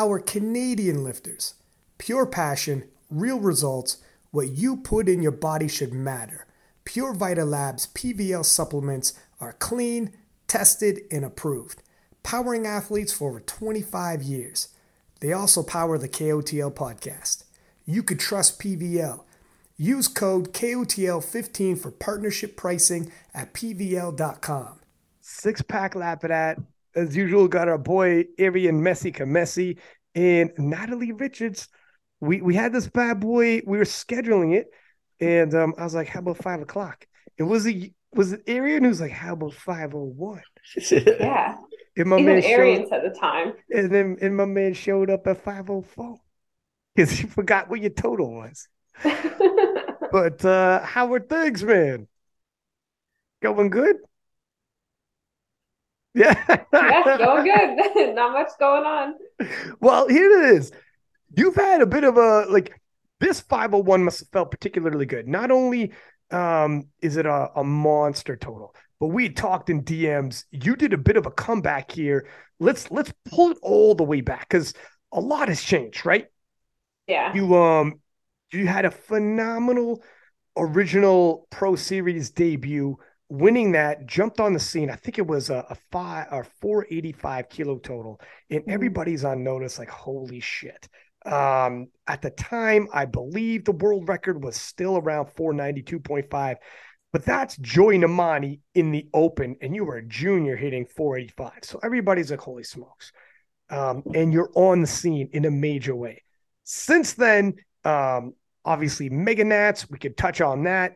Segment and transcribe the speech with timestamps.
[0.00, 1.54] Our Canadian lifters,
[1.98, 3.96] pure passion, real results,
[4.30, 6.46] what you put in your body should matter.
[6.84, 10.12] Pure Vita Labs PVL supplements are clean,
[10.46, 11.82] tested, and approved,
[12.22, 14.68] powering athletes for over 25 years.
[15.18, 17.42] They also power the KOTL podcast.
[17.84, 19.24] You could trust PVL.
[19.76, 24.78] Use code KOTL15 for partnership pricing at PVL.com.
[25.20, 26.58] Six pack lap of that.
[26.94, 29.78] As usual, got our boy Arian Messi Messi
[30.14, 31.68] and Natalie Richards.
[32.20, 33.60] We we had this bad boy.
[33.66, 34.66] We were scheduling it,
[35.20, 37.06] and um, I was like, "How about five o'clock?"
[37.36, 40.42] It was a was it Arian who's like, "How about five oh one?"
[40.90, 41.56] Yeah.
[41.96, 43.54] And my Even man Arians showed, at the time.
[43.70, 46.18] and then and my man showed up at five oh four
[46.94, 48.68] because he forgot what your total was.
[50.10, 52.08] But uh how are things, man?
[53.42, 53.96] Going good?
[56.18, 56.64] Yeah.
[56.72, 58.14] yeah, going good.
[58.14, 59.14] Not much going on.
[59.80, 60.72] well, here it is.
[61.36, 62.80] You've had a bit of a like
[63.20, 65.28] this 501 must have felt particularly good.
[65.28, 65.92] Not only
[66.30, 70.44] um is it a, a monster total, but we talked in DMs.
[70.50, 72.26] You did a bit of a comeback here.
[72.58, 74.74] Let's let's pull it all the way back because
[75.12, 76.26] a lot has changed, right?
[77.06, 77.32] Yeah.
[77.34, 78.00] You um
[78.52, 80.02] you had a phenomenal
[80.56, 84.90] original Pro Series debut, winning that, jumped on the scene.
[84.90, 88.20] I think it was a, a five or 485 kilo total,
[88.50, 88.72] and Mhm.
[88.72, 90.88] everybody's on notice like, holy shit.
[91.26, 96.58] Um, at the time, I believe the world record was still around 492.5,
[97.12, 101.64] but that's Joy Nnamani in the open, and you were a junior hitting 485.
[101.64, 103.12] So everybody's like, holy smokes.
[103.70, 106.22] Um, and you're on the scene in a major way.
[106.64, 110.94] Since then, um, obviously Mega Nats, we could touch on that.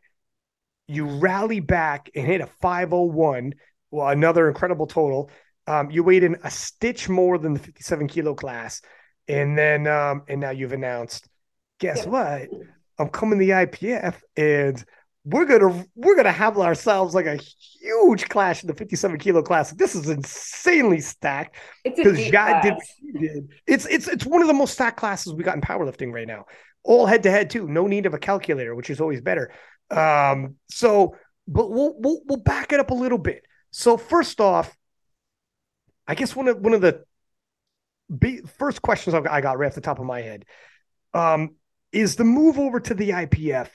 [0.88, 3.55] You rally back and hit a 501,
[3.90, 5.30] well, another incredible total.
[5.67, 8.83] Um, you weighed in a stitch more than the 57 kilo class.
[9.29, 11.29] And then um, and now you've announced,
[11.79, 12.48] guess what?
[12.98, 14.84] I'm coming to the IPF and
[15.24, 17.36] we're gonna we're gonna have ourselves like a
[17.80, 19.73] huge clash in the 57 kilo class.
[19.73, 22.95] This is insanely stacked It's because Jade did class.
[23.01, 23.48] what he did.
[23.67, 26.46] It's it's it's one of the most stacked classes we got in powerlifting right now.
[26.83, 27.68] All head to head too.
[27.68, 29.52] No need of a calculator, which is always better.
[29.92, 31.17] Um, so
[31.47, 33.45] but we'll we'll we'll back it up a little bit.
[33.70, 34.77] So first off,
[36.07, 37.05] I guess one of one of the
[38.19, 40.45] be, first questions I got right off the top of my head
[41.14, 41.57] um,
[41.92, 43.69] is the move over to the IPF.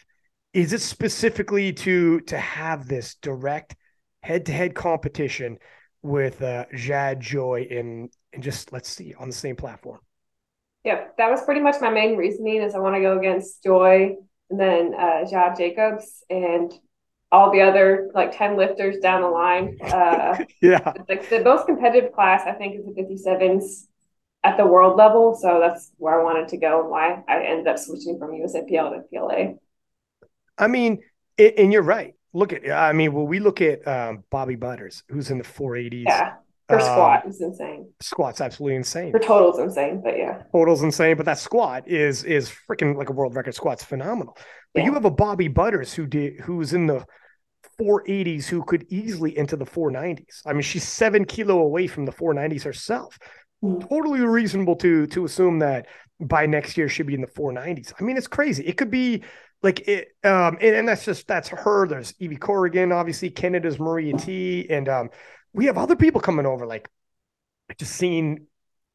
[0.53, 3.75] Is it specifically to to have this direct
[4.23, 5.57] head to head competition
[6.01, 10.00] with uh, Jade Joy and and just let's see on the same platform?
[10.83, 14.16] Yep, that was pretty much my main reasoning is I want to go against Joy
[14.49, 16.71] and then uh Jade Jacobs and
[17.31, 19.77] all the other like 10 lifters down the line.
[19.81, 23.87] Uh Yeah, like the most competitive class I think is the 57s
[24.43, 25.35] at the world level.
[25.35, 28.95] So that's where I wanted to go and why I ended up switching from USAPL
[28.95, 29.55] to PLA.
[30.57, 30.99] I mean,
[31.37, 32.13] a- and you're right.
[32.33, 36.05] Look at I mean, well, we look at um, Bobbi Butters, who's in the 480s.
[36.05, 36.33] Yeah.
[36.69, 37.89] Her Um, squat is insane.
[38.01, 39.13] Squat's absolutely insane.
[39.13, 40.41] Her total's insane, but yeah.
[40.51, 44.38] total's insane, but that squat is is freaking like a world record squat's phenomenal.
[44.73, 47.06] But you have a Bobbi Butters who did who's in the
[47.79, 50.41] 480s who could easily enter the 490s.
[50.45, 53.17] I mean, she's seven kilo away from the 490s herself.
[53.63, 53.88] Mhm.
[53.89, 55.88] Totally reasonable to to assume that
[56.19, 57.94] by next year she'd be in the 490s.
[58.00, 58.66] I mean, it's crazy.
[58.66, 59.23] It could be
[59.63, 61.88] like it, um, and, and that's just that's her.
[61.88, 65.09] There's Evie Corrigan, obviously Canada's Maria Htee, and um,
[65.57, 66.66] we have other people coming over.
[66.66, 66.88] Like
[67.69, 68.47] I just seen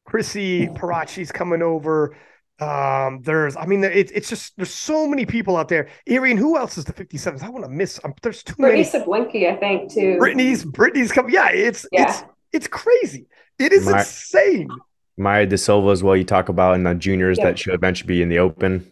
[0.05, 2.15] Chrissy Parachi's coming over.
[2.59, 5.89] Um, there's, I mean, it's it's just there's so many people out there.
[6.07, 7.43] Arian, who else is the 57s?
[7.43, 7.99] I want to miss.
[8.03, 9.05] Um, there's too Brittany many.
[9.05, 10.17] Sablinky, I think, too.
[10.17, 11.33] Brittany's, Brittany's coming.
[11.33, 12.03] Yeah, it's Yeah.
[12.09, 13.27] it's it's crazy.
[13.59, 14.69] It is My- insane.
[15.17, 16.15] Maya De Silva as well.
[16.15, 17.45] You talk about in the juniors Yep.
[17.47, 18.89] that she'll eventually be in the open.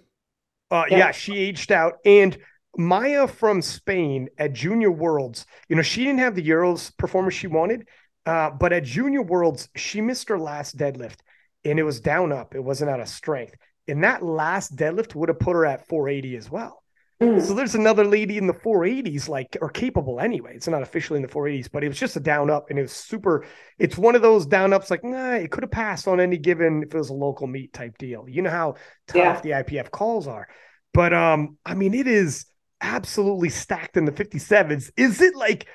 [0.69, 0.97] Uh, Yeah.
[0.97, 1.11] yeah.
[1.11, 1.97] she aged out.
[2.05, 2.37] And
[2.77, 7.47] Maya from Spain at Junior Worlds, you know, she didn't have the Euros performance she
[7.47, 7.87] wanted,
[8.25, 11.17] uh, but at Junior Worlds, she missed her last deadlift
[11.65, 12.55] and it was down up.
[12.55, 13.55] It wasn't out of strength.
[13.87, 16.81] And that last deadlift would have put her at 480 as well.
[17.21, 17.41] Mm.
[17.41, 20.53] So there's another lady in the 480s, like, or capable anyway.
[20.55, 22.83] It's not officially in the 480s, but it was just a down up and it
[22.83, 23.45] was super.
[23.77, 26.83] It's one of those down ups, like, nah, it could have passed on any given
[26.83, 28.25] if it was a local meet type deal.
[28.27, 28.75] You know how
[29.07, 29.41] tough Yeah.
[29.41, 30.47] the IPF calls are.
[30.93, 32.45] But um, I mean, it is
[32.81, 34.91] absolutely stacked in the 57s.
[34.97, 35.67] Is it like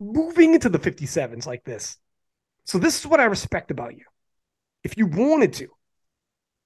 [0.00, 1.96] moving into the 57s like this?
[2.64, 4.04] So this is what I respect about you.
[4.84, 5.68] If you wanted to,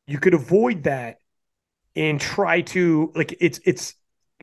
[0.06, 1.16] you could avoid that
[1.94, 3.94] and try to like it's it's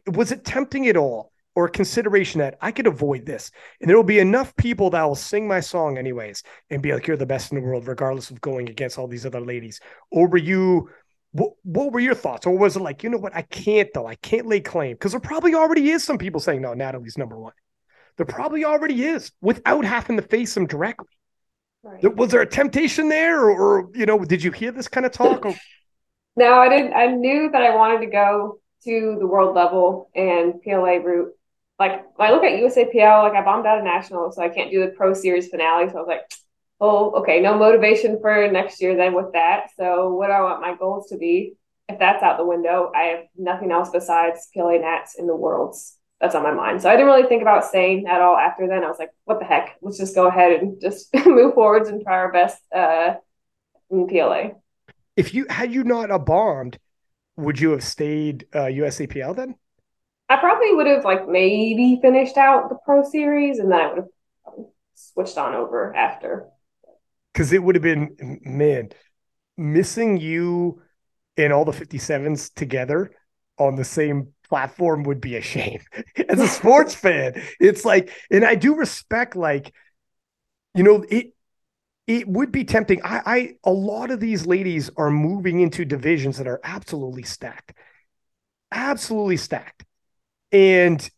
[0.05, 3.51] was it tempting at all or a consideration that I could avoid this.
[3.81, 7.05] And there will be enough people that will sing my song anyways and be like,
[7.05, 9.81] you're the best in the world, regardless of going against all these other ladies.
[10.09, 10.89] Or were you,
[11.31, 12.45] what, what were your thoughts?
[12.45, 13.35] Or was it like, you know what?
[13.35, 14.07] I can't though.
[14.07, 17.37] I can't lay claim because there probably already is some people saying, no, Natalie's number
[17.37, 17.53] one.
[18.17, 21.07] There probably already is without having to face them directly.
[21.83, 22.15] Right.
[22.15, 25.13] Was there a temptation there, or, or, you know, did you hear this kind of
[25.13, 25.45] talk?
[25.45, 25.55] Or...
[26.35, 26.93] No, I didn't.
[26.93, 31.31] I knew that I wanted to go to the world level and PLA route.
[31.77, 34.69] Like when I look at USAPL, like I bombed out of national, so I can't
[34.69, 35.89] do the Pro Series finale.
[35.89, 36.29] So I was like,
[36.79, 39.69] oh, okay, no motivation for next year then with that.
[39.77, 41.53] So what do I want my goals to be?
[41.87, 45.97] If that's out the window, I have nothing else besides PLA Nats in the worlds
[46.19, 46.81] that's on my mind.
[46.81, 48.83] So I didn't really think about staying at all after then.
[48.83, 49.77] I was like, what the heck?
[49.81, 53.15] Let's just go ahead and just move forwards and try our best uh,
[53.89, 54.51] in PLA.
[55.15, 56.77] If you had you not a bombed,
[57.37, 59.55] would you have stayed uh, USAPL then?
[60.27, 63.97] I probably would have like maybe finished out the Pro Series and then I would
[63.99, 66.47] have switched on over after.
[67.39, 68.89] Because it would have been man
[69.56, 70.81] missing you
[71.38, 73.12] and all the 57s together
[73.57, 75.80] on the same platform would be a shame
[76.27, 77.41] as a sports fan.
[77.62, 79.74] It's like, and I do respect, like,
[80.75, 81.27] you know, it
[82.07, 83.00] it would be tempting.
[83.06, 87.74] I, I a lot of these ladies are moving into divisions that are absolutely stacked,
[88.69, 89.85] absolutely stacked,
[90.51, 91.09] and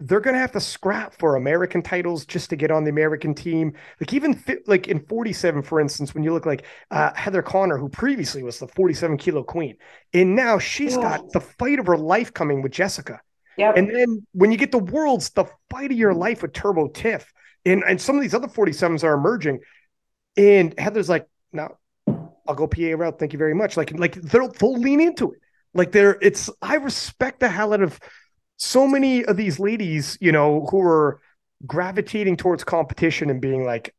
[0.00, 3.34] they're going to have to scrap for American titles just to get on the American
[3.34, 3.72] team.
[4.00, 7.88] Like even like in 47, for instance, when you look like uh, Heather Connor, who
[7.88, 9.76] previously was the 47 kilo queen,
[10.14, 11.02] and now she's yeah.
[11.02, 13.20] got the fight of her life coming with Jessica.
[13.56, 13.76] Yep.
[13.76, 17.32] And then when you get the worlds, the fight of your life with Turbo Tiff,
[17.64, 19.58] and and some of these other 47s are emerging,
[20.36, 23.18] and Heather's like, no, I'll go PA route.
[23.18, 23.76] Thank you very much.
[23.76, 25.40] Like like they'll they'll lean into it.
[25.74, 27.98] Like they're it's I respect the hell out of
[28.58, 31.20] so many of these ladies, you know, who are
[31.66, 33.94] gravitating towards competition and being like,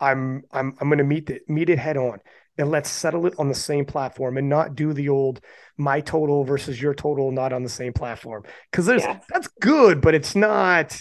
[0.00, 2.20] I'm I'm I'm gonna meet it meet it head on
[2.58, 5.40] and let's settle it on the same platform and not do the old
[5.76, 8.44] my total versus your total not on the same platform.
[8.72, 9.20] Cause there's yeah.
[9.28, 11.00] that's good, but it's not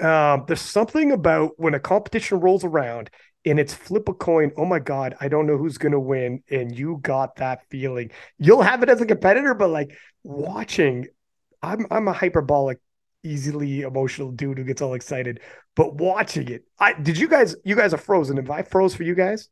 [0.00, 3.10] um, there's something about when a competition rolls around
[3.46, 4.52] and it's flip a coin.
[4.56, 6.42] Oh my God, I don't know who's going to win.
[6.50, 8.10] And you got that feeling.
[8.38, 11.06] You'll have it as a competitor, but like watching
[11.66, 12.78] I'm I'm a hyperbolic,
[13.22, 15.40] easily emotional dude who gets all excited.
[15.74, 18.38] But watching it, I did you guys you guys are frozen.
[18.38, 19.48] If I froze for you guys?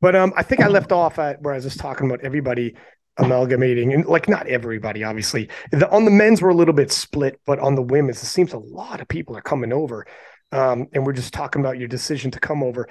[0.00, 2.74] But um, I think I left off at where I was just talking about everybody
[3.18, 5.48] amalgamating and like not everybody, obviously.
[5.70, 8.52] The, on the men's we're a little bit split, but on the women's, it seems
[8.52, 10.06] a lot of people are coming over.
[10.50, 12.88] Um, and we're just talking about your decision to come over.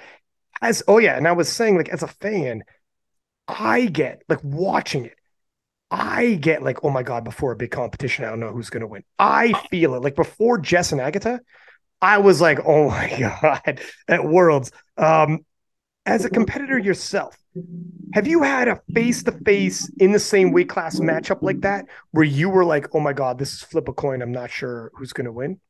[0.62, 2.64] As oh yeah, and I was saying, like, as a fan,
[3.46, 5.16] I get like watching it.
[5.92, 8.80] I get like, oh my God, before a big competition, I don't know who's going
[8.80, 9.04] to win.
[9.18, 10.02] I feel it.
[10.02, 11.40] Like before Jess and Agatha,
[12.00, 14.72] I was like, oh my God, at Worlds.
[14.96, 15.44] Um,
[16.06, 17.36] as a competitor yourself,
[18.14, 21.84] have you had a face to face in the same weight class matchup like that
[22.10, 24.22] where you were like, oh my God, this is flip a coin.
[24.22, 25.60] I'm not sure who's going to win?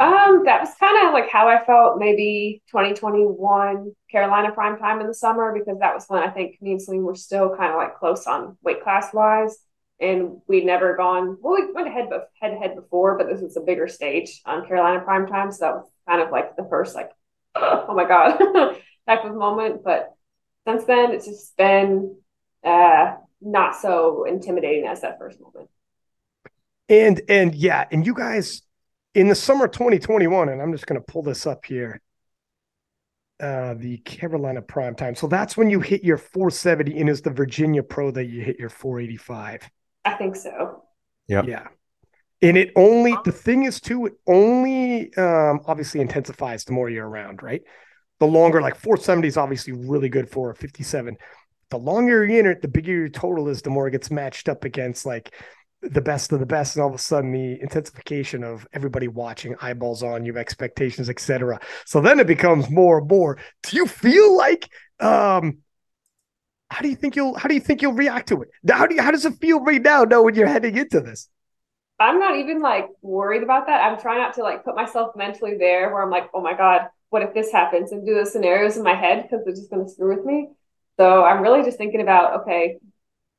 [0.00, 5.06] Um, that was kind of like how I felt maybe 2021 Carolina prime time in
[5.06, 7.76] the summer because that was when I think me and Celine were still kind of
[7.76, 9.58] like close on weight class wise.
[10.00, 12.08] And we'd never gone, well, we went head,
[12.40, 15.52] head to head before, but this was a bigger stage on Carolina prime time.
[15.52, 17.10] So that was kind of like the first, like,
[17.54, 18.38] oh my God
[19.06, 19.84] type of moment.
[19.84, 20.14] But
[20.66, 22.16] since then, it's just been
[22.64, 25.68] uh, not so intimidating as that first moment.
[26.88, 28.62] And, and yeah, and you guys,
[29.14, 32.00] in the summer 2021, and I'm just going to pull this up here.
[33.40, 35.14] Uh, the Carolina prime time.
[35.14, 38.58] So that's when you hit your 470, and is the Virginia Pro that you hit
[38.58, 39.70] your 485?
[40.04, 40.84] I think so.
[41.26, 41.42] Yeah.
[41.46, 41.68] Yeah.
[42.42, 47.08] And it only the thing is too, it only um, obviously intensifies the more you're
[47.08, 47.62] around, right?
[48.18, 51.16] The longer, like 470 is obviously really good for a 57.
[51.70, 54.48] The longer you're in it, the bigger your total is, the more it gets matched
[54.48, 55.34] up against like
[55.82, 59.56] the best of the best and all of a sudden the intensification of everybody watching
[59.62, 63.38] eyeballs on you expectations etc so then it becomes more and more.
[63.62, 64.68] Do you feel like
[65.00, 65.58] um
[66.70, 68.50] how do you think you'll how do you think you'll react to it?
[68.70, 71.28] How do you, how does it feel right now know when you're heading into this?
[71.98, 73.82] I'm not even like worried about that.
[73.82, 76.88] I'm trying not to like put myself mentally there where i'm like oh my god
[77.08, 77.90] what if this happens?
[77.90, 80.48] and do the scenarios in my head because they're just going to screw with me.
[80.98, 82.78] So i'm really just thinking about okay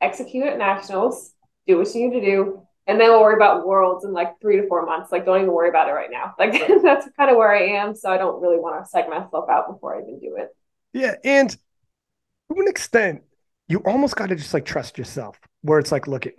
[0.02, 1.32] execute at nationals
[1.72, 4.58] do what you need to do, and then we'll worry about worlds in like three
[4.58, 5.12] to four months.
[5.12, 6.34] Like, don't even worry about it right now.
[6.40, 7.96] Like, that's kind of where I am.
[7.96, 10.50] So I don't really want to psych myself out before I even do it.
[10.94, 13.22] Yeah, and to an extent,
[13.68, 15.40] you almost got to just like trust yourself.
[15.62, 16.34] Where it's like, look, at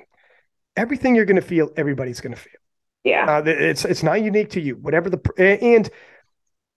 [0.76, 2.52] everything you're going to feel, everybody's going to feel.
[3.04, 3.38] Yeah.
[3.38, 4.76] Uh, it's it's not unique to you.
[4.76, 5.88] Whatever the and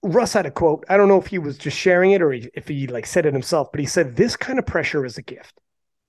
[0.04, 0.86] Russ had a quote.
[0.90, 3.26] I don't know if he was just sharing it or he, if he like said
[3.26, 5.60] it himself, but he said this kind of pressure is a gift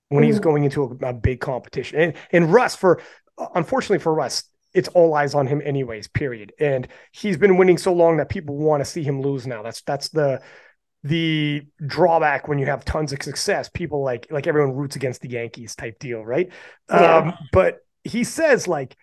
[0.09, 0.43] when he's Mhm.
[0.43, 1.99] going into a, a big competition.
[1.99, 3.01] And and Russ for
[3.55, 6.07] unfortunately for Russ, it's all eyes on him anyways.
[6.07, 6.53] Period.
[6.59, 9.63] And he's been winning so long that people want to see him lose now.
[9.63, 10.41] That's that's the
[11.03, 13.69] the drawback when you have tons of success.
[13.69, 16.49] People like like everyone roots against the Yankees type deal, right?
[16.89, 17.17] Yeah.
[17.17, 18.95] Um, but he says like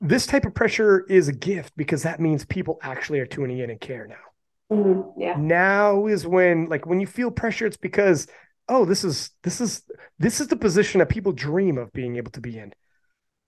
[0.00, 3.70] this type of pressure is a gift because that means people actually are tuning in
[3.70, 4.76] and care now.
[4.76, 5.12] Mhm.
[5.16, 5.36] Yeah.
[5.36, 8.26] Now is when like when you feel pressure, it's because
[8.68, 9.82] oh, this is this is
[10.18, 12.72] this is the position that people dream of being able to be in.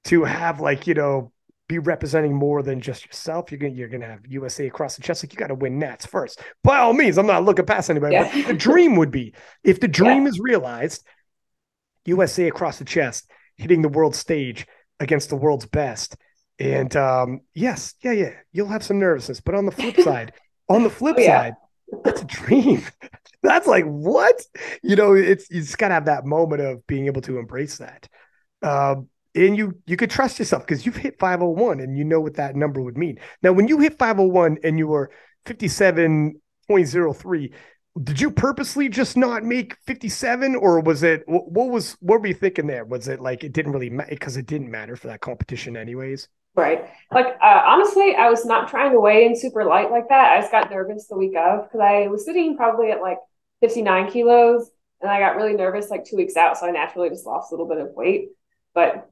[0.06, 1.32] To have like, you know,
[1.66, 3.50] be representing more than just yourself.
[3.50, 5.24] You're gonna you're gonna have USA across the chest.
[5.24, 6.42] Like you gotta win Nats first.
[6.62, 8.30] By all means, I'm not looking past anybody, Yeah.
[8.34, 11.06] but the dream would be if the dream is realized,
[12.04, 14.66] USA across the chest, hitting the world stage
[15.00, 16.16] against the world's best.
[16.58, 19.40] And um, yes, yeah, yeah, you'll have some nervousness.
[19.40, 20.32] But on the flip side,
[20.68, 21.40] on the flip Oh, yeah.
[21.40, 21.54] side,
[22.02, 22.82] that's a dream.
[23.42, 24.40] that's like what?
[24.82, 28.08] You know, it's you just gotta have that moment of being able to embrace that.
[28.62, 32.34] Um, and you you could trust yourself because you've hit 501 and you know what
[32.34, 33.18] that number would mean.
[33.42, 35.10] Now, when you hit 501 and you were
[35.46, 37.52] 57.03,
[38.02, 42.34] did you purposely just not make 57 or was it what was what were you
[42.34, 42.84] thinking there?
[42.84, 46.28] Was it like it didn't really matter because it didn't matter for that competition anyways?
[46.56, 46.84] Right.
[47.12, 50.32] Like, uh, honestly, I was not trying to weigh in super light like that.
[50.32, 53.18] I just got nervous the week of because I was sitting probably at like
[53.60, 54.70] 59 kilos
[55.00, 56.56] and I got really nervous like two weeks out.
[56.56, 58.28] So I naturally just lost a little bit of weight.
[58.72, 59.10] But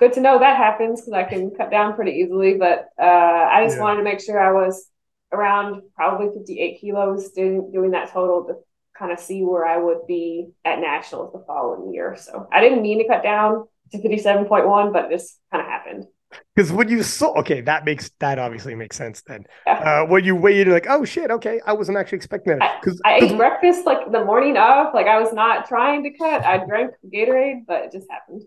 [0.00, 2.54] good to know that happens because I can cut down pretty easily.
[2.54, 3.82] But uh, I just Yeah.
[3.84, 4.88] wanted to make sure I was
[5.32, 8.54] around probably 58 kilos doing, doing that total to
[8.98, 12.16] kind of see where I would be at nationals the following year.
[12.16, 16.06] So I didn't mean to cut down to 57.1, but this kind of happened.
[16.54, 19.44] Because when you saw, okay, that makes that obviously makes sense then.
[19.66, 20.02] Yeah.
[20.02, 22.80] Uh, when you you're like, oh shit, okay, I wasn't actually expecting that.
[22.80, 26.44] Because I ate breakfast like the morning of, like I was not trying to cut.
[26.44, 28.42] I drank Gatorade, but it just happened.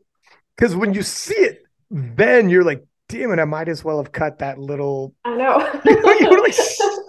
[0.57, 4.11] because when you see it, then you're like, damn it, I might as well have
[4.11, 5.13] cut that little.
[5.25, 5.57] I know.
[5.85, 6.55] You were like,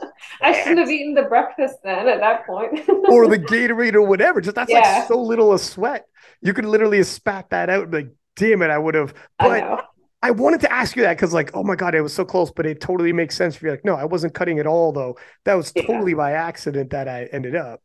[0.42, 2.88] I shouldn't have eaten the breakfast then at that point.
[2.88, 4.40] or the Gatorade or whatever.
[4.40, 4.98] Just that's Yeah.
[5.00, 6.06] like so little a sweat.
[6.40, 9.12] You could literally have spat that out and be like, damn it, I would have.
[9.38, 9.80] I But know.
[10.22, 12.50] I wanted to ask you that because, like, oh my god, it was so close,
[12.50, 13.72] but it totally makes sense for you.
[13.72, 15.16] Like, no, I wasn't cutting at all, though.
[15.44, 15.82] That was Yeah.
[15.86, 17.80] totally by accident that I ended up.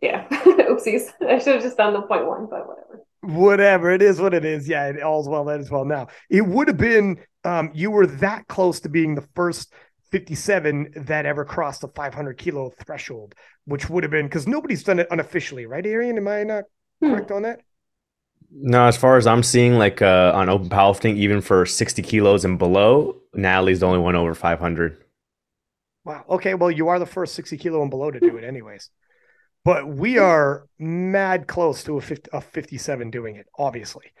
[0.00, 0.26] Yeah.
[0.30, 1.12] Oopsies.
[1.20, 3.04] I should have just done the point one, but whatever.
[3.22, 4.68] Whatever it is, what it is.
[4.68, 5.84] Yeah, it, all's well that is well.
[5.84, 7.18] Now it would have been.
[7.44, 9.72] Um, you were that close to being the first
[10.10, 13.34] 57 that ever crossed the 500 kilo threshold,
[13.66, 16.16] which would have been because nobody's done it unofficially, right, Arian?
[16.18, 16.64] Am I not
[17.00, 17.10] Hmm.
[17.10, 17.60] correct on that?
[18.56, 22.44] No, as far as I'm seeing, like uh, on open powerlifting, even for 60 kilos
[22.44, 24.96] and below, Natalie's the only one over 500.
[26.04, 26.24] Wow.
[26.28, 26.54] Okay.
[26.54, 28.90] Well, you are the first 60 kilo and below to do it, anyways.
[29.64, 34.12] But we are mad close to a, 50, a 57 doing it, obviously.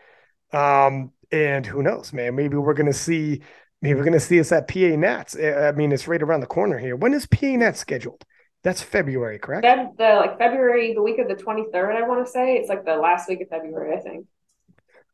[0.52, 2.34] Um, and who knows, man?
[2.34, 3.42] Maybe we're gonna see.
[3.82, 5.36] Maybe we're gonna see us at PA Nats.
[5.36, 6.96] I mean, it's right around the corner here.
[6.96, 8.24] When is PA Nats scheduled?
[8.64, 9.64] That's February, correct?
[9.64, 12.56] Feb, the like February, the week of the 23rd, I want to say.
[12.56, 14.26] It's like the last week of February, I think.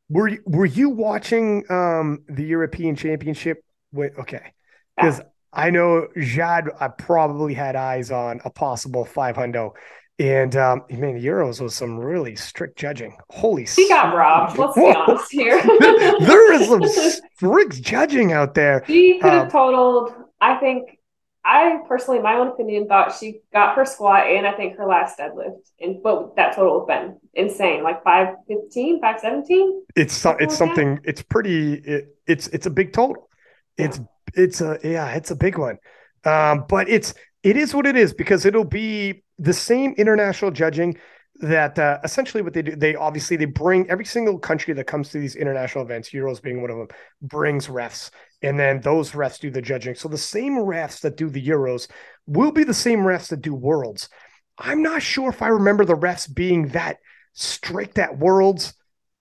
[0.09, 3.63] Were you, were you watching um the European Championship?
[3.93, 4.53] Wait, okay,
[4.97, 5.21] because
[5.53, 9.73] I know Jade, I probably had eyes on a possible five hundo,
[10.21, 13.17] and um, man, the Euros was some really strict judging.
[13.31, 14.59] Holy, He got robbed.
[14.59, 15.61] Let's be honest here.
[16.21, 16.85] there is some
[17.37, 18.85] strict judging out there.
[18.87, 21.00] She could have Um, totaled, I think,
[21.45, 25.19] I personally, my own opinion, thought she got her squat and I think her last
[25.19, 25.57] deadlift.
[25.81, 29.83] And but that total have been insane, like 515, 517.
[29.97, 31.01] It's so, it's Something like something.
[31.05, 31.75] It's pretty.
[31.75, 33.29] It, it's it's a big total.
[33.79, 34.01] It's
[34.35, 35.11] it's a yeah.
[35.13, 35.79] It's a big one.
[36.25, 40.99] Um, but it's it is what it is because it'll be the same international judging
[41.37, 42.77] that uh, essentially what they do.
[42.77, 46.61] They obviously they bring every single country that comes to these international events, Euros being
[46.61, 46.89] one of them,
[47.23, 48.11] brings refs,
[48.43, 49.95] and then those refs do the judging.
[49.95, 51.89] So the same refs that do the Euros
[52.27, 54.09] will be the same refs that do Worlds.
[54.59, 56.99] I'm not sure if I remember the refs being that
[57.33, 58.75] strict at Worlds.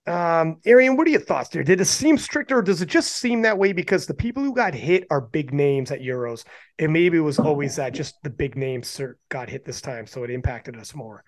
[0.07, 1.63] Um, Arian, what are your thoughts there?
[1.63, 4.55] Did it seem stricter, or does it just seem that way because the people who
[4.55, 6.45] got hit are big names at Euros,
[6.79, 8.99] and maybe it was always that just the big names
[9.29, 11.23] got hit this time, so it impacted us more.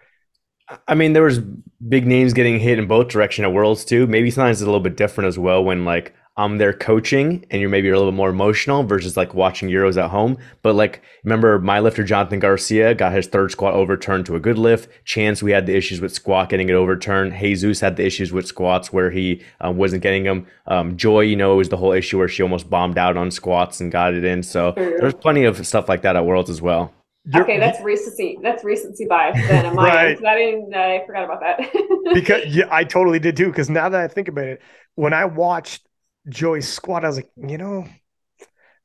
[0.87, 1.39] I mean, there was
[1.87, 4.07] big names getting hit in both direction at Worlds too.
[4.07, 7.59] Maybe sometimes it's a little bit different as well when like I'm there coaching and
[7.59, 10.37] you're maybe a little bit more emotional versus like watching Euros at home.
[10.61, 14.57] But like, remember my lifter, Jonathan Garcia, got his third squat overturned to a good
[14.57, 14.89] lift.
[15.03, 17.33] Chance, we had the issues with squat getting it overturned.
[17.37, 20.47] Jesus had the issues with squats where he um, wasn't getting them.
[20.67, 23.81] Um, Joy, you know, was the whole issue where she almost bombed out on squats
[23.81, 24.41] and got it in.
[24.41, 26.93] So there's plenty of stuff like that at Worlds as well.
[27.25, 28.39] You're, okay, that's recency.
[28.41, 30.17] That's recency bias then on my right.
[30.17, 30.27] end.
[30.27, 30.73] I didn't.
[30.73, 32.13] I forgot about that.
[32.13, 33.47] because yeah, I totally did too.
[33.47, 34.61] Because now that I think about it,
[34.95, 35.87] when I watched
[36.29, 37.85] Joy's squat, I was like, you know,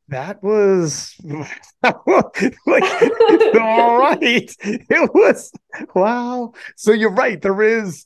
[0.08, 2.92] that was like
[3.60, 4.54] all right.
[4.60, 5.52] It was
[5.94, 6.52] wow.
[6.76, 7.40] So you're right.
[7.40, 8.04] There is,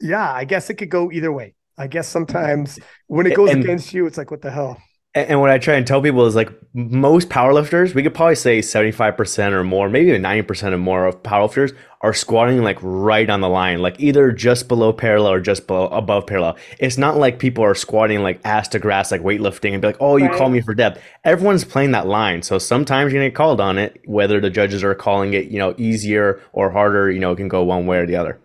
[0.00, 0.32] yeah.
[0.32, 1.54] I guess it could go either way.
[1.78, 4.80] I guess sometimes when it goes and, against you, it's like, what the hell?
[5.16, 8.58] And what I try and tell people is like most powerlifters, we could probably say
[8.58, 13.40] 75% or more, maybe even 90% or more of powerlifters are squatting like right on
[13.40, 16.58] the line, like either just below parallel or just below above parallel.
[16.78, 19.96] It's not like people are squatting like ass to grass, like weightlifting and be like,
[20.00, 20.36] oh, you right.
[20.36, 21.02] call me for depth.
[21.24, 22.42] Everyone's playing that line.
[22.42, 25.58] So sometimes you're gonna get called on it, whether the judges are calling it, you
[25.58, 28.38] know, easier or harder, you know, it can go one way or the other.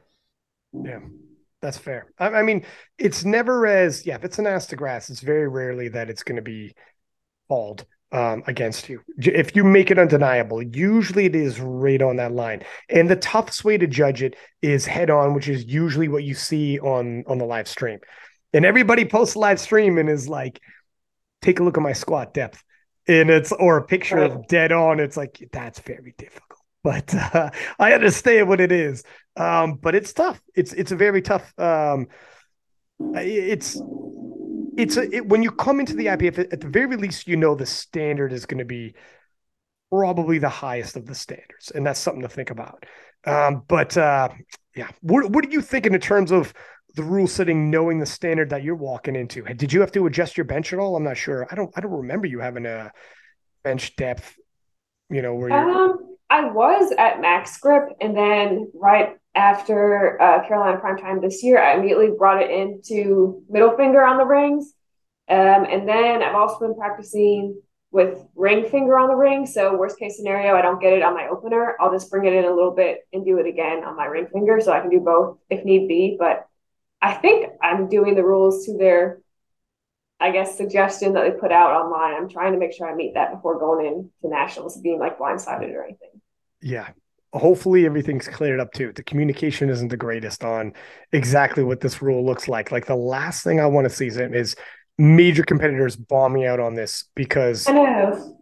[0.71, 0.99] Yeah.
[1.61, 2.07] That's fair.
[2.17, 2.65] I, I, mean,
[2.97, 4.15] it's never as yeah.
[4.15, 6.73] If it's an ass to grass, it's very rarely that it's going to be
[7.47, 9.01] called um, against you.
[9.17, 12.63] If you make it undeniable, usually it is right on that line.
[12.89, 16.33] And the toughest way to judge it is head on, which is usually what you
[16.33, 17.99] see on on the live stream.
[18.53, 20.59] And everybody posts a live stream and is like,
[21.43, 22.63] "Take a look at my squat depth,"
[23.07, 24.31] and it's or a picture right.
[24.31, 24.99] of dead on.
[24.99, 26.50] It's like that's very difficult
[26.83, 29.03] but uh, I understand what it is.
[29.35, 30.41] Um, but it's tough.
[30.55, 31.53] It's it's a very tough.
[31.57, 32.07] Um,
[33.13, 33.81] it's
[34.77, 37.55] it's a, it, when you come into the IPF at the very least, you know
[37.55, 38.95] the standard is going to be
[39.91, 42.85] probably the highest of the standards, and that's something to think about.
[43.25, 44.29] Um, but uh,
[44.75, 46.53] yeah, what what are you thinking in terms of
[46.95, 49.43] the rule setting, knowing the standard that you're walking into?
[49.43, 50.95] Did you have to adjust your bench at all?
[50.95, 51.47] I'm not sure.
[51.49, 52.91] I don't I don't remember you having a
[53.63, 54.35] bench depth.
[55.09, 55.71] You know where you're.
[55.71, 61.43] Um I was at max grip, and then right after uh, Carolina Prime Time this
[61.43, 64.73] year, I immediately brought it into middle finger on the rings.
[65.27, 69.45] Um, and then I've also been practicing with ring finger on the ring.
[69.45, 71.75] So worst case scenario, I don't get it on my opener.
[71.81, 74.27] I'll just bring it in a little bit and do it again on my ring
[74.31, 76.15] finger, so I can do both if need be.
[76.17, 76.47] But
[77.01, 79.19] I think I'm doing the rules to their
[80.21, 82.13] I guess, suggestion that they put out online.
[82.13, 85.73] I'm trying to make sure I meet that before going into nationals, being like blindsided
[85.73, 86.20] or anything.
[86.61, 86.89] Yeah.
[87.33, 88.91] Hopefully everything's cleared up too.
[88.93, 90.73] The communication isn't the greatest on
[91.13, 92.71] exactly what this rule looks like.
[92.71, 94.55] Like the last thing I want to see is
[94.97, 98.37] major competitors bombing out on this because I know.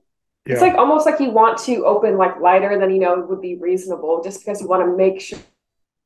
[0.45, 3.55] It's like almost like you want to open like lighter than you know would be
[3.55, 5.45] reasonable just because you want to make sure you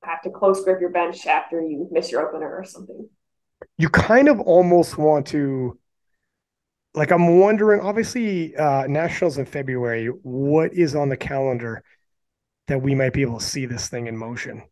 [0.03, 3.07] have to close grip your bench after you miss your opener or something
[3.77, 5.79] you kind of almost want to
[6.93, 11.81] like i'm wondering obviously uh nationals in february what is on the calendar
[12.67, 14.63] that we might be able to see this thing in motion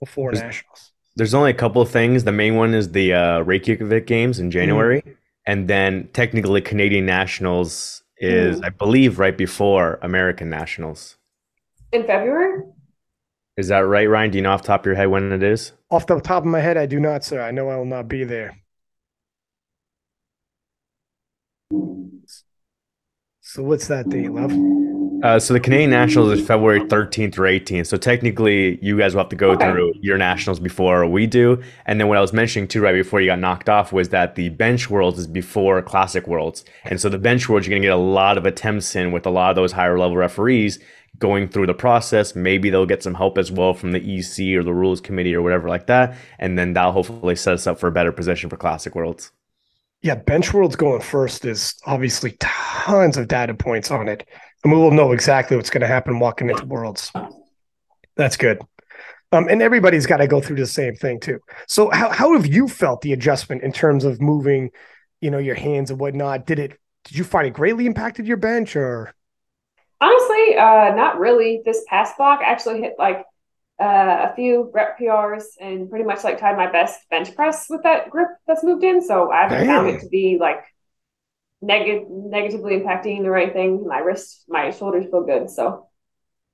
[0.00, 3.40] before there's, nationals there's only a couple of things the main one is the uh
[3.40, 5.12] reykjavik games in january mm-hmm.
[5.46, 8.64] and then technically canadian nationals is mm-hmm.
[8.64, 11.16] i believe right before american nationals
[11.92, 12.62] in february
[13.58, 14.30] is that right, Ryan?
[14.30, 15.72] Do you know off the top of your head when it is?
[15.90, 17.42] Off the top of my head, I do not, sir.
[17.42, 18.56] I know I will not be there.
[23.40, 24.52] So what's that date, love?
[25.22, 27.88] Uh, so the Canadian Nationals is February 13th or 18th.
[27.88, 29.70] So technically, you guys will have to go okay.
[29.70, 31.60] through your nationals before we do.
[31.86, 34.36] And then what I was mentioning too, right before you got knocked off, was that
[34.36, 36.64] the bench worlds is before classic worlds.
[36.84, 39.26] And so the bench worlds, you're going to get a lot of attempts in with
[39.26, 40.78] a lot of those higher level referees
[41.18, 42.36] going through the process.
[42.36, 45.42] Maybe they'll get some help as well from the EC or the rules committee or
[45.42, 46.16] whatever like that.
[46.38, 49.32] And then that'll hopefully set us up for a better position for Classic Worlds.
[50.00, 54.28] Yeah, Bench Worlds going first is obviously tons of data points on it.
[54.64, 57.12] And we will know exactly what's going to happen walking into Worlds.
[58.16, 58.60] That's good.
[59.30, 61.38] Um, and everybody's got to go through the same thing too.
[61.66, 64.70] So how, how have you felt the adjustment in terms of moving,
[65.20, 66.46] you know, your hands and whatnot?
[66.46, 69.14] Did it did you find it greatly impacted your bench or
[70.00, 71.62] Honestly, uh, not really.
[71.64, 73.24] This past block I actually hit like
[73.80, 77.82] uh, a few rep PRs and pretty much like tied my best bench press with
[77.82, 79.02] that grip that's moved in.
[79.02, 80.64] So I haven't found it to be like
[81.60, 83.86] negative negatively impacting or anything.
[83.86, 85.50] My wrists, my shoulders feel good.
[85.50, 85.86] So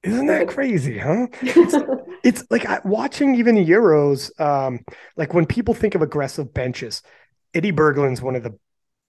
[0.02, 1.28] isn't that crazy, huh?
[1.40, 1.74] It's,
[2.24, 4.38] it's like watching even Euros.
[4.40, 4.80] Um,
[5.16, 7.02] like when people think of aggressive benches,
[7.54, 8.58] Eddie Berglund's one of the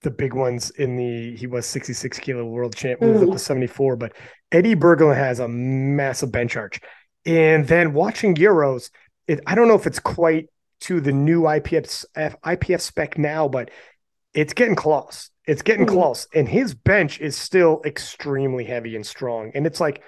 [0.02, 3.28] the big ones in the he was 66 kilo world champ moved mm.
[3.28, 4.14] up to 74 but
[4.52, 6.80] eddie berglund has a massive bench arch
[7.26, 8.92] and then watching euros
[9.28, 10.48] it, i don't know if it's quite
[10.82, 13.72] to the new ipf ipf spec now but
[14.36, 15.32] it's getting close.
[15.48, 15.90] It's getting Mhm.
[15.90, 16.28] close.
[16.34, 19.52] And his bench is still extremely heavy and strong.
[19.54, 20.02] And it's like,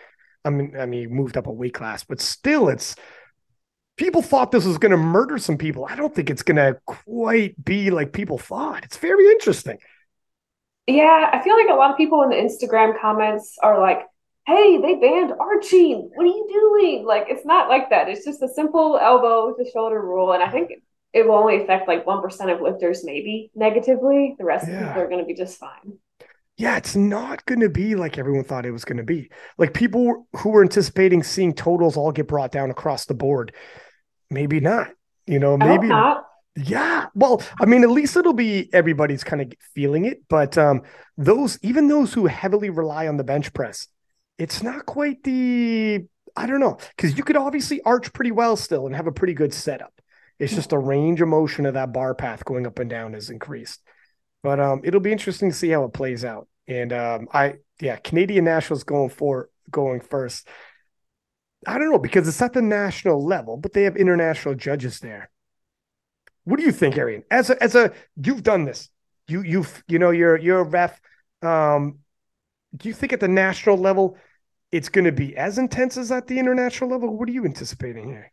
[0.46, 2.96] I mean, I mean, he moved up a weight class, but still it's
[3.98, 5.86] people thought this was gonna murder some people.
[5.86, 8.84] I don't think it's gonna quite be like people thought.
[8.86, 9.78] It's very interesting.
[10.88, 14.06] Yeah, I feel like a lot of people in the Instagram comments are like,
[14.46, 15.96] "Hey, they banned Archie.
[15.96, 18.08] What are you doing?" Like, it's not like that.
[18.08, 20.72] It's just a simple elbow to shoulder rule, and I think
[21.18, 24.36] it will only affect like one percent of lifters, maybe negatively.
[24.38, 24.88] The rest of Yeah.
[24.88, 25.98] people are going to be just fine.
[26.58, 29.30] Yeah, it's not going to be like everyone thought it was going to be.
[29.58, 33.54] Like people who were anticipating seeing totals all get brought down across the board,
[34.30, 34.90] maybe not.
[35.28, 36.26] You know, maybe not.
[36.56, 37.08] Yeah.
[37.14, 40.24] Well, I mean, at least it'll be everybody's kind of feeling it.
[40.30, 40.82] But um,
[41.18, 43.88] those, even those who heavily rely on the bench press,
[44.40, 48.88] it's not quite the, I don't know, because you could obviously arch pretty well still
[48.88, 49.94] and have a pretty good setup.
[50.40, 53.30] It's just the range of motion of that bar path going up and down has
[53.30, 53.82] increased.
[54.44, 56.48] But um, it'll be interesting to see how it plays out.
[56.68, 60.48] And um, I, yeah, Canadian Nationals going for going first.
[61.66, 65.30] I don't know because it's at the national level, but they have international judges there.
[66.44, 67.24] What do you think, Arian?
[67.30, 68.90] As a as a you've done this.
[69.28, 71.00] You you've you know you're you're a ref.
[71.42, 72.00] Um,
[72.76, 74.18] do you think at the national level
[74.72, 77.18] it's going to be as intense as at the international level?
[77.18, 78.32] What are you anticipating here?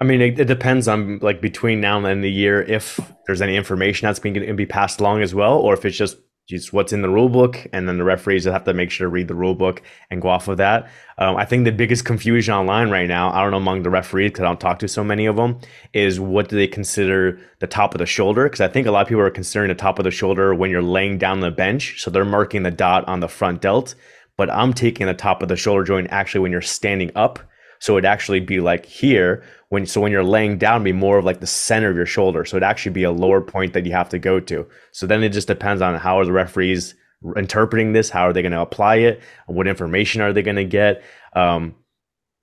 [0.00, 3.42] I mean, it, it depends on like between now and the the year if there's
[3.42, 6.16] any information that's being going to be passed along as well, or if it's just
[6.48, 9.04] just what's in the rule book, and then the referees will have to make sure
[9.06, 10.90] to read the rule book and go off of that.
[11.16, 14.30] Um, I think the biggest confusion online right now, I don't know among the referees
[14.30, 15.60] because I don't talk to so many of them,
[15.92, 18.44] is what do they consider the top of the shoulder?
[18.44, 20.70] Because I think a lot of people are considering the top of the shoulder when
[20.72, 23.94] you're laying down the bench, so they're marking the dot on the front delt.
[24.36, 27.38] But I'm taking the top of the shoulder joint actually when you're standing up.
[27.80, 31.24] So it'd actually be like here when so when you're laying down, be more of
[31.24, 32.44] like the center of your shoulder.
[32.44, 34.66] So it'd actually be a lower point that you have to go to.
[34.92, 36.94] So then it just depends on how are the referees
[37.36, 40.64] interpreting this, how are they going to apply it, what information are they going to
[40.64, 41.02] get.
[41.34, 41.74] Um,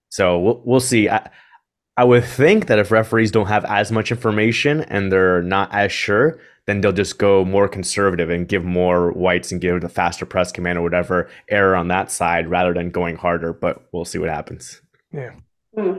[0.09, 1.09] so we'll we'll see.
[1.09, 1.29] I,
[1.97, 5.91] I would think that if referees don't have as much information and they're not as
[5.91, 10.25] sure, then they'll just go more conservative and give more whites and give the faster
[10.25, 13.51] press command or whatever error on that side rather than going harder.
[13.51, 14.81] But we'll see what happens.
[15.17, 15.31] Yeah.
[15.75, 15.97] Hmm.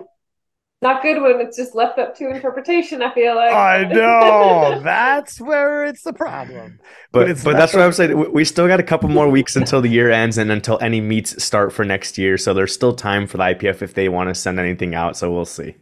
[0.81, 3.03] Not good when it's just left up to interpretation.
[3.03, 6.79] I feel like I know that's where it's the problem.
[7.11, 8.17] But it's but that's what I'm saying.
[8.17, 11.01] We- We still got a couple more weeks until the year ends and until any
[11.01, 12.39] meets start for next year.
[12.39, 15.17] So there's still time for the IPF if they want to send anything out.
[15.17, 15.75] So we'll see.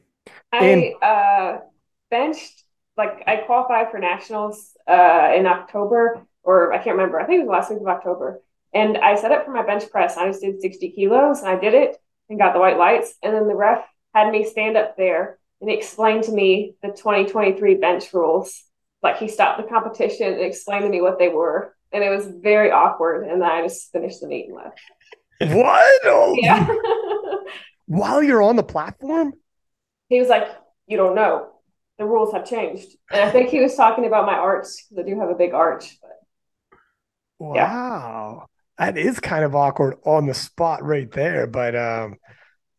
[0.50, 1.60] I uh
[2.10, 2.62] benched
[2.96, 7.20] like I qualified for nationals uh in October or I can't remember.
[7.20, 8.40] I think it was the last week of October.
[8.72, 10.16] And I set up for my bench press.
[10.16, 11.96] I just did 60 kilos and I did it
[12.28, 13.14] and got the white lights.
[13.22, 13.84] And then the ref
[14.14, 18.62] had me stand up there and explain to me the 2023 bench rules.
[19.02, 21.74] Like he stopped the competition and explained to me what they were.
[21.92, 23.26] And it was very awkward.
[23.26, 24.80] And then I just finished the meet and left.
[25.40, 26.00] What?
[26.04, 26.66] Oh, Yeah.
[27.86, 29.34] While you're on the platform?
[30.08, 30.48] he was like,
[30.86, 31.50] "You don't know.
[31.98, 35.08] The rules have changed." And I think he was talking about my arch because I
[35.08, 35.98] do have a big arch.
[36.00, 36.10] But.
[37.38, 38.46] Wow.
[38.78, 41.46] That is kind of awkward on the spot right there.
[41.46, 42.16] But um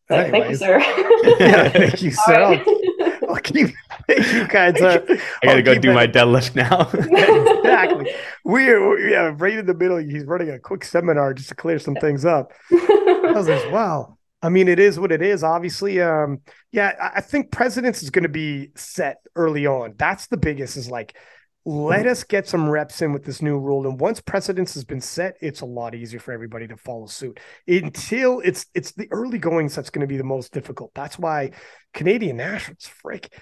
[0.08, 0.78] thank you, sir.
[1.40, 2.32] Yeah, thank you, sir.
[2.40, 2.64] right.
[2.66, 3.74] I'll, I'll keep
[4.06, 4.80] thank you guys.
[4.80, 6.88] Uh, I gotta I'll go do that- my deadlift now.
[7.58, 8.10] exactly.
[8.44, 9.98] We're, yeah, right in the middle.
[9.98, 12.52] He's running a quick seminar just to clear some things up.
[12.72, 14.16] I was like, wow.
[14.40, 15.42] I mean, it is what it is.
[15.42, 16.40] Obviously, um,
[16.72, 19.94] yeah, I, I think precedents is going to be set early on.
[19.98, 20.76] That's the biggest.
[20.76, 21.16] Is like,
[21.64, 25.00] let us get some reps in with this new rule, and once precedence has been
[25.00, 27.38] set, it's a lot easier for everybody to follow suit.
[27.66, 30.92] Until it's it's the early goings that's going to be the most difficult.
[30.94, 31.50] That's why
[31.92, 33.32] Canadian nationals, frick,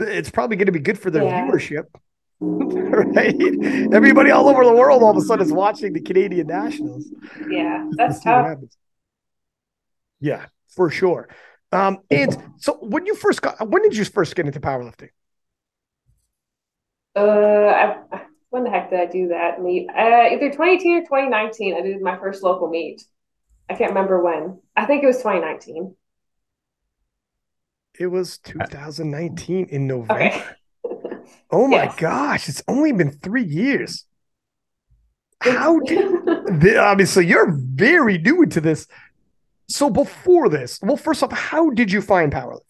[0.00, 1.46] it's probably going to be good for their Yeah.
[1.46, 1.84] viewership.
[2.40, 3.34] right?
[3.92, 7.04] Everybody all over the world all of a sudden is watching the Canadian nationals.
[7.48, 8.58] yeah, that's tough.
[10.20, 11.28] Yeah, for sure.
[11.72, 15.10] Um, and so when you first got, when did you first get into powerlifting?
[17.16, 19.88] Uh, I, when the heck did I do that meet?
[19.90, 21.74] Uh, either 2018 or 2019.
[21.76, 23.02] I did my first local meet.
[23.70, 24.60] I can't remember when.
[24.76, 25.96] I think it was 2019.
[27.98, 30.30] It was 2019 in November.
[30.30, 30.44] Okay.
[31.50, 31.94] Oh my Yes.
[31.96, 34.04] gosh, it's only been three years.
[35.40, 36.00] How did
[36.46, 38.86] the, obviously you're very new into this?
[39.68, 42.62] So before this, well, first off, how did you find powerlifting?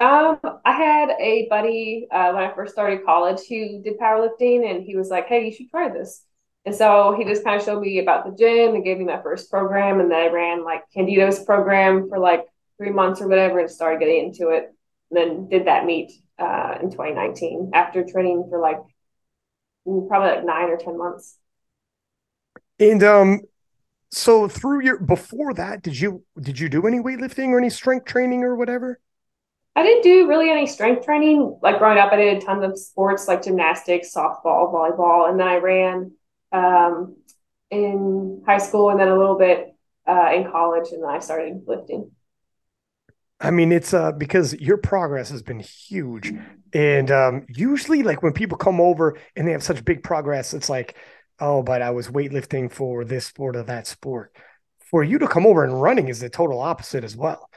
[0.00, 4.84] Um, I had a buddy uh, when I first started college who did powerlifting, and
[4.84, 6.22] he was like, "Hey, you should try this."
[6.64, 9.20] And so he just kind of showed me about the gym and gave me my
[9.22, 12.44] first program, and then I ran like Candito's program for like
[12.76, 14.72] three months or whatever, and started getting into it.
[15.10, 18.78] And then did that meet uh, in 2019 after training for like
[19.84, 21.38] probably like nine or ten months.
[22.78, 23.40] And um,
[24.12, 28.06] so through your before that, did you did you do any weightlifting or any strength
[28.06, 29.00] training or whatever?
[29.78, 31.56] I didn't do really any strength training.
[31.62, 35.58] Like growing up, I did tons of sports like gymnastics, softball, volleyball, and then I
[35.58, 36.10] ran
[36.50, 37.14] um,
[37.70, 41.62] in high school and then a little bit uh, in college, and then I started
[41.68, 42.10] lifting.
[43.38, 46.32] I mean, it's uh because your progress has been huge,
[46.72, 50.68] and um, usually, like when people come over and they have such big progress, it's
[50.68, 50.96] like,
[51.38, 54.34] oh, but I was weightlifting for this sport or that sport.
[54.90, 57.48] For you to come over and running is the total opposite as well.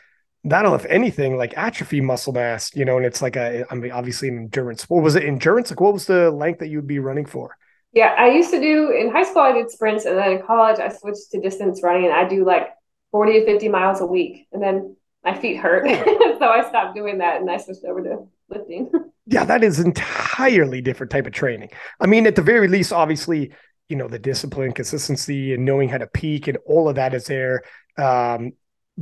[0.43, 3.91] That'll, if anything, like atrophy muscle mass, you know, and it's like a, I mean,
[3.91, 4.89] obviously an endurance.
[4.89, 5.69] What was it, endurance?
[5.69, 7.55] Like, what was the length that you would be running for?
[7.93, 10.79] Yeah, I used to do in high school, I did sprints, and then in college,
[10.79, 12.69] I switched to distance running, and I do like
[13.11, 14.47] 40 to 50 miles a week.
[14.51, 15.87] And then my feet hurt.
[16.39, 18.91] so I stopped doing that and I switched over to lifting.
[19.27, 21.69] yeah, that is entirely different type of training.
[21.99, 23.51] I mean, at the very least, obviously,
[23.89, 27.25] you know, the discipline, consistency, and knowing how to peak and all of that is
[27.25, 27.63] there.
[27.97, 28.53] Um,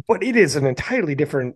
[0.07, 1.55] but it is an entirely different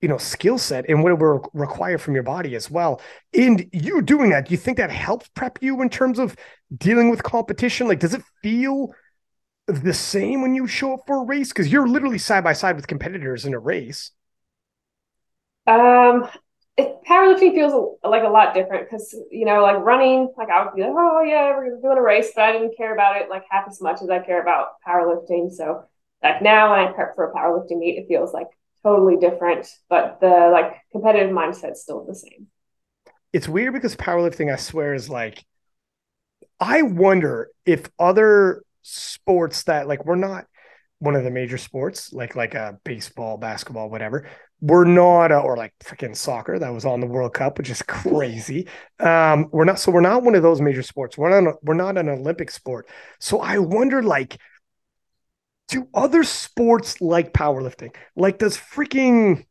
[0.00, 3.00] you know skill set and what it will require from your body as well.
[3.34, 6.36] And you doing that do you think that helps prep you in terms of
[6.76, 7.88] dealing with competition?
[7.88, 8.92] Like does it feel
[9.66, 11.48] the same when you show up for a race?
[11.48, 14.12] Because you're literally side by side with competitors in a race.
[15.66, 16.28] Um
[16.76, 20.74] it, powerlifting feels like a lot different because you know like running like i would
[20.76, 23.42] be like oh yeah we're doing a race but i didn't care about it like
[23.50, 25.50] half as much as i care about powerlifting.
[25.52, 25.84] So
[26.22, 28.48] like now when i prep for a powerlifting meet it feels like
[28.82, 32.46] totally different, but the like competitive mindset's still the same.
[33.32, 35.44] It's weird because powerlifting, I swear, is like
[36.60, 40.46] I wonder if other sports that like we're not
[41.00, 44.28] one of the major sports, like like a uh, baseball, basketball, whatever.
[44.60, 47.80] We're not, uh, or like freaking soccer that was on the World Cup, which is
[47.86, 48.66] crazy.
[48.98, 51.16] Um, we're not, so we're not one of those major sports.
[51.16, 52.88] We're not, we're not an Olympic sport.
[53.20, 54.36] So I wonder, like,
[55.68, 59.44] do other sports like powerlifting, like does freaking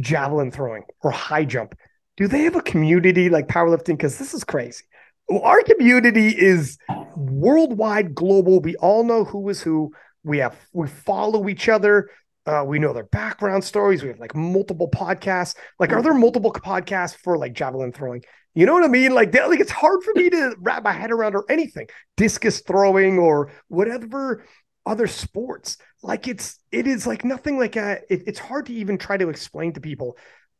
[0.00, 1.74] javelin throwing or high jump,
[2.16, 3.96] do they have a community like powerlifting?
[3.96, 4.84] Because this is crazy.
[5.28, 6.78] Well, our community is
[7.16, 8.60] worldwide, global.
[8.60, 9.92] We all know who is who.
[10.22, 12.10] We have we follow each other.
[12.46, 14.02] Uh, we know their background stories.
[14.02, 15.56] We have like multiple podcasts.
[15.80, 18.22] Like, are there multiple podcasts for like javelin throwing?
[18.56, 19.14] You know what I mean?
[19.14, 23.18] Like, like it's hard for me to wrap my head around or anything, discus throwing
[23.18, 24.46] or whatever
[24.86, 25.76] other sports.
[26.02, 28.00] Like it's it is like nothing like a.
[28.08, 30.16] It, it's hard to even try to explain to people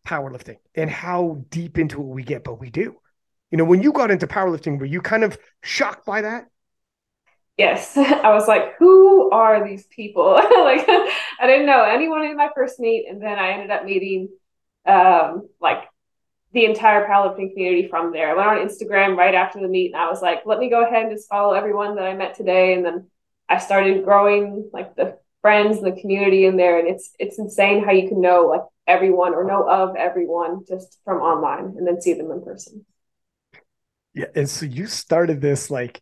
[0.07, 2.97] powerlifting and how deep into it we get, but we do.
[3.51, 6.49] You know, when you got into powerlifting, were you kind of shocked by that?
[7.57, 10.33] Yes, I was like, who are these people?
[10.35, 10.51] like,
[10.87, 14.29] I didn't know anyone in my first meet, and then I ended up meeting
[14.85, 15.85] um, like
[16.57, 18.31] the entire powerlifting community from there.
[18.31, 20.83] I went on Instagram right after the meet and I was like, let me go
[20.83, 22.73] ahead and just follow everyone that I met today.
[22.73, 23.11] And then
[23.47, 26.79] I started growing like the friends and the community in there.
[26.79, 30.99] And it's it's insane how you can know like everyone or know of everyone just
[31.05, 32.87] from online and then see them in person.
[34.14, 34.29] Yeah.
[34.35, 36.01] And so you started this like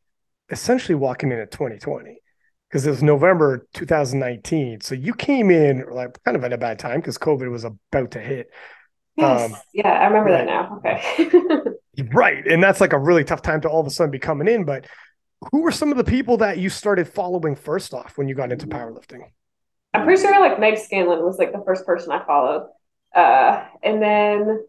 [0.51, 2.21] essentially walking in at 2020
[2.69, 4.83] because it was November 2019.
[4.83, 8.12] So you came in like kind of at a bad time because COVID was about
[8.12, 8.51] to hit.
[9.16, 9.53] Yes.
[9.53, 10.46] Um, yeah, I remember right.
[10.46, 10.79] that now.
[10.79, 12.05] Okay.
[12.12, 12.46] right.
[12.46, 14.64] And that's like a really tough time to all of a sudden be coming in.
[14.64, 14.87] But
[15.53, 18.50] who were some of the people that you started following first off when you got
[18.50, 19.22] into powerlifting?
[19.92, 22.68] I'm pretty sure like Meg Scanlon was like the first person I followed.
[23.14, 24.64] Uh, and then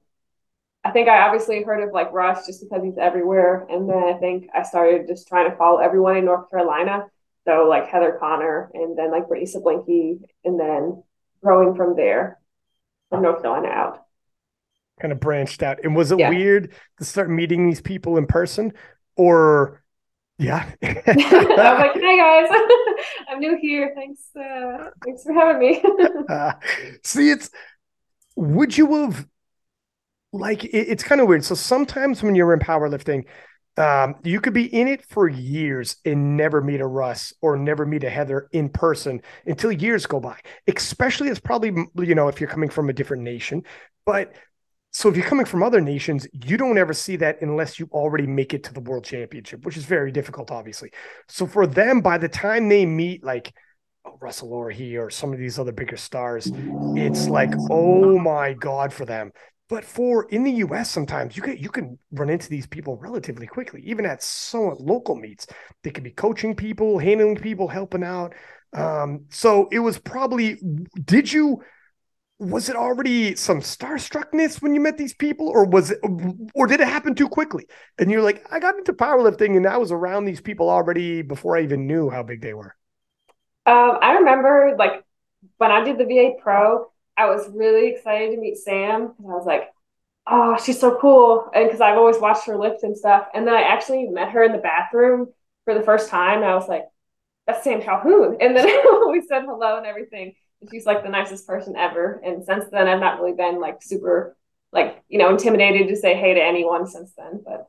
[0.84, 3.66] I think I obviously heard of like Russ just because he's everywhere.
[3.68, 7.08] And then I think I started just trying to follow everyone in North Carolina.
[7.48, 11.04] So like Heather Connor and then like Brittany Sablinky and then
[11.42, 12.40] growing from there
[13.10, 14.05] from North Carolina out
[15.00, 15.80] kind of branched out.
[15.84, 16.30] And was it yeah.
[16.30, 18.74] weird to start meeting these people in person
[19.16, 19.82] or
[20.38, 20.70] yeah.
[20.84, 22.50] I was like, hi guys,
[23.30, 23.94] I'm new here.
[23.96, 24.22] Thanks.
[24.36, 25.84] Uh, thanks for having me.
[26.30, 26.54] uh,
[27.04, 27.50] see, it's
[28.36, 29.26] would you have
[30.34, 31.44] like it, it's kind of weird.
[31.44, 33.26] So sometimes when you're in powerlifting,
[33.78, 37.86] um, you could be in it for years and never meet a Russ or never
[37.86, 40.38] meet a Heather in person until years go by.
[40.68, 41.74] Especially, it's probably
[42.06, 43.64] you know if you're coming from a different nation,
[44.06, 44.34] but
[44.96, 48.26] so if you're coming from other nations, you don't ever see that unless you already
[48.26, 50.90] make it to the world championship, which is very difficult, obviously.
[51.28, 53.54] So for them, by the time they meet like
[54.06, 56.50] oh, Russell Orhii or some of these other bigger stars,
[56.96, 59.34] it's like, oh my God for them.
[59.68, 63.48] But for in the US, sometimes you can you can run into these people relatively
[63.48, 65.46] quickly, even at somewhat local meets.
[65.84, 68.34] They could be coaching people, handling people, helping out.
[68.72, 70.58] Um, so it was probably
[71.04, 71.64] did you
[72.38, 76.00] was it already some starstruckness when you met these people, or was it,
[76.54, 77.66] or did it happen too quickly?
[77.98, 81.58] And you're like, I got into powerlifting, and I was around these people already before
[81.58, 82.76] I even knew how big they were.
[83.66, 85.04] Um, I remember like
[85.58, 89.34] when I did the VA Pro, I was really excited to meet Sam because I
[89.34, 89.70] was like,
[90.28, 91.50] oh, she's so cool.
[91.54, 93.28] And because I've always watched her lift and stuff.
[93.34, 95.28] And then I actually met her in the bathroom
[95.64, 96.42] for the first time.
[96.42, 96.86] And I was like,
[97.48, 98.38] that's Sam Calhoun.
[98.42, 98.66] And then
[99.10, 100.34] we said hello and everything.
[100.72, 102.22] She's like the nicest person ever.
[102.24, 104.36] And since then, I've not really been like super,
[104.72, 107.42] like, you know, intimidated to say hey to anyone since then.
[107.46, 107.68] But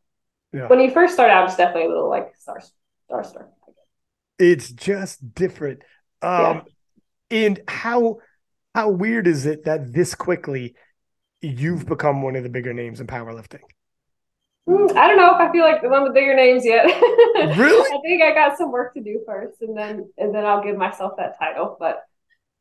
[0.53, 0.69] yeah.
[0.69, 2.61] when you first start out, it's definitely a little like star,
[3.11, 3.49] starstruck.
[4.39, 5.83] It's just different.
[6.23, 6.63] Um,
[7.31, 7.39] yeah.
[7.45, 8.19] And how,
[8.75, 10.75] how weird is it that this quickly
[11.41, 13.63] you've become one of the bigger names in powerlifting?
[14.69, 16.87] Mm, I don't know if I feel like the one of the bigger names yet.
[17.57, 17.93] really?
[17.93, 20.77] I think I got some work to do first, and then and then I'll give
[20.77, 21.77] myself that title.
[21.79, 22.03] But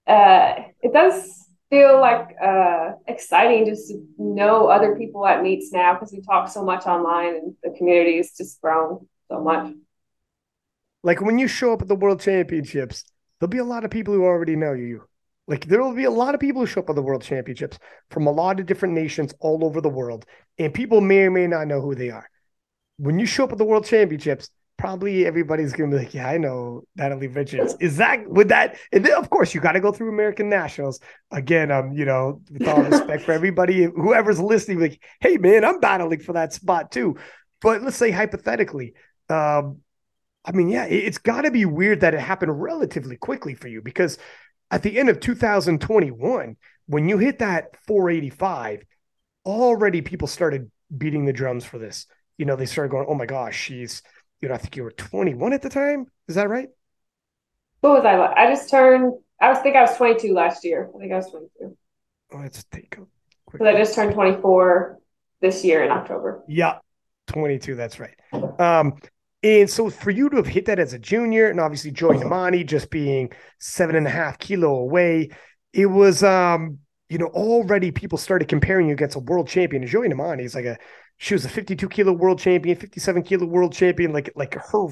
[0.07, 5.93] uh, it does feel like uh, exciting just to know other people at meets now
[5.93, 9.73] because we talk so much online, and the community has just grown so much.
[11.03, 13.05] Like when you show up at the World Championships,
[13.39, 15.03] there'll be a lot of people who already know you.
[15.47, 17.77] Like there will be a lot of people who show up at the World Championships
[18.09, 20.25] from a lot of different nations all over the world,
[20.57, 22.29] and people may or may not know who they are.
[22.97, 26.37] When you show up at the World Championships, probably everybody's gonna be like, "Yeah, I
[26.37, 28.77] know Natalie Richards." Is that with that?
[28.91, 30.99] And then, of course, you got to go through American Nationals
[31.31, 31.71] again.
[31.71, 36.19] Um, you know, with all respect for everybody, whoever's listening, like, "Hey, man, I'm battling
[36.19, 37.17] for that spot too."
[37.61, 38.93] But let's say hypothetically,
[39.29, 39.79] um,
[40.45, 43.81] I mean, yeah, it's got to be weird that it happened relatively quickly for you
[43.81, 44.17] because
[44.71, 46.57] at the end of 2021,
[46.87, 48.83] when you hit that 485,
[49.45, 52.05] already people started beating the drums for this.
[52.37, 54.03] You know, they started going, oh my gosh, she's,
[54.41, 56.07] you know, I think you were 21 at the time.
[56.27, 56.69] Is that right?
[57.81, 58.15] What was I?
[58.33, 60.89] I just turned, I was think I was 22 last year.
[60.95, 61.77] I think I was 22.
[62.31, 63.05] Oh, let's take a
[63.45, 63.61] quick.
[63.61, 64.99] I just turned 24
[65.41, 66.43] this year in October.
[66.47, 66.79] Yeah,
[67.27, 67.75] 22.
[67.75, 68.15] That's right.
[68.59, 68.95] Um,
[69.43, 72.65] and so for you to have hit that as a junior, and obviously Joy Nnamani
[72.65, 75.29] just being seven and a half kilo away,
[75.71, 79.83] it was um, you know, already people started comparing you against a world champion.
[79.83, 80.77] And Joy Nnamani is like a
[81.17, 84.13] she was a 52 kilo world champion, 57 kilo world champion.
[84.13, 84.87] Like like her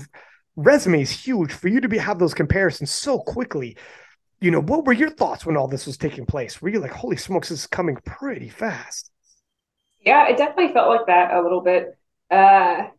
[0.55, 3.77] resume is huge for you to be have those comparisons so quickly.
[4.41, 6.61] You know, what were your thoughts when all this was taking place?
[6.61, 9.11] Were you like, holy smokes, this is coming pretty fast?
[10.01, 11.97] Yeah, it definitely felt like that a little bit.
[12.29, 12.89] Uh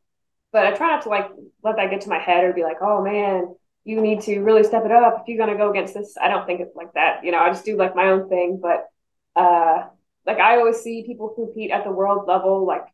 [0.52, 1.30] but I try not to like
[1.64, 4.64] let that get to my head or be like, oh man, you need to really
[4.64, 6.16] step it up if you're gonna go against this.
[6.20, 7.24] I don't think it's like that.
[7.24, 8.60] You know, I just do like my own thing.
[8.62, 8.88] But
[9.36, 9.88] uh
[10.26, 12.84] like I always see people compete at the world level, like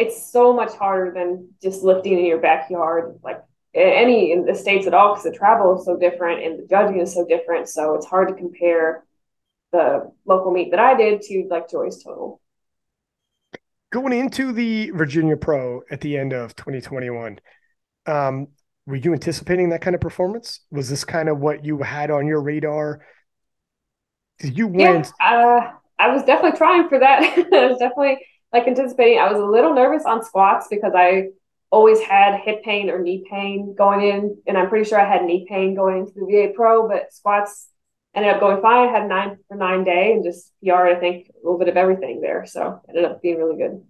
[0.00, 3.42] it's so much harder than just lifting in your backyard, like
[3.74, 7.00] any in the states at all, because the travel is so different and the judging
[7.00, 7.68] is so different.
[7.68, 9.04] So it's hard to compare
[9.72, 12.40] the local meet that I did to like Joy's total
[13.90, 17.40] going into the Virginia Pro at the end of 2021,
[18.06, 18.48] um,
[18.86, 20.60] were you anticipating that kind of performance?
[20.70, 23.04] Was this kind of what you had on your radar?
[24.42, 25.12] You went.
[25.20, 27.22] Yeah, uh, I was definitely trying for that.
[27.52, 28.18] I was definitely
[28.52, 29.18] like anticipating.
[29.18, 31.28] I was a little nervous on squats because I
[31.70, 35.24] always had hip pain or knee pain going in, and I'm pretty sure I had
[35.24, 37.68] knee pain going into the VA Pro, but squats
[38.14, 38.88] ended up going fine.
[38.88, 41.76] I had nine for nine day and just PR, I think, a little bit of
[41.76, 42.44] everything there.
[42.46, 43.82] So ended up being really good.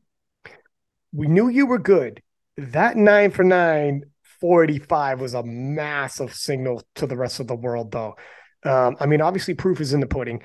[1.13, 2.23] We knew you were good.
[2.57, 4.05] That nine for nine
[4.41, 8.17] 485 was a massive signal to the rest of the world, though.
[8.65, 10.43] Um, I mean, obviously, proof is in the pudding.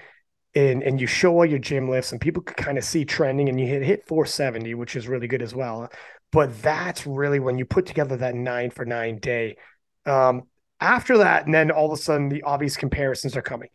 [0.55, 3.49] And, and you show all your gym lifts, and people could kind of see trending,
[3.49, 5.91] and you hit hit 470, which is really good as well.
[6.31, 9.57] But that's really when you put together that nine for nine day.
[10.05, 10.43] Um,
[10.79, 13.69] after that, and then all of a sudden the obvious comparisons are coming.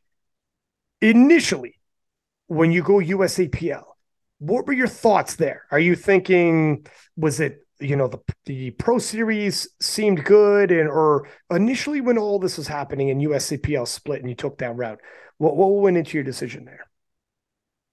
[1.00, 1.78] Initially,
[2.46, 3.82] when you go USAPL,
[4.38, 5.64] what were your thoughts there?
[5.70, 11.28] Are you thinking was it you know the the Pro Series seemed good, and or
[11.50, 15.00] initially when all this was happening and USAPL split and you took that route,
[15.40, 16.86] what what went into your decision there?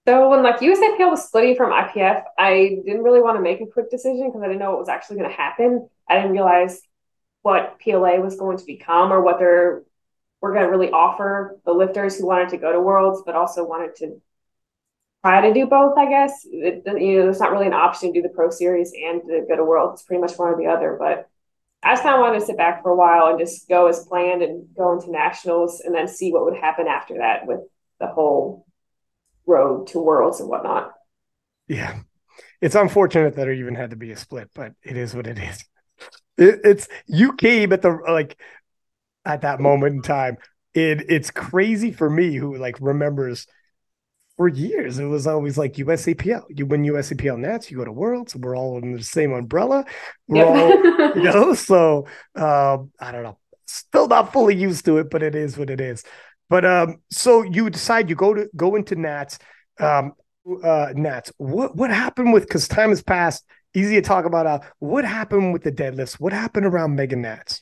[0.06, 3.66] So when like USAPL was splitting from IPF, I didn't really want to make a
[3.66, 5.88] quick decision because I didn't know what was actually going to happen.
[6.08, 6.82] I didn't realize
[7.42, 9.82] what PLA was going to become or what they're
[10.42, 13.66] were going to really offer the lifters who wanted to go to Worlds, but also
[13.66, 14.20] wanted to
[15.24, 15.96] try to do both.
[15.96, 18.92] I guess it, you know, there's not really an option to do the Pro Series
[18.92, 20.00] and to go to Worlds.
[20.00, 20.96] It's pretty much one or the other.
[20.98, 21.28] But
[21.82, 24.04] I just kind of wanted to sit back for a while and just go as
[24.04, 27.60] planned and go into nationals and then see what would happen after that with
[28.00, 28.66] the whole
[29.46, 30.92] road to Worlds and whatnot.
[31.68, 32.00] Yeah,
[32.60, 35.38] it's unfortunate that there even had to be a split, but it is what it
[35.38, 35.64] is.
[36.38, 38.38] It, it's you came at the like
[39.24, 40.36] at that moment in time.
[40.72, 43.48] It it's crazy for me who like remembers
[44.38, 46.44] for years it was always like USAPL.
[46.48, 48.36] You win USAPL Nats, you go to Worlds.
[48.36, 49.84] We're all in the same umbrella.
[50.28, 50.70] We're all,
[51.16, 51.54] you know.
[51.54, 53.36] So um, I don't know.
[53.66, 56.04] Still not fully used to it, but it is what it is.
[56.48, 59.40] But um, so you decide you go to go into Nats.
[59.80, 60.12] Um,
[60.62, 61.32] uh, Nats.
[61.36, 62.44] What what happened with?
[62.44, 63.44] Because time has passed.
[63.74, 64.46] Easy to talk about.
[64.46, 66.14] Uh, what happened with the deadlifts?
[66.14, 67.60] What happened around Mega Nats?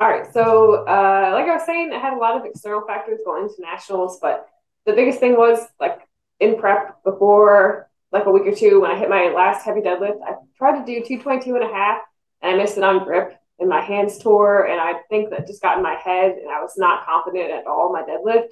[0.00, 0.30] All right.
[0.32, 3.60] So, uh, like I was saying, I had a lot of external factors going into
[3.60, 4.48] nationals, but
[4.86, 6.00] the biggest thing was like
[6.40, 10.20] in prep before like a week or two when I hit my last heavy deadlift,
[10.24, 12.00] I tried to do 222 and a half
[12.42, 14.66] and I missed it on grip and my hands tore.
[14.66, 17.66] And I think that just got in my head and I was not confident at
[17.66, 18.50] all my deadlift.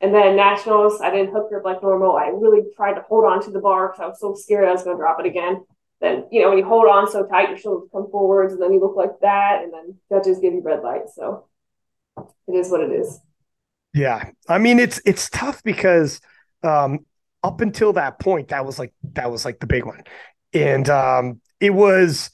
[0.00, 2.16] And then nationals, I didn't hook grip like normal.
[2.16, 4.72] I really tried to hold on to the bar because I was so scared I
[4.72, 5.64] was going to drop it again
[6.00, 8.72] then you know when you hold on so tight, your shoulders come forwards, and then
[8.72, 11.08] you look like that, and then judges give you red light.
[11.14, 11.46] So
[12.46, 13.20] it is what it is.
[13.94, 16.20] Yeah, I mean it's it's tough because
[16.62, 17.00] um,
[17.42, 20.02] up until that point, that was like that was like the big one,
[20.52, 22.30] and um, it was.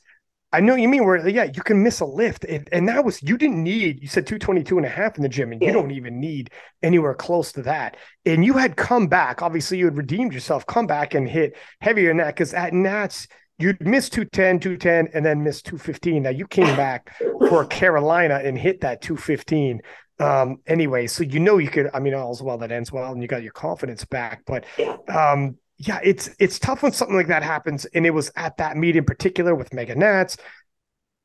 [0.52, 2.44] I know you mean where, yeah, you can miss a lift.
[2.44, 5.28] And, and that was, you didn't need, you said 222 and a half in the
[5.28, 5.66] gym, and yeah.
[5.66, 7.96] you don't even need anywhere close to that.
[8.24, 9.42] And you had come back.
[9.42, 12.36] Obviously, you had redeemed yourself, come back and hit heavier than that.
[12.36, 13.26] Cause at Nats,
[13.59, 16.22] you'd miss 210, 210, and then miss 215.
[16.22, 17.16] Now you came back
[17.48, 19.80] for Carolina and hit that 215
[20.20, 21.07] um anyway.
[21.07, 23.42] So you know you could i mean all's well that ends well and you got
[23.42, 24.64] your confidence back but
[25.09, 28.76] um yeah it's it's tough when something like that happens and it was at that
[28.76, 30.36] meet in particular with mega nats.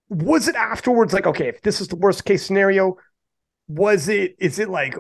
[0.10, 2.98] Was it afterwards like okay if this is the worst case scenario
[3.68, 4.96] was it is it like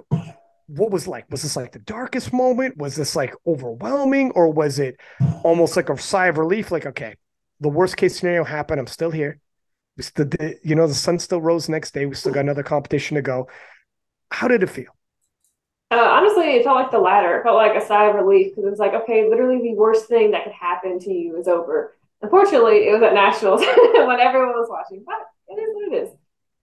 [0.69, 1.25] what was like?
[1.31, 2.77] Was this like the darkest moment?
[2.77, 4.31] Was this like overwhelming?
[4.31, 4.99] Or was it
[5.43, 7.15] almost like a sigh of relief like okay
[7.59, 9.39] the worst case scenario happened i'm still here.
[9.99, 10.27] Still
[10.63, 12.05] you know the sun still rose next day.
[12.05, 13.49] We still got another competition to go.
[14.31, 14.95] How did it feel?
[15.91, 17.39] Uh, honestly it felt like the latter.
[17.39, 20.07] It felt like a sigh of relief because it was like okay literally the worst
[20.07, 21.97] thing that could happen to you is over.
[22.21, 23.61] Unfortunately it was at nationals
[23.93, 25.17] when everyone was watching but
[25.49, 26.09] it is what it is.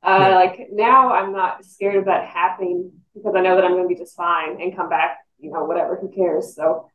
[0.02, 0.34] Uh, yeah.
[0.36, 3.88] like now i'm not scared of that happening because I know that I'm going to
[3.88, 6.54] be just fine and come back, you know, whatever, who cares?
[6.54, 6.88] So,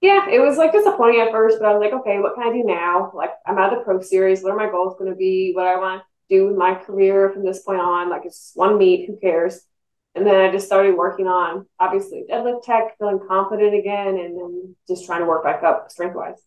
[0.00, 2.52] yeah, it was like disappointing at first, but I was like, okay, what can I
[2.52, 3.10] do now?
[3.14, 4.42] Like, I'm out of the pro series.
[4.42, 5.52] What are my goals going to be?
[5.54, 8.10] What I want to do in my career from this point on?
[8.10, 9.60] Like, it's one meet, who cares?
[10.14, 14.76] And then I just started working on obviously deadlift tech, feeling confident again, and then
[14.86, 16.40] just trying to work back up strength wise.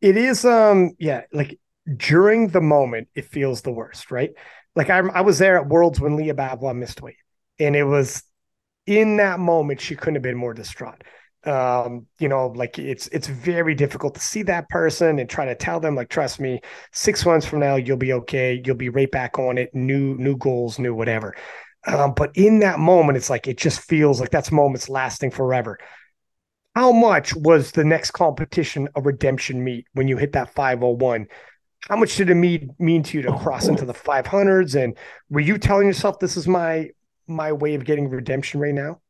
[0.00, 1.58] It is, um, yeah, like
[1.96, 4.30] during the moment, it feels the worst, right?
[4.76, 7.16] Like I, I was there at Worlds when Lya Bavoil missed weight
[7.58, 8.22] and it was
[8.86, 11.02] in that moment she couldn't have been more distraught.
[11.44, 15.54] Um you know like it's it's very difficult to see that person and try to
[15.54, 16.60] tell them like trust me
[16.92, 18.60] six months from now you'll be okay.
[18.64, 19.74] You'll be right back on it.
[19.74, 21.34] New new goals new whatever.
[21.86, 25.78] Um, but in that moment it's like it just feels like that's moments lasting forever.
[26.74, 31.26] How much was the next competition a redemption meet when you hit that 501
[31.88, 34.96] how much did it mean mean to you to cross into the 500s and
[35.30, 36.90] were you telling yourself this is my
[37.28, 39.00] my way of getting redemption right now?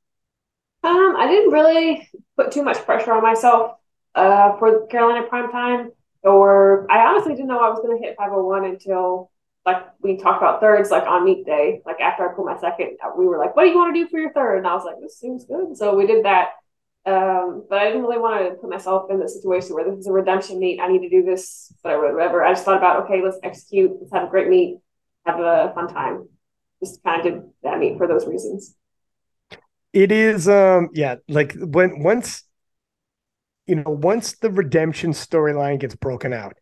[0.83, 3.73] Um, I didn't really put too much pressure on myself
[4.15, 5.91] uh, for Carolina prime time,
[6.23, 9.31] or I honestly didn't know I was going to hit 501 until
[9.67, 12.97] like we talked about thirds, like on meet day, like after I pulled my second,
[13.17, 14.59] we were like, "What do you want to do for your third?
[14.59, 16.51] And I was like, "This seems good." So we did that.
[17.07, 20.07] Um, but I didn't really want to put myself in the situation where this is
[20.07, 20.81] a redemption meet.
[20.81, 22.45] I need to do this, whatever, whatever.
[22.45, 23.93] I just thought about, okay, let's execute.
[23.99, 24.79] Let's have a great meet,
[25.25, 26.29] have a fun time
[26.83, 28.75] just kind of that meet for those reasons.
[29.93, 32.45] It is, um, yeah, like when once,
[33.67, 36.57] you know, once the redemption storyline gets broken out,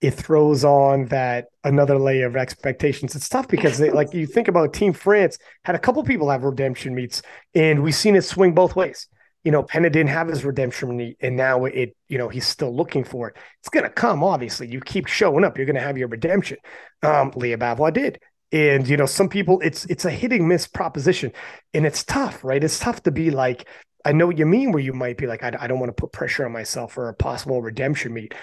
[0.00, 3.16] it throws on that another layer of expectations.
[3.16, 6.44] It's tough because, they, like, you think about Team France had a couple people have
[6.44, 7.22] redemption meets,
[7.54, 9.08] and we've seen it swing both ways.
[9.42, 12.74] You know, Penna didn't have his redemption meet, and now it, you know, he's still
[12.74, 13.36] looking for it.
[13.60, 14.68] It's gonna come, obviously.
[14.68, 16.58] You keep showing up, you're gonna have your redemption.
[17.02, 18.20] Um, Lya Bavoil did.
[18.50, 21.32] And you know, some people it's it's a hitting miss proposition,
[21.74, 22.62] and it's tough, right?
[22.62, 23.68] It's tough to be like,
[24.04, 26.00] I know what you mean, where you might be like, I, I don't want to
[26.00, 28.34] put pressure on myself for a possible redemption meet,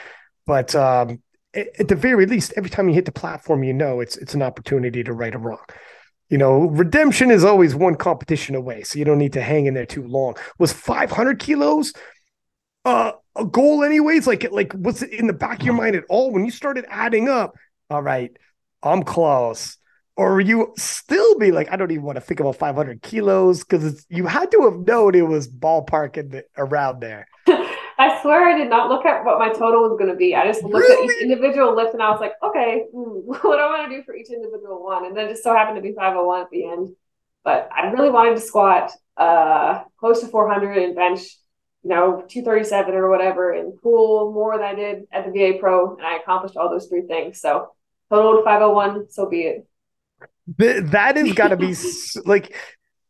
[0.46, 1.24] but um,
[1.56, 4.44] at, the very least, every time you hit the platform, you know it's it's an
[4.44, 5.66] opportunity to right a wrong.
[6.30, 9.74] You know, redemption is always one competition away, so you don't need to hang in
[9.74, 10.36] there too long.
[10.60, 11.94] Was 500 kilos
[12.84, 14.28] uh, a goal, anyways?
[14.28, 16.86] Like, like was it in the back of your mind at all when you started
[16.90, 17.56] adding up?
[17.90, 18.36] All right,
[18.84, 19.78] I'm close
[20.18, 24.06] or you still be like, I don't even want to think about 500 kilos because
[24.10, 27.28] you had to have known it was ballpark in the, around there.
[27.98, 30.36] I swear I did not look at what my total was going to be.
[30.36, 31.08] I just looked really?
[31.08, 33.98] at each individual lift and I was like, okay, hmm, what do I want to
[33.98, 35.06] do for each individual one?
[35.06, 36.96] And then it just so happened to be 501 at the end.
[37.44, 41.22] But I really wanted to squat uh, close to 400 and bench,
[41.84, 45.96] you know, 237 or whatever, and pull more than I did at the VA Pro,
[45.96, 47.40] and I accomplished all those three things.
[47.40, 47.70] So
[48.10, 49.68] total 501, so be it.
[50.58, 51.76] That has got to be
[52.26, 52.56] like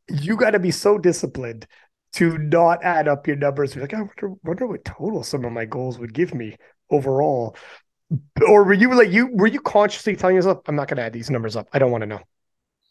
[0.09, 1.67] you got to be so disciplined
[2.13, 3.75] to not add up your numbers.
[3.75, 6.55] Be like, I wonder, wonder what total some of my goals would give me
[6.89, 7.57] overall.
[8.47, 11.13] Or were you like you were you consciously telling yourself, I'm not going to add
[11.13, 11.67] these numbers up.
[11.73, 12.21] I don't want to know.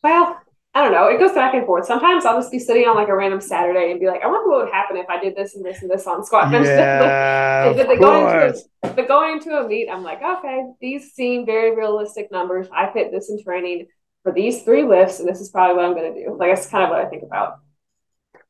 [0.03, 0.41] Well,
[0.75, 1.07] I don't know.
[1.07, 1.87] It goes back and forth.
[1.87, 4.51] Sometimes I'll just be sitting on like a random Saturday and be like, I wonder
[4.51, 6.67] what would happen if I did this and this and this on squat bench.
[6.67, 11.47] Yeah, like, but, going a, but going into a meet, I'm like, okay, these seem
[11.47, 12.67] very realistic numbers.
[12.75, 13.87] I fit this in training
[14.25, 16.37] for these three lifts, and this is probably what I'm going to do.
[16.37, 17.61] Like that's kind of what I think about.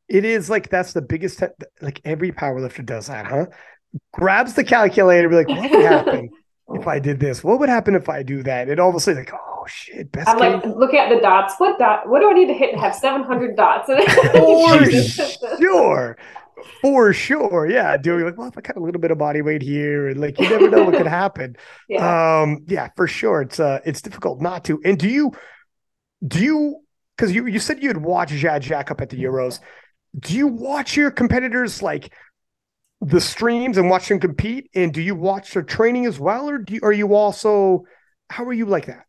[0.08, 1.40] It is like that's the biggest.
[1.40, 1.46] Te-
[1.82, 3.46] like every powerlifter does that, huh?
[4.12, 6.30] Grabs the calculator, be like, what would happen
[6.74, 7.44] if I did this?
[7.44, 8.68] What would happen if I do that?
[8.68, 10.28] And all of a sudden, like, oh shit, best.
[10.28, 11.54] I'm like looking at the dots.
[11.58, 12.08] What dot?
[12.08, 13.86] What do I need to hit to have 700 dots?
[14.32, 16.16] For sure.
[16.80, 17.96] For sure, yeah.
[17.96, 20.38] Doing like, well, if I cut a little bit of body weight here, and like,
[20.38, 21.56] you never know what could happen.
[21.88, 22.40] yeah.
[22.42, 23.42] Um, yeah, for sure.
[23.42, 24.80] It's uh, it's difficult not to.
[24.84, 25.32] And do you,
[26.26, 26.80] do you,
[27.16, 29.60] because you you said you had watched Jade Jacob at the Euros.
[30.18, 32.12] Do you watch your competitors like?
[33.00, 34.70] the streams and watch them compete?
[34.74, 37.84] And do you watch their training as well, or do you, are you also
[38.30, 39.04] how are you like that?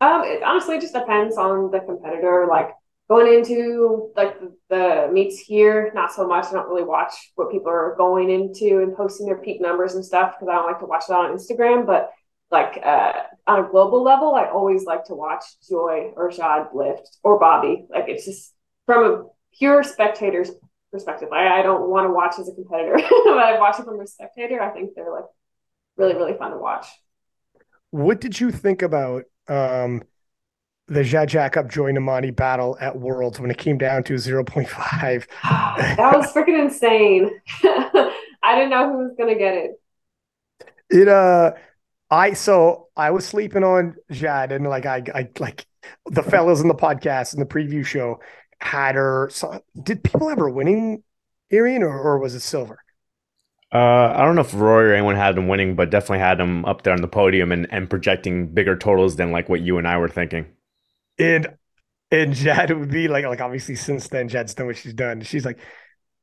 [0.00, 2.46] Um, it honestly just depends on the competitor.
[2.48, 2.70] Like
[3.08, 6.46] going into like the, the meets here, not so much.
[6.46, 10.04] I don't really watch what people are going into and posting their peak numbers and
[10.04, 11.86] stuff because I don't like to watch that on Instagram.
[11.86, 12.10] But
[12.52, 13.12] like uh,
[13.46, 17.88] on a global level, I always like to watch Joy or Jade lift or Bobbi.
[17.90, 18.52] Like it's just
[18.86, 19.24] from a
[19.58, 20.50] pure spectator's
[20.92, 21.30] perspective.
[21.32, 22.94] I, I don't want to watch as a competitor,
[23.24, 24.60] but I watch it from a spectator.
[24.60, 25.24] I think they're like
[25.96, 26.86] really, really fun to watch.
[27.90, 30.02] What did you think about um,
[30.88, 35.26] the Jade Jacob Joy Nnamani battle at Worlds when it came down to 0.5?
[35.42, 37.30] that was freaking insane.
[38.44, 39.70] I didn't know who was going to get it.
[40.90, 41.52] It, uh,
[42.12, 45.66] I, so I was sleeping on Jade and like, I, I, like
[46.04, 48.20] the fellas in the podcast and the preview show
[48.60, 49.30] had her.
[49.32, 51.02] So did people have her winning
[51.50, 52.78] Arian or, or was it silver?
[53.72, 56.66] Uh, I don't know if Rory or anyone had him winning, but definitely had him
[56.66, 59.88] up there on the podium and, and projecting bigger totals than like what you and
[59.88, 60.44] I were thinking.
[61.18, 61.46] And
[62.10, 65.22] and Jade would be like like obviously since then Jad's done what she's done.
[65.22, 65.58] She's like,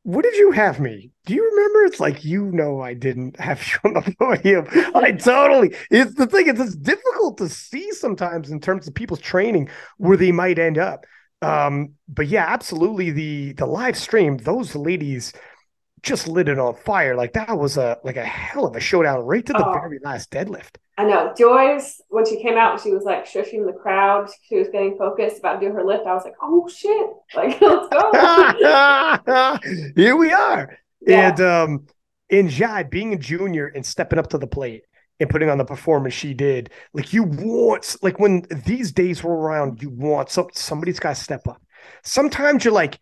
[0.03, 1.11] what did you have me?
[1.25, 1.85] Do you remember?
[1.85, 4.65] It's like you know I didn't have you on the podium.
[4.95, 5.75] I totally.
[5.91, 6.47] It's the thing.
[6.47, 10.77] It's, it's difficult to see sometimes in terms of people's training where they might end
[10.77, 11.05] up.
[11.41, 13.11] Um, but yeah, absolutely.
[13.11, 15.33] The the live stream, those ladies
[16.01, 17.15] just lit it on fire.
[17.15, 19.99] Like that was a like a hell of a showdown right to the oh, very
[20.03, 20.77] last deadlift.
[20.99, 21.33] I know.
[21.37, 24.29] Joyce, when she came out, she was like shushing the crowd.
[24.49, 26.05] She was getting focused about doing her lift.
[26.05, 27.09] I was like, oh shit.
[27.35, 29.59] Like, let's go.
[29.95, 30.77] Here we are.
[30.99, 31.29] Yeah.
[31.29, 31.87] And um
[32.29, 34.83] in Jade being a junior and stepping up to the plate
[35.21, 36.69] and putting on the performance she did.
[36.91, 41.23] Like you want, like when these days were around, you want some, somebody's got to
[41.23, 41.61] step up.
[42.03, 42.99] Sometimes you're like,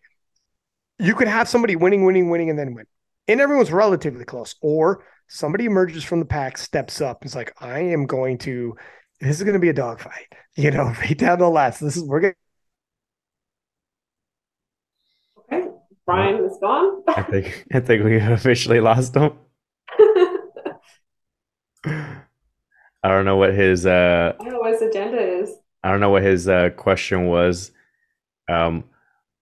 [1.00, 2.86] you could have somebody winning, winning, winning, and then win,
[3.26, 4.54] and everyone's relatively close.
[4.62, 8.74] Or somebody emerges from the pack, steps up, and is like, I am going to.
[9.20, 11.80] This is going to be a dogfight, you know, right down the last.
[11.80, 12.34] This is we're going.
[15.52, 15.68] Okay,
[16.06, 17.02] Brian is gone.
[17.08, 19.32] I think I think we officially lost him.
[21.84, 25.54] I don't know what his uh I don't know what his agenda is.
[25.82, 27.70] I don't know what his uh, question was.
[28.48, 28.84] Um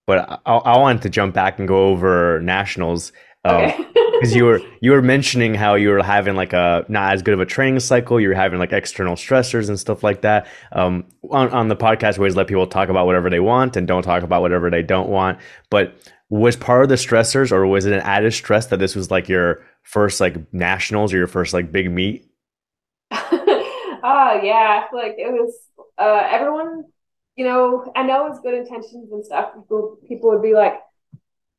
[0.07, 3.13] but I, I wanted to jump back and go over nationals.
[3.45, 3.73] Um,
[4.21, 7.35] because you were you were mentioning how you were having like a not as good
[7.35, 8.21] of a training cycle.
[8.21, 10.47] You were having like external stressors and stuff like that.
[10.73, 13.87] Um, on on the podcast, we always let people talk about whatever they want and
[13.87, 15.39] don't talk about whatever they don't want.
[15.71, 15.95] But
[16.29, 19.29] was part of the stressors, or was it an added stress that this was like
[19.29, 22.29] your first like nationals or your first like big meet?
[23.11, 25.55] oh yeah, like it was.
[25.99, 26.85] Uh, everyone,
[27.37, 29.55] you know, I know it's good intentions and stuff.
[29.55, 30.75] People, people would be like,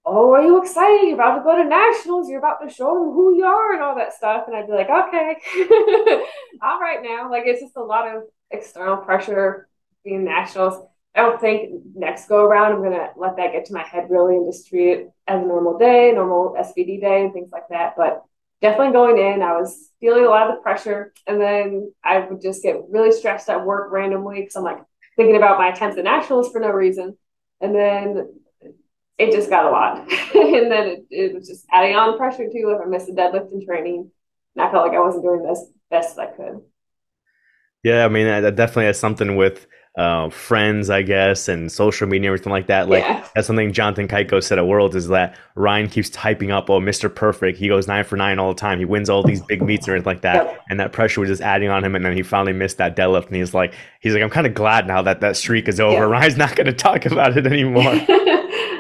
[0.08, 1.08] "Oh, are you excited?
[1.08, 2.30] You're about to go to nationals.
[2.30, 4.74] You're about to show them who you are and all that stuff." And I'd be
[4.74, 5.36] like, "Okay,
[6.62, 9.68] all right now." Like it's just a lot of external pressure
[10.04, 10.82] being nationals.
[11.16, 14.36] I don't think next go around I'm gonna let that get to my head really
[14.36, 17.96] and just treat it as a normal day, normal SBD day, and things like that.
[17.98, 18.24] But
[18.62, 21.14] definitely going in, I was feeling a lot of the pressure.
[21.26, 24.80] And then I would just get really stressed at work randomly because I'm like
[25.16, 27.18] thinking about my attempts at nationals for no reason.
[27.62, 28.30] And then
[29.18, 29.98] it just got a lot.
[30.36, 33.52] and then it, it, was just adding on pressure too if I missed a deadlift
[33.52, 34.12] in training.
[34.56, 36.62] And I felt like I wasn't doing this best I could.
[37.84, 42.30] Yeah, I mean, that definitely has something with uh, friends, I guess, and social media,
[42.30, 42.88] everything like that.
[42.88, 43.28] Like Yeah.
[43.34, 47.14] that's something Jonathan Cayco said at Worlds is that Ryan keeps typing up, "Oh, Mr.
[47.14, 48.78] Perfect, he goes nine for nine all the time.
[48.78, 50.62] He wins all these big meets and everything like that." Yep.
[50.70, 53.28] And that pressure was just adding on him, and then he finally missed that deadlift,
[53.28, 55.94] and he's like, "He's like, I'm kind of glad now that that streak is over.
[55.94, 56.02] Yeah.
[56.02, 57.84] Ryan's not going to talk about it anymore."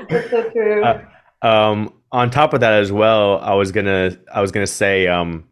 [0.09, 0.83] That's so true.
[0.83, 1.05] Uh,
[1.41, 5.47] um, on top of that as well, I was gonna I was gonna say um,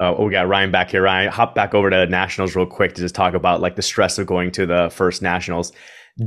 [0.00, 1.02] uh, oh, we got Ryan back here.
[1.02, 4.18] Ryan, hop back over to nationals real quick to just talk about like the stress
[4.18, 5.72] of going to the first nationals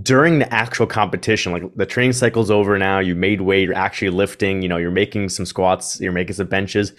[0.02, 1.52] during the actual competition.
[1.52, 3.00] Like the training cycle's over now.
[3.00, 3.66] You made weight.
[3.66, 4.62] You're actually lifting.
[4.62, 6.00] You know, you're making some squats.
[6.00, 6.94] You're making some benches.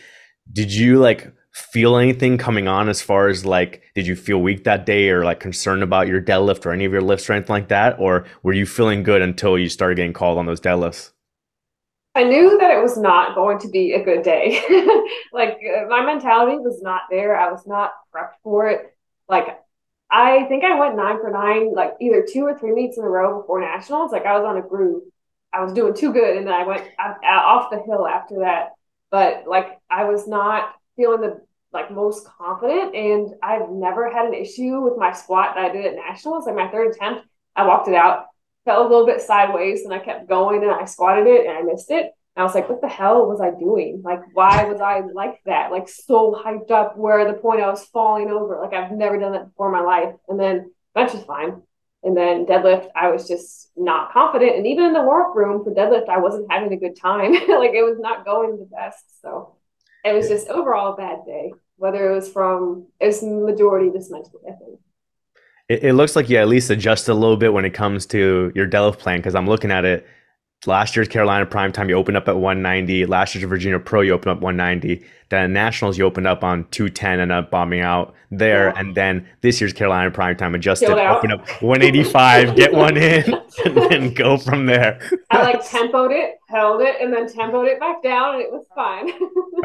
[0.52, 4.64] Did you like feel anything coming on as far as like did you feel weak
[4.64, 7.52] that day or like concerned about your deadlift or any of your lifts or anything
[7.52, 11.10] like that or were you feeling good until you started getting called on those deadlifts
[12.14, 14.60] I knew that it was not going to be a good day.
[15.32, 17.38] like uh, my mentality was not there.
[17.38, 18.96] I was not prepped for it.
[19.28, 19.60] Like
[20.10, 23.08] I think I went nine for nine, like either two or three meets in a
[23.08, 24.10] row before nationals.
[24.10, 25.04] Like I was on a groove.
[25.52, 28.72] I was doing too good, and then I went off the hill after that.
[29.12, 31.40] But like I was not feeling the
[31.72, 35.86] like most confident, and I've never had an issue with my squat that I did
[35.86, 36.46] at nationals.
[36.46, 38.26] Like my third attempt, I walked it out,
[38.64, 41.62] fell a little bit sideways, and I kept going, and I squatted it, and I
[41.62, 42.12] missed it.
[42.38, 44.00] And I was like, what the hell was I doing?
[44.04, 45.72] Like, why was I like that?
[45.72, 48.60] Like, so hyped up where the point I was falling over.
[48.62, 50.14] Like, I've never done that before in my life.
[50.28, 51.62] And then bench was fine.
[52.04, 54.56] And then deadlift, I was just not confident.
[54.56, 57.32] And even in the warm room for deadlift, I wasn't having a good time.
[57.32, 59.20] like, it was not going the best.
[59.20, 59.56] So
[60.08, 64.10] it was just overall a bad day, whether it was from, it was majority just
[64.10, 64.80] mentally, I think.
[65.68, 68.52] it, it looks like you at least adjust a little bit when it comes to
[68.54, 70.06] your deadlift plan because i'm looking at it
[70.66, 74.12] last year's carolina prime time you opened up at 190 last year's virginia pro you
[74.12, 78.66] opened up 190 then nationals you opened up on 210 and up bombing out there
[78.68, 78.80] Yeah.
[78.80, 81.18] and then this year's carolina prime time adjusted Chilled out.
[81.18, 83.22] open up 185 get one in
[83.64, 84.98] and then go from there
[85.30, 88.64] I like tempoed it, held it, and then tempoed it back down, and it was
[88.74, 89.10] fine.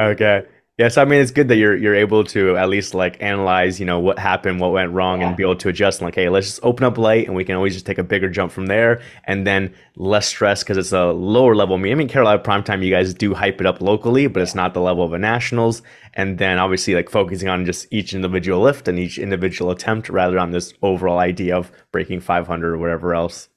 [0.00, 0.42] okay
[0.76, 3.86] yes i mean it's good that you're you're able to at least like analyze you
[3.86, 5.28] know what happened what went wrong Yeah.
[5.28, 7.54] and be able to adjust like hey let's just open up light and we can
[7.54, 11.06] always just take a bigger jump from there and then less stress because it's a
[11.12, 11.92] lower level meet.
[11.92, 14.80] i mean carolina primetime you guys do hype it up locally but it's not the
[14.80, 15.82] level of a nationals
[16.14, 20.38] and then obviously like focusing on just each individual lift and each individual attempt rather
[20.38, 23.48] on this overall idea of breaking 500 or whatever else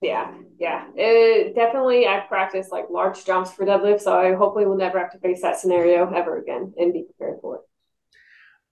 [0.00, 0.30] Yeah,
[0.60, 0.86] yeah.
[0.94, 5.10] It definitely I practice like large jumps for deadlift, so I hopefully will never have
[5.12, 7.62] to face that scenario ever again and be prepared for it.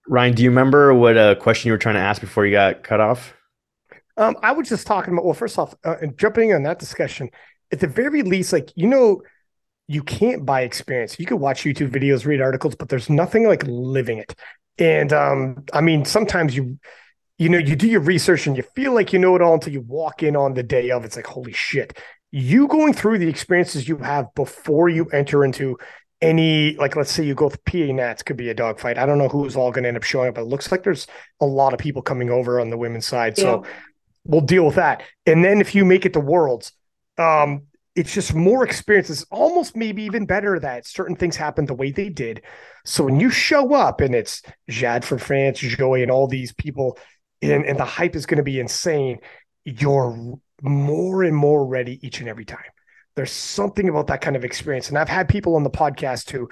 [0.07, 2.83] ryan do you remember what uh, question you were trying to ask before you got
[2.85, 3.35] cut off
[4.17, 7.31] Um, I was just talking about, well, first off, uh, and jumping on that discussion,
[7.71, 9.23] at the very least, like, you know,
[9.87, 11.19] you can't buy experience.
[11.21, 14.35] You could watch YouTube videos, read articles, but there's nothing like living it.
[14.79, 16.79] And um, I mean, sometimes you,
[17.39, 19.73] you know, you do your research and you feel like you know it all until
[19.73, 21.05] you walk in on the day of.
[21.05, 21.97] It's like, holy shit.
[22.31, 25.79] You going through the experiences you have before you enter into
[26.21, 28.99] any, like, let's say you go with PA Nats, could be a dogfight.
[28.99, 30.83] I don't know who's all going to end up showing up, but it looks like
[30.83, 31.07] there's
[31.41, 33.39] a lot of people coming over on the women's side.
[33.39, 33.65] So,
[34.29, 35.03] we'll deal with that.
[35.27, 36.73] And then if you make it to worlds,
[37.17, 37.63] um,
[37.97, 42.09] it's just more experiences, almost maybe even better that certain things happen the way they
[42.09, 42.43] did.
[42.85, 46.97] So when you show up and it's Jade from France, Joey, and all these people,
[47.43, 49.19] and, and the hype is going to be insane,
[49.65, 52.59] you're more and more ready each and every time.
[53.17, 54.89] There's something about that kind of experience.
[54.89, 56.49] And I've had people on the podcast who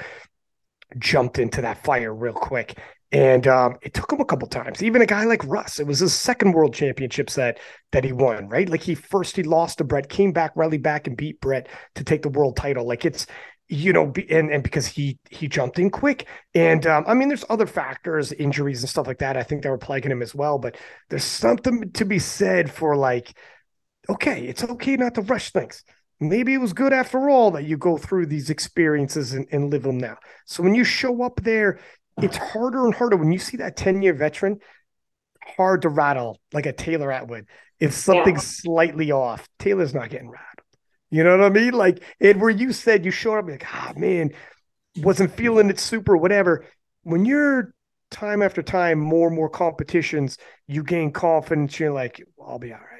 [0.99, 2.79] jumped into that fire real quick.
[3.13, 4.83] And um, it took him a couple times.
[4.83, 7.61] Even a guy like Russ, it was his second world championships that
[7.93, 8.69] that he won, right?
[8.69, 12.05] Like he first he lost to Brett, came back, rallied back, and beat Brett to
[12.05, 12.85] take the world title.
[12.85, 13.29] Like it's
[13.69, 17.29] you know, be, and and because he he jumped in quick, and um, I mean,
[17.29, 19.37] there's other factors, injuries and stuff like that.
[19.37, 20.59] I think that were plaguing him as well.
[20.59, 20.77] But
[21.11, 23.37] there's something to be said for like,
[24.09, 25.83] okay, it's okay not to rush things.
[26.21, 29.83] Maybe it was good after all that you go through these experiences and, and live
[29.83, 30.17] them now.
[30.47, 31.79] So when you show up there,
[32.23, 34.59] it's harder and harder when you see that 10 year veteran
[35.57, 37.47] hard to rattle like a taylor atwood
[37.79, 40.56] if something's slightly off taylor's not getting rattled
[41.11, 41.73] you know what i mean?
[41.73, 44.31] Like and where you said you showed up like ah man
[44.97, 46.65] wasn't feeling it super whatever.
[47.03, 47.75] When you're
[48.11, 50.39] time after time more and more competitions
[50.69, 52.96] you gain confidence you're like i'll be all right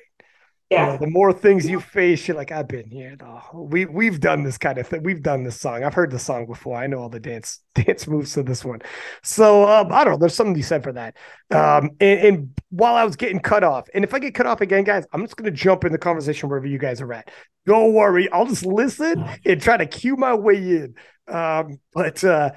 [0.71, 0.87] Yeah.
[0.87, 3.15] know, the more things you face, you're like, I've been here.
[3.17, 3.41] though.
[3.55, 5.05] We we've done this kind of thing.
[5.05, 5.85] We've done this song.
[5.85, 6.77] I've heard the song before.
[6.77, 8.81] I know all the dance dance moves to this one.
[9.23, 10.19] So um, I don't know.
[10.19, 11.17] There's something to be said for that.
[11.53, 14.61] Um, and, and while I was getting cut off, and if I get cut off
[14.61, 17.31] again, guys, I'm just gonna jump in the conversation wherever you guys are at.
[17.65, 18.29] Don't worry.
[18.33, 20.95] I'll just listen and try to cue my way in.
[21.33, 22.51] Um, but uh,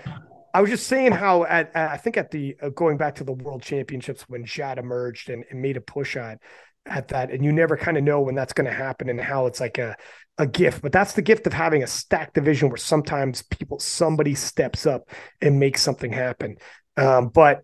[0.54, 3.24] I was just saying how at, at I think at the uh, going back to
[3.24, 6.40] the World Championships when Jade emerged and, and made a push on
[6.86, 9.46] at that, and you never kind of know when that's going to happen and how
[9.46, 9.96] it's like a
[10.38, 10.82] a gift.
[10.82, 15.10] But that's the gift of having a stacked division where sometimes people somebody steps up
[15.42, 16.58] and makes something happen.
[16.98, 17.64] Um, but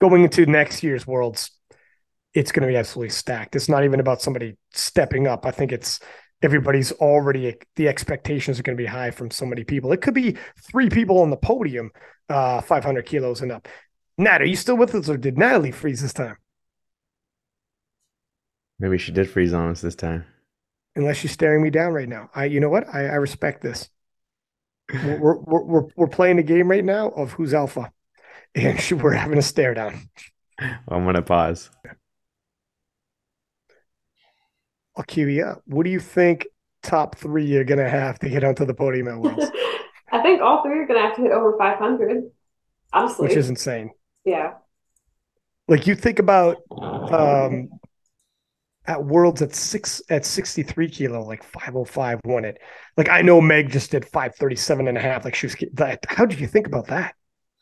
[0.00, 1.50] going into next year's Worlds,
[2.34, 3.54] it's going to be absolutely stacked.
[3.56, 5.46] It's not even about somebody stepping up.
[5.46, 6.00] I think it's
[6.42, 9.92] everybody's already the expectations are going to be high from so many people.
[9.92, 10.36] It could be
[10.70, 11.90] three people on the podium,
[12.28, 13.68] uh, 500 kilos and up.
[14.18, 16.36] Nat, are you still with us, or did Natalie freeze this time?
[18.84, 20.26] Maybe she did freeze on us this time.
[20.94, 22.28] Unless she's staring me down right now.
[22.34, 22.84] I, you know what?
[22.92, 23.88] I, I respect this.
[24.92, 27.90] we're, we're, we're, we're playing a game right now of who's alpha,
[28.54, 30.10] and we're having a stare down.
[30.58, 31.70] I'm gonna pause.
[34.94, 35.62] I'll cue you up.
[35.64, 36.46] What do you think
[36.82, 39.46] top three you're going to have to get onto the podium at Worlds?
[40.12, 42.30] I think all three are going to have to hit over 500,
[42.92, 43.28] honestly.
[43.28, 43.92] Which is insane.
[44.26, 44.52] Yeah.
[45.68, 47.70] Like you think about um,
[48.86, 52.58] at Worlds at six at 63 kilo, like 505 won it.
[52.96, 55.24] Like I know Meg just did 537 and a half.
[55.24, 56.04] Like she was that.
[56.08, 57.14] How did you think about that?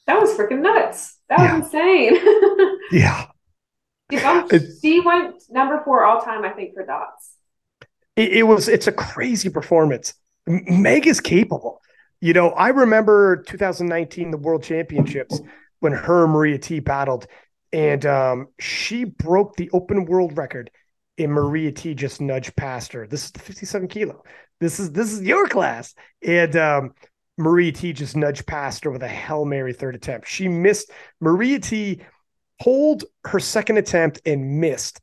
[0.06, 1.16] That was freaking nuts.
[1.28, 1.88] That was Yeah.
[1.90, 2.78] insane.
[2.92, 3.26] Yeah.
[4.10, 7.32] She bumped- she went number four all time, I think, for dots.
[8.16, 10.14] it, it was it's a crazy performance.
[10.46, 11.80] Meg is capable.
[12.20, 15.40] You know, I remember 2019 the World Championships
[15.80, 17.26] when her and Maria Htee battled,
[17.72, 20.70] and um, she broke the open world record,
[21.18, 23.06] and Maria Htee just nudged past her.
[23.06, 24.22] This is the 57 kilo.
[24.60, 26.94] This is this is your class, and um,
[27.36, 30.28] Maria Htee just nudged past her with a hail mary third attempt.
[30.28, 30.90] She missed.
[31.20, 32.00] Maria T
[32.60, 35.00] pulled her second attempt and missed,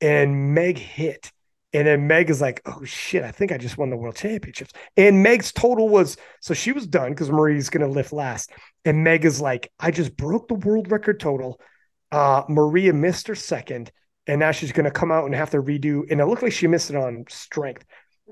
[0.00, 1.30] and Meg hit.
[1.74, 4.72] And then Meg is like, oh shit, I think I just won the world championships.
[4.96, 8.50] And Meg's total was so she was done because Marie's gonna lift last.
[8.84, 11.58] And Meg is like, I just broke the world record total.
[12.10, 13.90] Uh, Maria missed her second,
[14.26, 16.02] and now she's gonna come out and have to redo.
[16.10, 17.84] And it looked like she missed it on strength.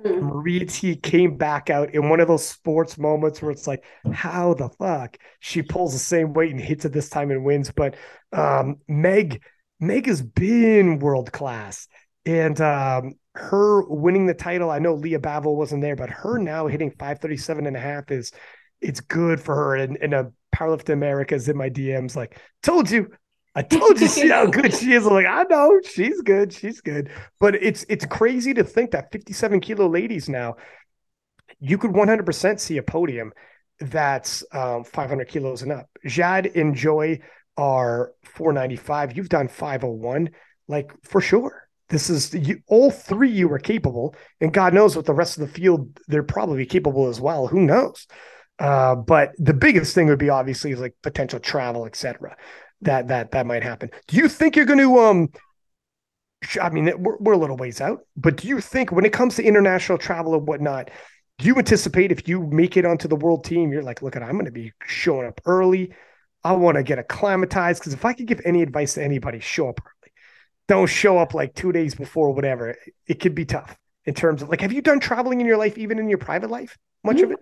[0.04, 0.22] Mm.
[0.22, 4.54] Maria Htee came back out in one of those sports moments where it's like, how
[4.54, 7.70] the fuck she pulls the same weight and hits it this time and wins.
[7.70, 7.96] But
[8.32, 9.42] um, Meg,
[9.80, 11.88] Meg has been world class,
[12.24, 14.70] and um, her winning the title.
[14.70, 18.32] I know Lya Bavoil wasn't there, but her now hitting 537 and a half is
[18.80, 19.76] it's good for her.
[19.76, 23.10] And, and a powerlifting America's in my DMs like, told you.
[23.60, 25.06] I told you she, how good she is.
[25.06, 27.10] I'm like, I know she's good, she's good.
[27.38, 30.56] But it's it's crazy to think that 57 kilo ladies now,
[31.58, 33.32] you could 100% see a podium
[33.78, 35.90] that's um, 500 kilos and up.
[36.06, 37.20] Jade and Joy
[37.58, 39.16] are 495.
[39.16, 40.30] You've done 501,
[40.66, 41.68] like for sure.
[41.90, 45.46] This is you, all three you are capable, and God knows what the rest of
[45.46, 47.46] the field they're probably capable as well.
[47.46, 48.06] Who knows?
[48.58, 52.36] Uh, but the biggest thing would be obviously like potential travel, etc.
[52.82, 53.90] That that that might happen.
[54.06, 55.28] Do you think you're going to um?
[56.60, 59.36] I mean, we're, we're a little ways out, but do you think when it comes
[59.36, 60.90] to international travel and whatnot,
[61.38, 64.22] do you anticipate if you make it onto the world team, you're like, look, at
[64.22, 65.92] I'm going to be showing up early.
[66.42, 69.68] I want to get acclimatized because if I could give any advice to anybody, show
[69.68, 70.12] up early.
[70.68, 72.76] Don't show up like two days before, whatever.
[73.06, 73.76] It could be tough
[74.06, 76.50] in terms of like, have you done traveling in your life, even in your private
[76.50, 76.78] life?
[77.04, 77.38] Much of it?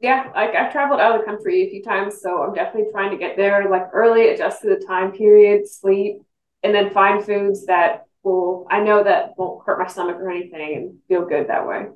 [0.00, 3.10] Yeah, like I've traveled out of the country a few times, so I'm definitely trying
[3.10, 6.22] to get there like early, adjust to the time period, sleep,
[6.62, 10.76] and then find foods that will I know that won't hurt my stomach or anything
[10.76, 11.86] and feel good that way.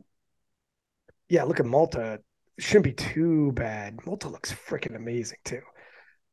[1.31, 2.21] Yeah, look at Malta.
[2.59, 4.05] Shouldn't be too bad.
[4.07, 5.63] Malta looks freaking amazing too.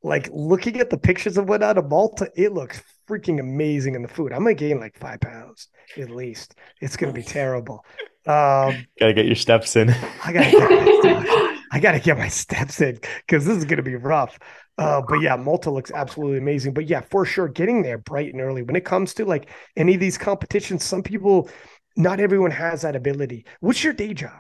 [0.04, 4.02] Like looking at the pictures of what out of Malta, it looks freaking amazing in
[4.02, 4.34] the food.
[4.34, 6.56] I'm gonna gain like five pounds at least.
[6.82, 7.86] It's gonna be terrible.
[8.28, 9.90] Um, Gotta get your steps in.
[9.90, 14.38] I gotta get I gotta get my steps in because this is gonna be rough.
[14.78, 16.74] Uh, but yeah, Malta looks absolutely amazing.
[16.74, 19.94] But yeah, for sure, getting there bright and early when it comes to like any
[19.96, 21.50] of these competitions, some people,
[21.96, 23.46] not everyone has that ability.
[23.60, 24.40] What's your day job?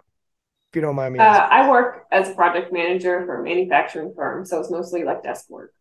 [0.71, 1.23] If you don't mind me Uh.
[1.23, 5.49] I work as a project manager for a manufacturing firm, so it's mostly like desk
[5.49, 5.73] work.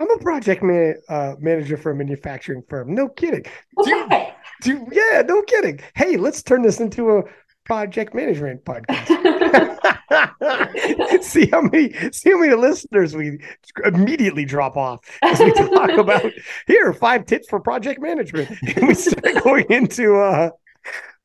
[0.00, 2.94] I'm a project man, uh, manager for a manufacturing firm.
[2.94, 3.44] No kidding.
[3.84, 4.06] Do,
[4.62, 5.80] do, yeah, no kidding.
[5.94, 7.22] Hey, let's turn this into a
[7.70, 9.06] project management podcast.
[11.22, 13.38] see how many see how many listeners we
[13.84, 16.32] immediately drop off as we talk about
[16.66, 20.50] here are five tips for project management and we start going into uh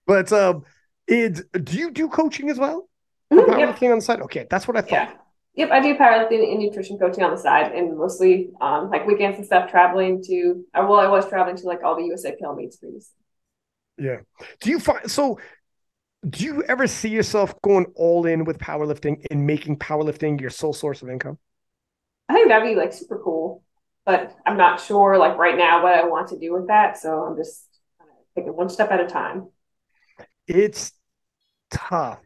[0.05, 0.63] but um
[1.07, 2.87] it, do you do coaching as well
[3.33, 3.49] Mhm, yep.
[3.57, 5.11] powerlifting on the side okay that's what i thought Yeah.
[5.55, 9.37] Yep, I do powerlifting and nutrition coaching on the side, and mostly um, like weekends
[9.37, 9.71] and stuff.
[9.71, 13.15] Traveling to, uh, well, I was traveling to like all the USAPL meets previously.
[13.97, 14.17] Yeah.
[14.59, 15.39] Do you find so
[16.29, 20.73] do you ever see yourself going all in with powerlifting and making powerlifting your sole
[20.73, 21.37] source of income?
[22.27, 23.63] I think that'd be like super cool,
[24.05, 26.97] but I'm not sure like right now what I want to do with that.
[26.97, 27.67] So I'm just
[27.99, 29.49] kind of taking one step at a time.
[30.47, 30.91] It's
[31.69, 32.19] tough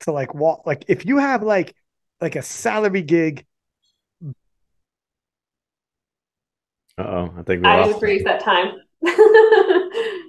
[0.00, 1.74] to like walk like if you have like
[2.20, 3.46] like a salary gig.
[6.96, 8.74] Uh oh, I think I just freeze that time.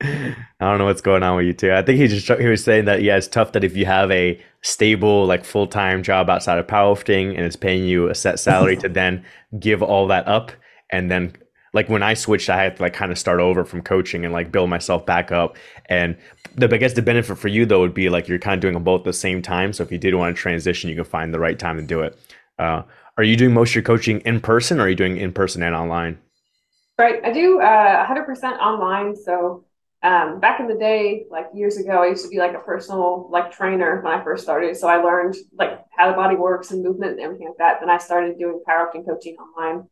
[0.00, 1.72] I don't know what's going on with you too.
[1.72, 4.10] I think he just he was saying that yeah, it's tough that if you have
[4.10, 8.38] a stable like full time job outside of powerlifting and it's paying you a set
[8.38, 9.24] salary to then
[9.58, 10.52] give all that up
[10.90, 11.32] and then
[11.74, 14.32] like when I switched, I had to like kind of start over from coaching and
[14.32, 15.56] like build myself back up.
[15.86, 16.16] And
[16.54, 18.74] the I guess the benefit for you though would be like you're kind of doing
[18.74, 19.72] them both at the same time.
[19.72, 22.00] So if you did want to transition, you can find the right time to do
[22.00, 22.18] it.
[22.58, 22.82] Uh,
[23.16, 25.62] are you doing most of your coaching in person or are you doing in person
[25.62, 26.18] and online?
[26.98, 27.20] Right.
[27.24, 29.14] I do uh, 100% online.
[29.14, 29.64] So
[30.02, 33.28] um, back in the day, like years ago, I used to be like a personal
[33.30, 34.76] like trainer when I first started.
[34.76, 37.80] So I learned like how the body works and movement and everything like that.
[37.80, 39.88] Then I started doing powerlifting coaching online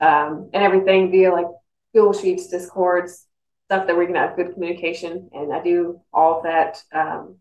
[0.00, 1.46] um, and everything via like
[1.94, 3.26] Google Sheets, Discords,
[3.64, 5.30] stuff that we can have good communication.
[5.32, 7.36] And I do all of that um,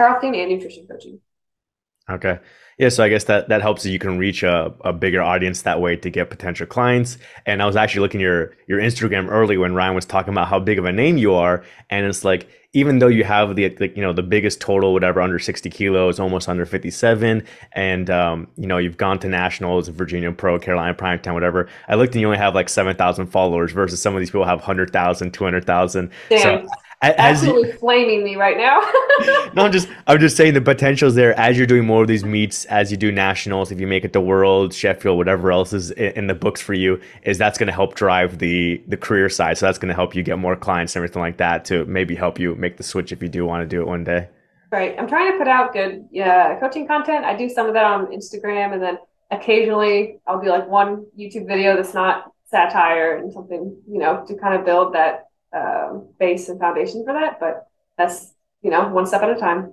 [0.00, 1.20] powerlifting and nutrition coaching.
[2.08, 2.38] Okay.
[2.78, 5.80] Yeah, so I guess that that helps you can reach a, a bigger audience that
[5.80, 7.18] way to get potential clients.
[7.46, 10.58] And I was actually looking your your Instagram early when Ryan was talking about how
[10.58, 13.96] big of a name you are, and it's like even though you have the like,
[13.96, 18.66] you know the biggest total whatever under 60 kilos, almost under 57, and um, you
[18.66, 21.68] know you've gone to nationals, Virginia Pro, Carolina Prime Time, whatever.
[21.88, 24.58] I looked and you only have like 7,000 followers versus some of these people have
[24.58, 26.10] 100,000, 200,000.
[26.42, 26.66] So
[27.16, 28.80] absolutely you, flaming me right now.
[29.54, 32.24] no, I'm just I'm just saying the potentials there as you're doing more of these
[32.24, 35.90] meets, as you do nationals, if you make it to World, Sheffield, whatever else is
[35.92, 39.58] in the books for you, is that's going to help drive the the career side.
[39.58, 42.14] So that's going to help you get more clients and everything like that to maybe
[42.14, 44.28] help you make the switch if you do want to do it one day.
[44.70, 44.96] Right.
[44.98, 47.24] I'm trying to put out good yeah coaching content.
[47.24, 48.98] I do some of that on Instagram, and then
[49.30, 54.36] occasionally I'll do like one YouTube video that's not satire and something you know to
[54.36, 55.23] kind of build that
[55.54, 57.40] um, base and foundation for that.
[57.40, 58.32] But that's
[58.62, 59.72] you know one step at a time.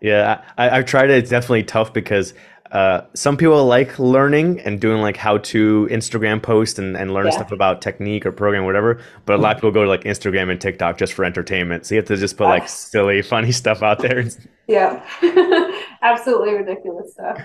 [0.00, 1.18] Yeah, I, I've tried it.
[1.18, 2.32] It's definitely tough because
[2.72, 7.26] uh, some people like learning and doing like how to Instagram post and, and learn
[7.26, 7.32] yeah.
[7.32, 9.00] stuff about technique or program, whatever.
[9.26, 11.84] But a lot of people go to like Instagram and TikTok just for entertainment.
[11.84, 14.24] So you have to just put like silly, funny stuff out there.
[14.66, 15.04] Yeah,
[16.02, 17.40] absolutely ridiculous stuff.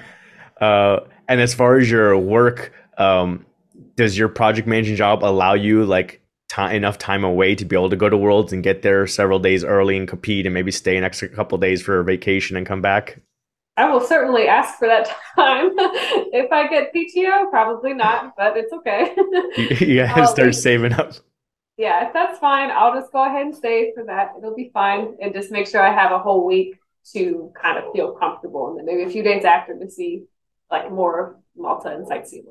[0.61, 3.47] Uh, and as far as your work, um,
[3.95, 7.89] does your project managing job allow you like time, enough time away to be able
[7.89, 10.97] to go to Worlds and get there several days early and compete and maybe stay
[10.97, 13.19] an extra couple days for a vacation and come back?
[13.77, 15.71] I will certainly ask for that time.
[16.33, 19.15] if I get PTO, probably not, but it's okay.
[19.85, 21.13] you, gotta start saving up.
[21.77, 24.31] Yeah, if that's fine, I'll just go ahead and save for that.
[24.37, 25.17] It'll be fine.
[25.21, 26.79] And just make sure I have a whole week
[27.13, 28.69] to kind of feel comfortable.
[28.69, 30.23] And then maybe a few days after to see
[30.71, 32.45] like more Malta and sightseeing.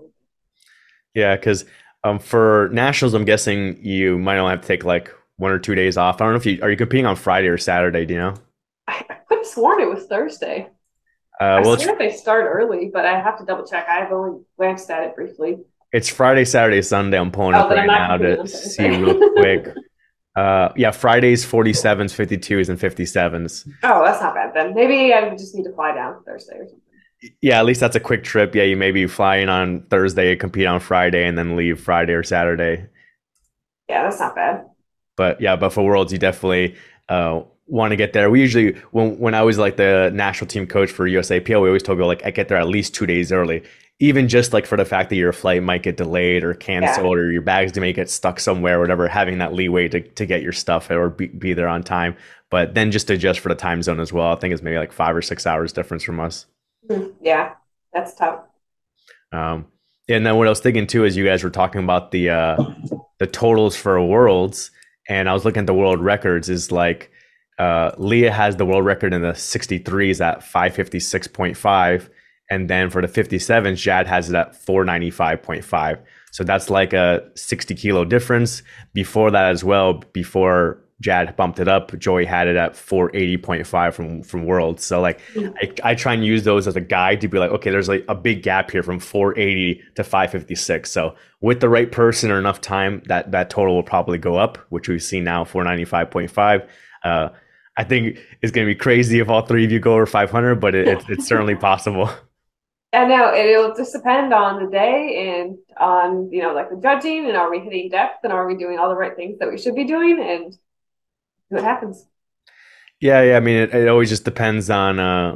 [1.14, 1.64] Yeah, because
[2.04, 5.74] um, for nationals, I'm guessing you might only have to take like one or two
[5.74, 6.20] days off.
[6.20, 8.04] I don't know if you are you competing on Friday or Saturday.
[8.04, 8.34] Do you know?
[8.86, 10.68] I, I could have sworn it was Thursday.
[11.40, 13.88] Uh, well, I swear they start early, but I have to double check.
[13.88, 15.58] I've only glanced at it briefly.
[15.92, 17.18] It's Friday, Saturday, Sunday.
[17.18, 19.68] I'm pulling oh, up right now to see real quick.
[20.36, 23.68] Uh, yeah, Fridays, 47s, 52s, and 57s.
[23.84, 24.74] Oh, that's not bad then.
[24.74, 26.83] Maybe I just need to fly down Thursday or something
[27.40, 28.54] yeah, at least that's a quick trip.
[28.54, 32.22] Yeah, you maybe fly in on Thursday, compete on Friday, and then leave Friday or
[32.22, 32.86] Saturday.
[33.88, 34.66] Yeah, that's not bad.
[35.16, 36.76] But yeah, but for Worlds, you definitely
[37.08, 38.30] uh, want to get there.
[38.30, 41.82] We usually, when when I was like the national team coach for USAPL, we always
[41.82, 43.62] told people like I get there at least two days early.
[44.00, 47.22] Even just like for the fact that your flight might get delayed or canceled yeah.
[47.22, 50.42] or your bags may get stuck somewhere, or whatever, having that leeway to, to get
[50.42, 52.16] your stuff or be, be there on time.
[52.50, 54.32] But then just adjust for the time zone as well.
[54.32, 56.46] I think it's maybe like five or six hours difference from us.
[57.20, 57.54] Yeah,
[57.92, 58.40] that's tough.
[59.32, 59.66] Um,
[60.08, 62.56] and then what I was thinking too is you guys were talking about the uh,
[63.18, 64.70] the totals for worlds,
[65.08, 66.48] and I was looking at the world records.
[66.48, 67.10] Is like
[67.58, 72.08] uh, Lya has the world record in the 63s at 556.5,
[72.50, 75.98] and then for the 57s, Jade has it at 495.5.
[76.32, 78.62] So that's like a 60 kilo difference.
[78.92, 81.96] Before that as well, before Jade bumped it up.
[81.98, 84.80] Joey had it at 480.5 from from World.
[84.80, 85.54] So like mm.
[85.60, 88.06] I, I try and use those as a guide to be like, okay, there's like
[88.08, 90.90] a big gap here from 480 to 556.
[90.90, 94.56] So with the right person or enough time, that that total will probably go up,
[94.70, 96.66] which we see now 495.5.
[97.04, 97.28] Uh,
[97.76, 100.54] I think it's going to be crazy if all three of you go over 500,
[100.54, 102.08] but it, it's, it's certainly possible.
[102.94, 107.26] I know it'll just depend on the day and on you know like the judging
[107.26, 109.58] and are we hitting depth and are we doing all the right things that we
[109.58, 110.56] should be doing and
[111.54, 112.06] what happens.
[113.00, 113.36] Yeah, yeah.
[113.36, 115.34] I mean, it, it always just depends on uh,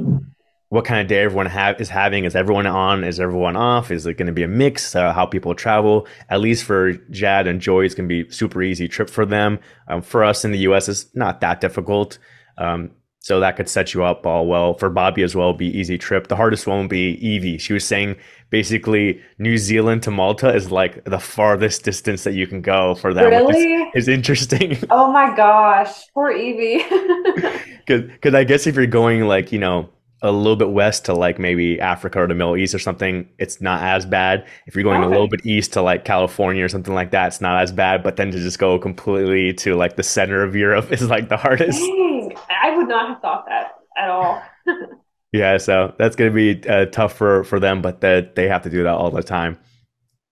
[0.69, 2.25] what kind of day everyone is having.
[2.25, 3.03] Is everyone on?
[3.03, 3.91] Is everyone off?
[3.91, 4.95] Is it going to be a mix?
[4.95, 6.07] Uh, how people travel?
[6.29, 9.59] At least for Jade and Joy, it's going to be super easy trip for them.
[9.87, 12.19] Um, for us in the U.S., it's not that difficult.
[12.57, 12.91] Um,
[13.21, 14.73] so that could set you up all well.
[14.75, 16.27] For Bobbi as well, be easy trip.
[16.27, 17.57] The hardest one will be Evie.
[17.57, 18.15] She was saying
[18.49, 23.13] basically New Zealand to Malta is like the farthest distance that you can go for
[23.13, 23.29] them.
[23.29, 23.73] Really?
[23.93, 24.77] Is, is interesting.
[24.91, 26.83] Oh my gosh, poor Evie.
[27.85, 29.89] Because I guess if you're going like you know
[30.21, 33.61] a little bit west to like maybe Africa or the Middle East or something, it's
[33.61, 34.45] not as bad.
[34.67, 35.07] If you're going okay.
[35.07, 38.03] a little bit east to like California or something like that, it's not as bad.
[38.03, 41.37] But then to just go completely to like the center of Europe is like the
[41.37, 41.79] hardest.
[41.79, 42.18] Dang.
[42.49, 44.41] I would not have thought that at all.
[45.31, 48.63] yeah, so that's going to be uh, tough for for them, but that they have
[48.63, 49.57] to do that all the time.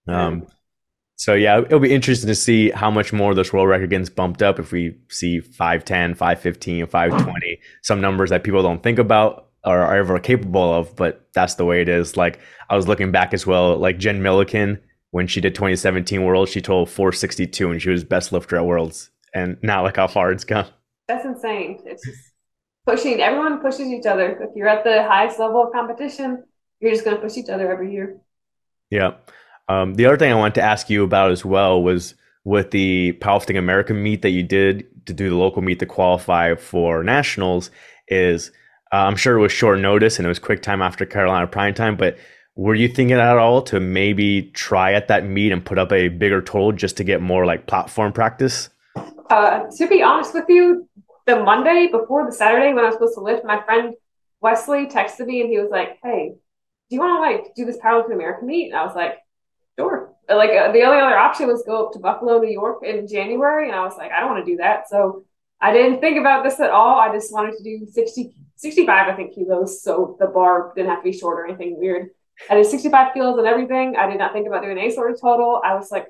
[0.08, 0.48] Um,
[1.18, 4.42] so yeah, it'll be interesting to see how much more this world record gets bumped
[4.42, 9.80] up if we see 510, 515, 520, some numbers that people don't think about or
[9.80, 12.16] are ever capable of, but that's the way it is.
[12.16, 12.40] Like
[12.70, 14.80] I was looking back as well, like Jen Milliken
[15.12, 19.10] when she did 2017 Worlds, she told 462 and she was best lifter at Worlds.
[19.34, 20.68] And now look how far it's gone.
[21.08, 21.80] That's insane.
[21.86, 22.34] It's just
[22.86, 23.22] pushing.
[23.22, 24.32] Everyone pushes each other.
[24.42, 26.44] If you're at the highest level of competition,
[26.80, 28.20] you're just going to push each other every year.
[28.90, 29.16] Yeah.
[29.70, 33.14] Um, the other thing I wanted to ask you about as well was with the
[33.20, 37.72] powerlifting American meet that you did to do the local meet to qualify for nationals.
[38.08, 38.52] Is
[38.94, 41.74] uh, I'm sure it was short notice and it was quick time after Carolina prime
[41.74, 42.18] time, but
[42.56, 46.08] were you thinking at all to maybe try at that meet and put up a
[46.08, 48.70] bigger total just to get more like platform practice?
[49.30, 50.88] Uh, to be honest with you,
[51.26, 53.94] the Monday before the Saturday when I was supposed to lift, my friend
[54.42, 56.36] Wesley texted me and he was like, "Hey,
[56.90, 59.18] do you want to like do this powerlifting American meet?" And I was like,
[59.78, 63.08] "Sure." Like uh, the only other option was go up to Buffalo, New York in
[63.08, 65.26] January, and I was like, "I don't want to do that." So
[65.60, 67.00] I didn't think about this at all.
[67.00, 71.00] I just wanted to do 60, 65, I think kilos, so the bar didn't have
[71.00, 72.10] to be short or anything weird.
[72.50, 73.96] I did 65 kilos and everything.
[73.98, 75.60] I did not think about doing any sort of total.
[75.66, 76.08] I was like,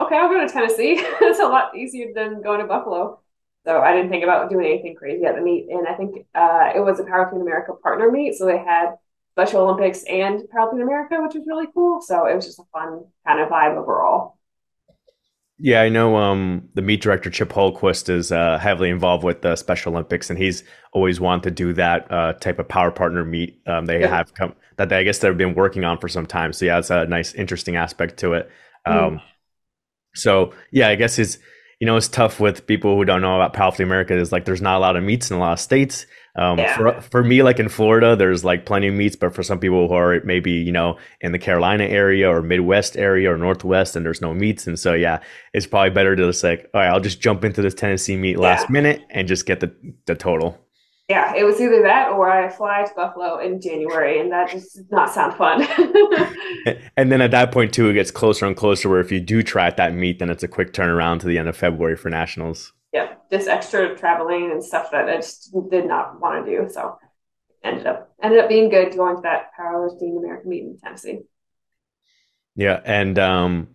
[0.00, 0.96] okay, I'll go to Tennessee.
[0.98, 3.20] it's a lot easier than going to Buffalo.
[3.64, 5.68] So I didn't think about doing anything crazy at the meet.
[5.68, 8.34] And I think uh, it was a Powerlifting America partner meet.
[8.34, 8.94] So they had
[9.32, 12.00] Special Olympics and Powerlifting America, which was really cool.
[12.00, 14.38] So it was just a fun kind of vibe overall.
[15.60, 19.56] Yeah, I know um, the meet director Chip Holquist is uh, heavily involved with the
[19.56, 23.60] Special Olympics, and he's always wanted to do that uh, type of power partner meet.
[23.66, 24.06] Um, they yeah.
[24.06, 26.52] have come that they, I guess they've been working on for some time.
[26.52, 28.50] So yeah, it's a nice, interesting aspect to it.
[28.86, 29.22] Um, mm.
[30.14, 31.38] So yeah, I guess it's
[31.80, 34.16] you know it's tough with people who don't know about Powerlifting America.
[34.16, 36.06] Is like there's not a lot of meets in a lot of states.
[36.38, 36.76] Um, yeah.
[36.76, 39.88] for, for me, like in Florida, there's like plenty of meets, but for some people
[39.88, 44.06] who are maybe, you know, in the Carolina area or Midwest area or Northwest and
[44.06, 44.68] there's no meets.
[44.68, 45.18] And so, yeah,
[45.52, 48.38] it's probably better to just like, all right, I'll just jump into this Tennessee meet
[48.38, 48.72] last yeah.
[48.72, 49.74] minute and just get the,
[50.06, 50.56] the total.
[51.08, 54.74] Yeah, it was either that or I fly to Buffalo in January, and that just
[54.74, 55.62] does not sound fun.
[56.98, 59.42] and then at that point, too, it gets closer and closer where if you do
[59.42, 62.10] try at that meet, then it's a quick turnaround to the end of February for
[62.10, 66.68] nationals yeah, just extra traveling and stuff that I just did not want to do.
[66.72, 66.98] So
[67.62, 71.20] ended up ended up being good going to that powerlifting American meet in Tennessee.
[72.54, 73.68] Yeah, and um,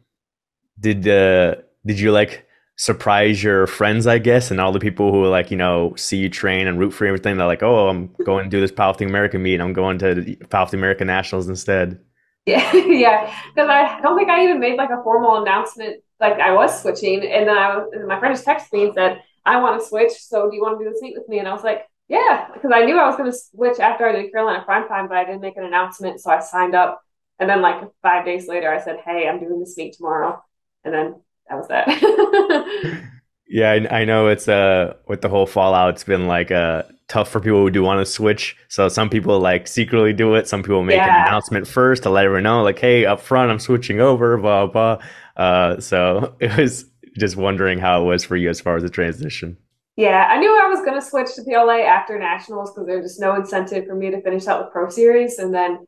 [0.79, 1.55] did uh,
[1.85, 5.57] did you like surprise your friends, I guess, and all the people who like you
[5.57, 7.37] know see you train and root for everything?
[7.37, 9.61] They're like, oh, I'm going to do this powerlifting American meet.
[9.61, 10.15] I'm going to
[10.49, 11.99] powerlifting American nationals instead.
[12.45, 16.51] Yeah, yeah, because I don't think I even made like a formal announcement like I
[16.53, 19.81] was switching, and then I was, my friend just texted me and said, "I want
[19.81, 20.11] to switch.
[20.11, 22.49] So do you want to do this meet with me?" And I was like, "Yeah,"
[22.53, 25.15] because I knew I was going to switch after I did Carolina Prime Time, but
[25.17, 27.01] I didn't make an announcement, so I signed up.
[27.39, 30.43] And then like five days later, I said, "Hey, I'm doing this meet tomorrow,"
[30.83, 33.03] and then that was that.
[33.47, 37.29] yeah, I, I, know it's uh with the whole fallout, it's been like uh tough
[37.29, 38.55] for people who do want to switch.
[38.69, 40.47] So some people like secretly do it.
[40.47, 41.21] Some people make yeah.
[41.21, 44.67] an announcement first to let everyone know, like, "Hey, up front, I'm switching over." Blah
[44.67, 44.97] blah.
[45.37, 46.85] Uh, so it was
[47.17, 49.57] just wondering how it was for you as far as the transition.
[49.95, 53.21] Yeah, I knew I was going to switch to PLA after nationals because there's just
[53.21, 55.37] no incentive for me to finish out the pro series.
[55.37, 55.85] And then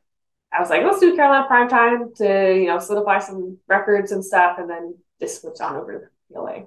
[0.53, 4.23] I was like, let's do Carolina prime time to, you know, solidify some records and
[4.23, 4.57] stuff.
[4.59, 6.63] And then just switch on over to PLA.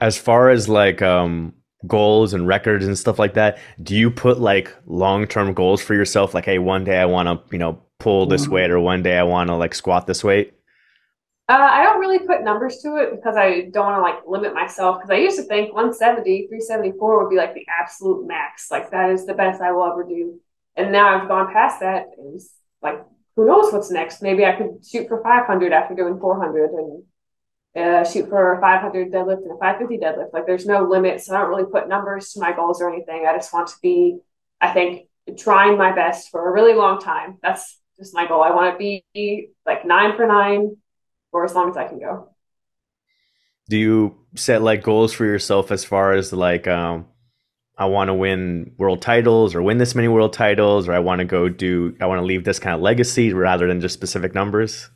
[0.00, 1.54] As far as like, um,
[1.86, 6.32] goals and records and stuff like that do you put like long-term goals for yourself
[6.32, 8.52] like hey one day i want to you know pull this mm-hmm.
[8.54, 10.54] weight or one day i want to like squat this weight
[11.48, 14.54] uh, I don't really put numbers to it because I don't want to like limit
[14.54, 14.98] myself.
[14.98, 18.70] Because I used to think 170, 374 would be like the absolute max.
[18.70, 20.40] Like that is the best I will ever do.
[20.76, 22.06] And now I've gone past that.
[22.16, 22.40] And
[22.80, 23.04] like,
[23.36, 24.22] who knows what's next?
[24.22, 26.70] Maybe I could shoot for 500 after doing 400.
[26.70, 27.02] And
[27.74, 30.32] uh, shoot for a 500 deadlift and a 550 deadlift.
[30.32, 31.20] Like there's no limit.
[31.22, 33.26] So I don't really put numbers to my goals or anything.
[33.26, 34.18] I just want to be,
[34.60, 35.08] I think,
[35.38, 37.38] trying my best for a really long time.
[37.42, 38.42] That's just my goal.
[38.42, 40.76] I want to be like nine for nine
[41.30, 42.28] for as long as I can go.
[43.70, 47.06] Do you set like goals for yourself as far as like, um,
[47.78, 51.20] I want to win world titles or win this many world titles, or I want
[51.20, 54.34] to go do, I want to leave this kind of legacy rather than just specific
[54.34, 54.90] numbers?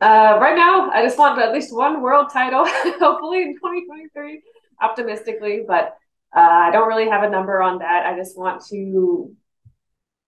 [0.00, 2.64] Uh, right now, I just want at least one world title,
[2.98, 4.42] hopefully in 2023,
[4.82, 5.64] optimistically.
[5.66, 5.96] But
[6.36, 8.04] uh, I don't really have a number on that.
[8.04, 9.34] I just want to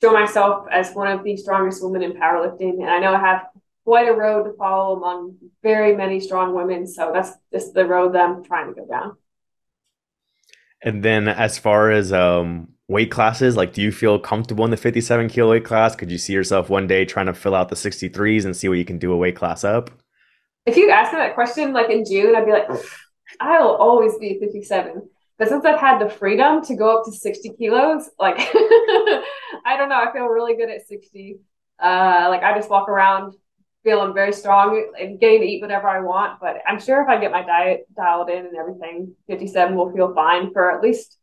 [0.01, 2.81] show myself as one of the strongest women in powerlifting.
[2.81, 3.47] And I know I have
[3.85, 6.87] quite a road to follow among very many strong women.
[6.87, 9.17] So that's just the road that I'm trying to go down.
[10.83, 14.77] And then as far as um, weight classes, like do you feel comfortable in the
[14.77, 15.97] 57 kilo weight class?
[15.97, 18.79] Could you see yourself one day trying to fill out the 63s and see what
[18.79, 19.91] you can do a weight class up?
[20.67, 22.69] If you asked me that question like in June, I'd be like,
[23.41, 25.09] I'll always be 57.
[25.39, 29.89] But since I've had the freedom to go up to 60 kilos, like I don't
[29.89, 31.39] know, I feel really good at 60.
[31.81, 33.35] Uh, like I just walk around
[33.89, 36.41] feeling very strong and getting to eat whatever I want.
[36.41, 40.15] But I'm sure if I get my diet dialed in and everything, 57 will feel
[40.15, 41.17] fine for at least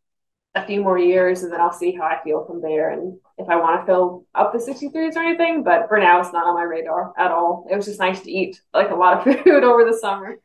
[0.55, 2.89] a few more years, and then I'll see how I feel from there.
[2.89, 6.33] And if I want to fill up the 63s or anything, but for now, it's
[6.33, 7.67] not on my radar at all.
[7.69, 10.37] It was just nice to eat like a lot of food over the summer.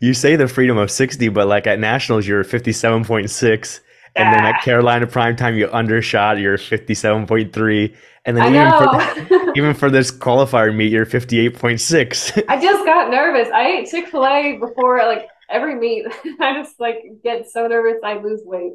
[0.00, 3.80] You say the freedom of 60, but like at nationals, you're 57.6.
[4.16, 7.94] And then at Carolina Prime Time, you undershot, you're 57.3.
[8.26, 12.44] And then even for, even for this qualifier meet, you're 58.6.
[12.48, 13.48] I just got nervous.
[13.54, 16.06] I ate Chick fil A before like every meet.
[16.40, 18.72] I just like get so nervous I lose weight.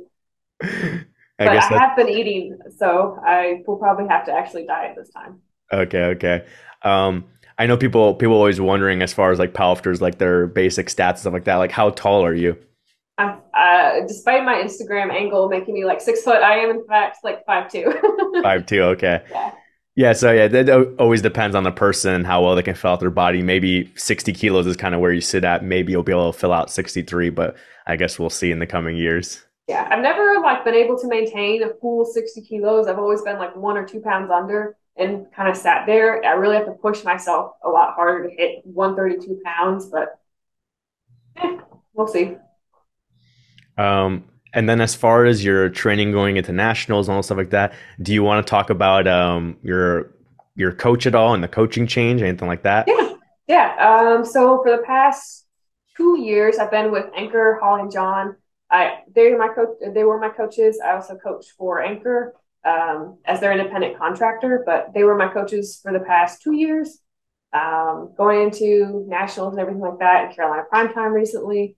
[0.64, 1.06] I
[1.38, 5.42] but I have been eating, so I will probably have to actually diet this time.
[5.74, 6.46] Okay, okay.
[6.84, 7.26] Um,
[7.58, 11.10] I know people people always wondering as far as like powerlifters, like their basic stats
[11.10, 11.56] and stuff like that.
[11.56, 12.58] Like, how tall are you?
[13.54, 17.46] Uh, despite my Instagram angle making me like six foot, I am in fact like
[17.46, 17.94] five two.
[18.44, 19.24] five two, okay.
[19.30, 19.52] Yeah.
[19.94, 23.02] Yeah, so yeah, that always depends on the person how well they can fill out
[23.02, 23.44] their body.
[23.44, 25.66] Maybe 60 kilos is kind of where you sit at.
[25.66, 27.58] Maybe you'll be able to fill out 63, but
[27.88, 29.44] I guess we'll see in the coming years.
[29.68, 32.88] Yeah, I've never like been able to maintain a full 60 kilos.
[32.88, 36.24] I've always been like one or two pounds under and kind of sat there.
[36.26, 40.20] I really have to push myself a lot harder to hit 132 pounds, but
[41.38, 41.58] eh,
[41.94, 42.38] we'll see.
[43.82, 47.52] Um, and then as far as your training going into nationals and all stuff like
[47.52, 50.12] that, do you want to talk about um, your
[50.56, 52.88] your coach at all and the coaching change, anything like that?
[52.88, 53.14] Yeah,
[53.48, 53.76] yeah.
[54.16, 55.46] Um, so for the past
[55.96, 58.36] two years, I've been with Anchor, Hall and John.
[58.70, 59.78] I they were my coach.
[59.94, 60.82] They were my coaches.
[60.84, 65.80] I also coached for Anchor um, as their independent contractor, but they were my coaches
[65.82, 67.00] for the past two years.
[67.54, 71.76] Um, going into nationals and everything like that in Carolina Prime Time recently.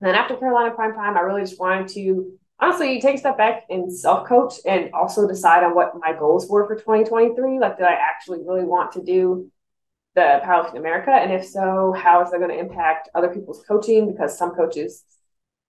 [0.00, 3.36] And then after Carolina Prime Time, I really just wanted to honestly take a step
[3.36, 7.58] back and self coach and also decide on what my goals were for 2023.
[7.58, 9.50] Like, did I actually really want to do
[10.14, 11.10] the Powerlifting America?
[11.10, 14.12] And if so, how is that going to impact other people's coaching?
[14.12, 15.04] Because some coaches,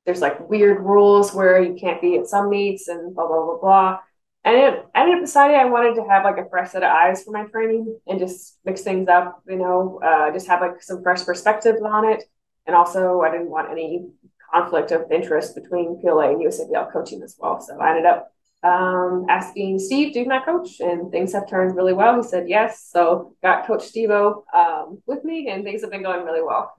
[0.05, 3.57] there's like weird rules where you can't be at some meets and blah, blah, blah,
[3.59, 3.99] blah.
[4.45, 7.23] And I ended up deciding I wanted to have like a fresh set of eyes
[7.23, 11.03] for my training and just mix things up, you know, uh, just have like some
[11.03, 12.23] fresh perspectives on it.
[12.65, 14.07] And also, I didn't want any
[14.54, 17.62] conflict of interest between PLA and USAPL coaching as well.
[17.62, 18.32] So I ended up
[18.64, 22.18] um, asking Steve to be my coach, and things have turned really well.
[22.18, 22.88] He said yes.
[22.91, 26.74] So got Coach Stevo um, with me, and things have been going really well.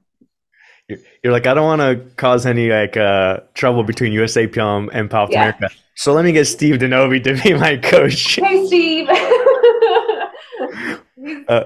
[1.22, 5.30] You're like, I don't want to cause any like uh, trouble between USAPL and Powerlifting
[5.30, 5.56] yeah.
[5.56, 5.70] America.
[5.94, 8.36] So let me get Steve Denovi to be my coach.
[8.36, 9.08] Hey, Steve.
[11.48, 11.64] uh,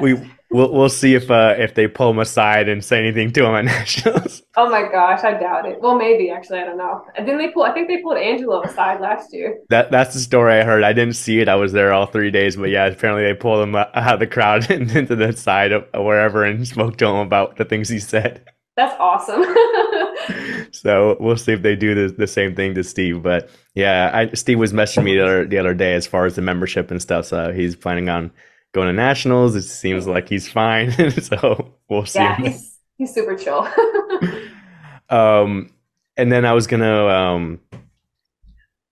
[0.00, 0.14] we
[0.52, 3.54] we'll we'll see if uh, if they pull him aside and say anything to him
[3.54, 4.42] at nationals.
[4.56, 5.80] Oh my gosh, I doubt it.
[5.80, 7.04] Well, maybe actually, I don't know.
[7.16, 7.62] And then they pull.
[7.62, 9.58] I think they pulled Angelo aside last year.
[9.70, 10.82] That that's the story I heard.
[10.82, 11.48] I didn't see it.
[11.48, 14.26] I was there all three days, but yeah, apparently they pulled him out of the
[14.26, 17.98] crowd and into the side of wherever and spoke to him about the things he
[17.98, 18.44] said.
[18.76, 19.44] That's awesome.
[20.72, 23.22] so we'll see if they do the, the same thing to Steve.
[23.22, 26.36] But yeah, I, Steve was messaging me the other, the other day as far as
[26.36, 27.26] the membership and stuff.
[27.26, 28.32] So he's planning on
[28.72, 29.54] going to nationals.
[29.54, 30.90] It seems like he's fine.
[31.22, 32.18] so we'll see.
[32.18, 33.68] Yeah, he's, he's super chill.
[35.08, 35.72] um,
[36.16, 37.60] and then I was gonna um,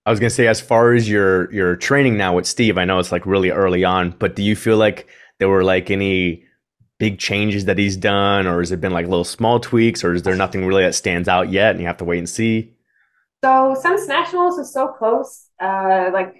[0.06, 2.98] I was gonna say as far as your your training now with Steve, I know
[2.98, 5.08] it's like really early on, but do you feel like
[5.38, 6.44] there were like any
[6.98, 10.22] big changes that he's done, or has it been like little small tweaks, or is
[10.22, 12.72] there nothing really that stands out yet, and you have to wait and see?
[13.42, 16.39] So since nationals is so close, uh, like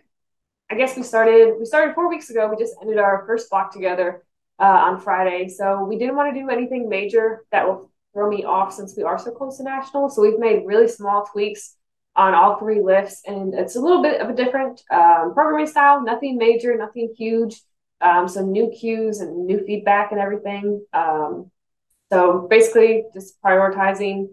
[0.71, 2.49] I guess we started we started four weeks ago.
[2.49, 4.25] We just ended our first block together.
[4.61, 5.49] uh, on Friday.
[5.49, 9.03] So we didn't want to do anything major that will throw me off since we
[9.03, 10.15] are so close to nationals.
[10.15, 11.77] So we've made really small tweaks
[12.15, 16.03] on all three lifts, and it's a little bit of a different um, programming style.
[16.03, 17.61] Nothing major, nothing huge.
[18.03, 20.85] Um, some new cues and new feedback and everything.
[20.93, 21.51] Um,
[22.11, 24.29] so basically, just prioritizing,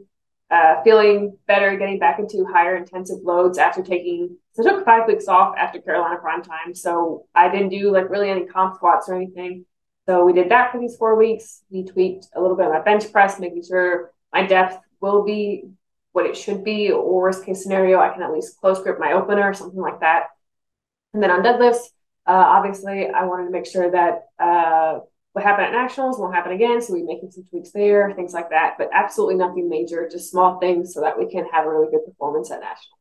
[0.49, 4.37] uh, feeling better, getting back into higher intensive loads after taking.
[4.57, 8.09] So I took five weeks off after Carolina Prime Time, so I didn't do like
[8.09, 9.65] really any comp squats or anything.
[10.07, 11.61] So we did that for these four weeks.
[11.69, 15.65] We tweaked a little bit of my bench press, making sure my depth will be
[16.11, 19.11] what it should be, or worst case scenario, I can at least close grip my
[19.11, 20.23] opener or something like that.
[21.13, 21.85] And then on deadlifts,
[22.25, 25.01] uh, obviously, I wanted to make sure that uh,
[25.33, 26.81] what happened at nationals won't happen again.
[26.81, 28.73] So we're making some tweaks there, things like that.
[28.79, 32.05] But absolutely nothing major, just small things so that we can have a really good
[32.07, 32.96] performance at nationals.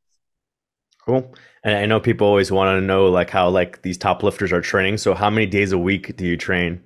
[1.07, 1.33] Cool.
[1.63, 4.61] And I know people always want to know like how like these top lifters are
[4.61, 4.99] training.
[4.99, 6.83] So how many days a week do you train?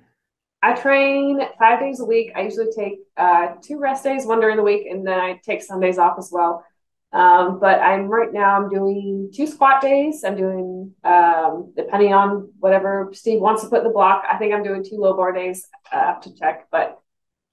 [0.63, 2.31] I train five days a week.
[2.35, 5.63] I usually take uh, two rest days, one during the week, and then I take
[5.63, 6.63] Sundays off as well.
[7.13, 10.23] Um, but I'm right now I'm doing two squat days.
[10.23, 14.23] I'm doing um, depending on whatever Steve wants to put in the block.
[14.31, 15.67] I think I'm doing two low bar days.
[15.91, 16.99] Uh, I have to check, but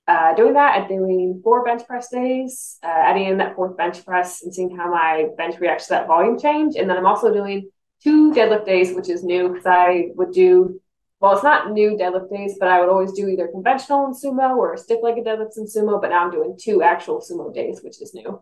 [0.09, 4.05] uh, doing that, I'm doing four bench press days, uh, adding in that fourth bench
[4.06, 6.76] press and seeing how my bench reacts to that volume change.
[6.76, 7.70] And then I'm also doing
[8.02, 10.80] two deadlift days, which is new because I would do
[11.20, 14.56] well, it's not new deadlift days, but I would always do either conventional in sumo
[14.56, 16.01] or stiff legged deadlifts in sumo.
[16.01, 18.40] But now I'm doing two actual sumo days, which is new.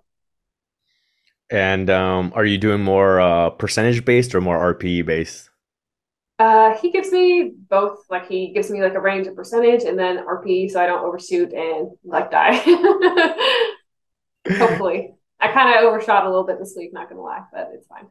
[1.51, 5.49] And um, are you doing more uh, percentage based or more RPE based?
[6.39, 8.05] Uh, he gives me both.
[8.11, 11.05] Like he gives me like a range of percentage and then RPE, so I don't
[11.05, 12.55] overshoot and like die.
[14.49, 16.93] Hopefully, I kind of overshot a little bit this week.
[16.93, 18.07] Not gonna lie, but it's fine.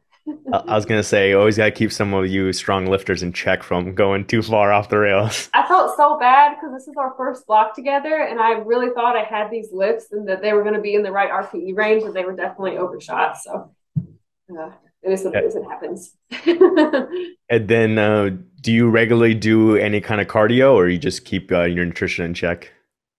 [0.52, 3.62] I was gonna say, you always gotta keep some of you strong lifters in check
[3.62, 5.48] from going too far off the rails.
[5.54, 9.16] I felt so bad because this is our first block together, and I really thought
[9.16, 11.76] I had these lifts and that they were going to be in the right RPE
[11.76, 13.38] range, and they were definitely overshot.
[13.38, 13.70] So
[14.58, 14.70] uh,
[15.06, 15.54] it is what it is.
[15.54, 16.14] It happens.
[17.48, 18.30] and then, uh,
[18.60, 22.24] do you regularly do any kind of cardio, or you just keep uh, your nutrition
[22.24, 22.72] in check?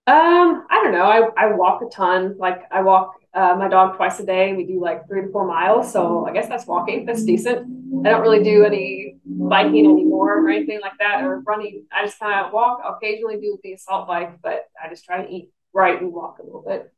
[0.07, 1.05] Um, I don't know.
[1.05, 2.37] I, I walk a ton.
[2.37, 4.53] Like I walk uh, my dog twice a day.
[4.53, 5.91] We do like three to four miles.
[5.91, 7.05] So I guess that's walking.
[7.05, 7.59] That's decent.
[8.05, 11.85] I don't really do any biking anymore or anything like that or running.
[11.91, 12.81] I just kind of walk.
[12.83, 16.39] I'll occasionally do the assault bike, but I just try to eat right and walk
[16.39, 16.93] a little bit.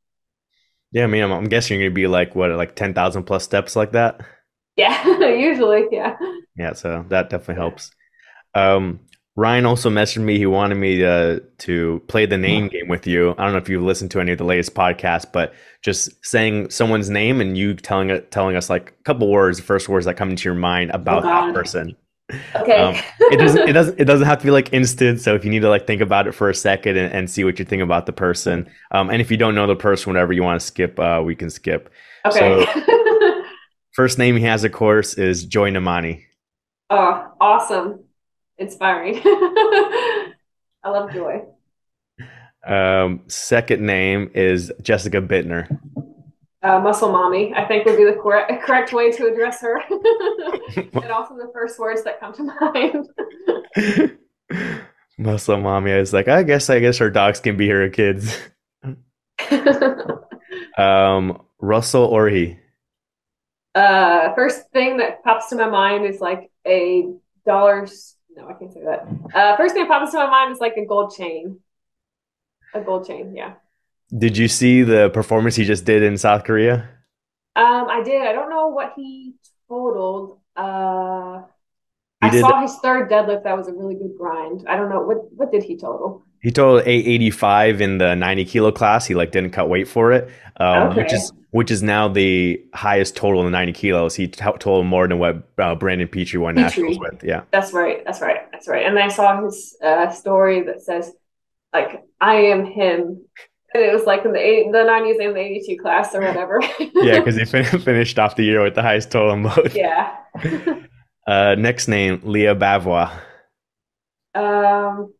[0.91, 3.43] Yeah, I mean, I'm, I'm guessing you're gonna be like what, like ten thousand plus
[3.43, 4.21] steps, like that.
[4.79, 6.17] Yeah, usually, yeah.
[6.55, 7.91] Yeah, so that definitely helps.
[8.55, 9.01] Um,
[9.35, 10.37] Ryan also messaged me.
[10.37, 13.35] He wanted me to to play the name game with you.
[13.37, 16.71] I don't know if you've listened to any of the latest podcasts, but just saying
[16.71, 20.05] someone's name and you telling it, telling us like a couple words, the first words
[20.05, 21.95] that come into your mind about oh that person.
[22.55, 22.75] Okay.
[22.75, 22.95] Um,
[23.31, 23.69] it doesn't.
[23.69, 23.99] It doesn't.
[23.99, 25.21] It doesn't have to be like instant.
[25.21, 27.43] So if you need to like think about it for a second and, and see
[27.43, 30.33] what you think about the person, um, and if you don't know the person, whatever
[30.33, 31.89] you want to skip, uh, we can skip.
[32.25, 32.65] Okay.
[32.65, 32.81] So,
[33.99, 36.23] first name he has, of course, is Joy Nnamani.
[36.89, 38.05] Oh, awesome!
[38.57, 39.19] inspiring.
[39.25, 40.31] I
[40.85, 41.41] love Joy.
[42.65, 45.67] Um, second name is Jessica Buettner.
[46.63, 49.81] Uh, muscle mommy, I think would be the correct correct way to address her,
[50.77, 52.43] and also the first words that come to
[53.75, 54.17] mind.
[55.17, 58.33] muscle mommy, I was like, I guess, I guess her dogs can be her kids.
[60.77, 62.59] um, Russel Orhii?
[63.79, 67.05] Uh, first thing that pops to my mind is like a
[67.45, 69.07] dollars no, I can't say that.
[69.33, 71.59] Uh, first thing that pops to my mind is like a gold chain.
[72.73, 73.53] A gold chain, yeah.
[74.15, 76.89] Did you see the performance he just did in South Korea?
[77.55, 78.21] Um, I did.
[78.21, 79.33] I don't know what he
[79.67, 80.39] totaled.
[80.55, 81.41] Uh,
[82.21, 83.43] he I saw his third deadlift.
[83.43, 84.65] That was a really good grind.
[84.67, 86.25] I don't know what what did he total.
[86.41, 89.05] He totaled 885 in the 90 kilo class.
[89.05, 91.03] He like didn't cut weight for it, um, okay.
[91.03, 94.15] which is which is now the highest total in the 90 kilos.
[94.15, 96.83] He t- totaled more than what uh, Brandon Petrie won Petrie.
[96.83, 97.23] nationals with.
[97.23, 98.03] Yeah, that's right.
[98.05, 98.49] That's right.
[98.51, 98.85] That's right.
[98.85, 101.11] And I saw his uh, story that says
[101.73, 103.21] like I am him.
[103.71, 106.59] And it was like in the 80, the 90s and the 82 class or whatever.
[106.79, 109.75] yeah, because he fin- finished off the year with the highest total in both.
[109.75, 110.15] Yeah.
[111.27, 113.11] uh, next name, Lya Bavoil.
[114.33, 115.13] Um,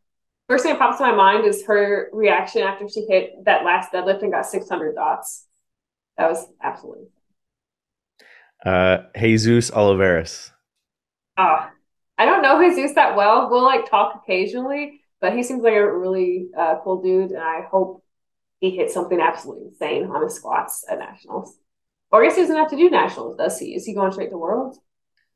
[0.50, 3.92] First thing that pops to my mind is her reaction after she hit that last
[3.92, 5.46] deadlift and got 600 dots.
[6.18, 7.06] That was absolutely.
[8.66, 10.52] Uh, Jesus Olivares.
[11.38, 11.70] Ah,
[12.18, 13.48] I don't know Jesus that well.
[13.52, 17.62] We'll like talk occasionally, but he seems like a really uh, cool dude, and I
[17.70, 18.04] hope
[18.60, 21.56] he hits something absolutely insane on his squats at nationals.
[22.12, 23.76] Or I guess he doesn't have to do nationals, does he?
[23.76, 24.80] Is he going straight to worlds?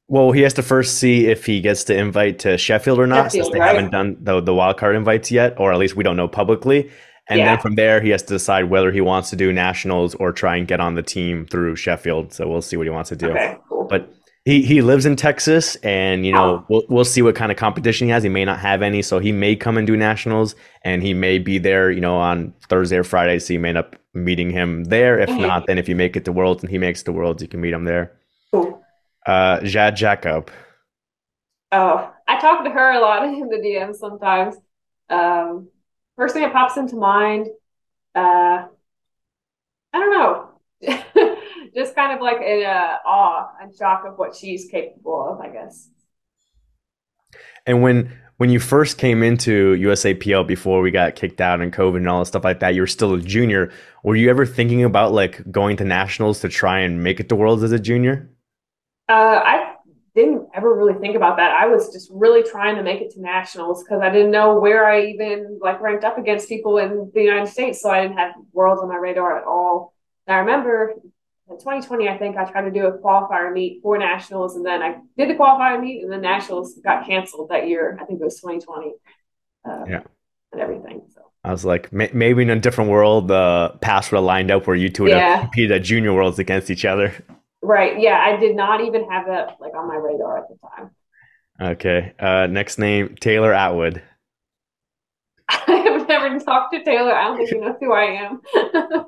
[0.08, 3.32] Well, he has to first see if he gets the invite to Sheffield or not,
[3.32, 3.68] Sheffield, since they right?
[3.76, 6.92] haven't done the the wild card invites yet, or at least we don't know publicly.
[7.30, 7.46] And Yeah.
[7.46, 10.58] then from there, he has to decide whether he wants to do nationals or try
[10.58, 12.34] and get on the team through Sheffield.
[12.34, 13.32] So we'll see what he wants to do.
[13.32, 13.88] Okay, cool.
[13.90, 14.14] But
[14.44, 18.08] he he lives in Texas, and you know we'll we'll see what kind of competition
[18.08, 18.24] he has.
[18.24, 20.54] He may not have any, so he may come and do nationals,
[20.84, 23.40] and he may be there, you know, on Thursday or Friday.
[23.40, 25.18] So you may end up meeting him there.
[25.18, 25.48] If Mhm.
[25.48, 27.48] not, then if you make it to Worlds and he makes it to Worlds, you
[27.48, 28.12] can meet him there.
[28.54, 28.83] cool.
[29.26, 30.52] Uh, Jade Jacob.
[31.72, 34.56] Oh, I talk to her a lot in the DMs sometimes.
[35.10, 35.70] Um,
[36.16, 37.48] first thing that pops into mind,
[38.16, 38.66] uh,
[39.94, 40.50] I don't know.
[41.76, 45.50] Just kind of like in uh, awe and shock of what she's capable of, I
[45.50, 45.90] guess.
[47.66, 51.98] And when when you first came into USAPL before we got kicked out and COVID
[51.98, 53.72] and all that stuff like that, you were still a junior.
[54.04, 57.36] Were you ever thinking about like going to nationals to try and make it to
[57.36, 58.30] Worlds as a junior?
[59.10, 59.76] Uh, I
[60.16, 61.52] didn't ever really think about that.
[61.52, 64.86] I was just really trying to make it to nationals because I didn't know where
[64.88, 68.34] I even like ranked up against people in the United States, so I didn't have
[68.54, 69.94] worlds on my radar at all.
[70.28, 70.94] And I remember
[71.50, 74.82] in 2020, I think I tried to do a qualifier meet for nationals, and then
[74.82, 77.98] I did the qualifier meet, and then nationals got canceled that year.
[78.02, 78.94] I think it was 2020.
[79.68, 80.02] Uh, Yeah.
[80.52, 81.02] and everything.
[81.14, 84.52] So I was like, may- maybe in a different world, the paths would have lined
[84.52, 85.36] up where you two would Yeah.
[85.38, 87.14] have competed at junior worlds against each other.
[87.64, 90.92] Right, yeah, I did not even have that like on my radar at the time.
[91.62, 92.14] Okay.
[92.20, 94.02] Uh, next name, Taylor Atwood.
[95.50, 97.14] I have never talked to Taylor.
[97.14, 98.42] I don't think he knows who I am.
[98.56, 99.04] uh,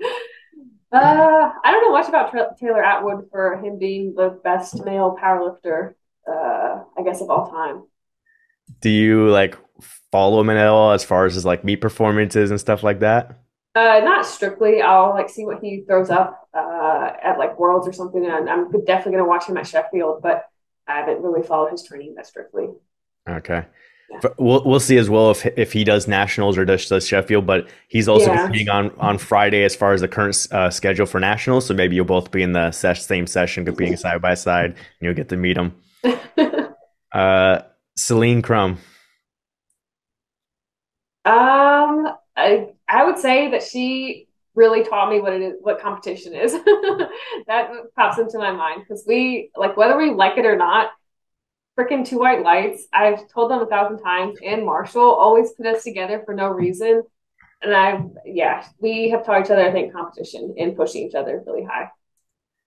[0.92, 5.96] I don't know much about Tra- Taylor Atwood for him being the best male powerlifter,
[6.30, 7.84] uh, I guess, of all time.
[8.82, 9.58] Do you like
[10.12, 13.40] follow him at all as far as his like meet performances and stuff like that?
[13.76, 14.82] Uh, not strictly.
[14.82, 18.70] I'll like see what he throws up uh, at like Worlds or something, and I'm
[18.86, 20.22] definitely gonna watch him at Sheffield.
[20.22, 20.46] But
[20.88, 22.68] I haven't really followed his training that strictly.
[23.28, 23.66] Okay.
[24.12, 24.20] Yeah.
[24.38, 27.68] We'll we'll see as well if if he does nationals or does, does Sheffield, but
[27.88, 28.44] he's also Yeah.
[28.44, 31.66] competing on on Friday as far as the current uh, schedule for nationals.
[31.66, 34.78] So maybe you'll both be in the ses- same session, competing side by side, and
[35.02, 35.74] you'll get to meet him.
[37.14, 37.62] Uh,
[37.96, 38.78] Celine Crum.
[41.24, 44.25] Um, I I would say that she
[44.56, 46.54] really taught me what it is, what competition is.
[47.48, 50.92] That pops into my mind because we like whether we like it or not,
[51.78, 52.88] freaking two white lights.
[52.94, 57.04] I've told them a thousand times, and Marshall always put us together for no reason.
[57.62, 61.44] And I, yeah, we have taught each other, I think, competition and pushing each other
[61.46, 61.90] really high.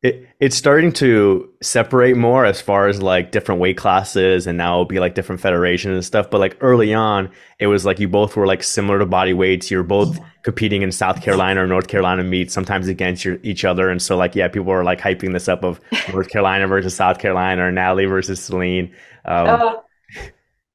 [0.01, 4.75] It, it's starting to separate more as far as like different weight classes and now
[4.75, 6.31] it'll be like different federations and stuff.
[6.31, 9.71] But like early on, it was like you both were like similar to body weights.
[9.71, 13.91] you're both competing in South Carolina or North Carolina meets, sometimes against your, each other.
[13.91, 15.81] And so like, yeah, people were like hyping this up of
[16.13, 18.95] North Carolina versus South Carolina or Natalie versus Celine.
[19.25, 19.75] Um, Uh,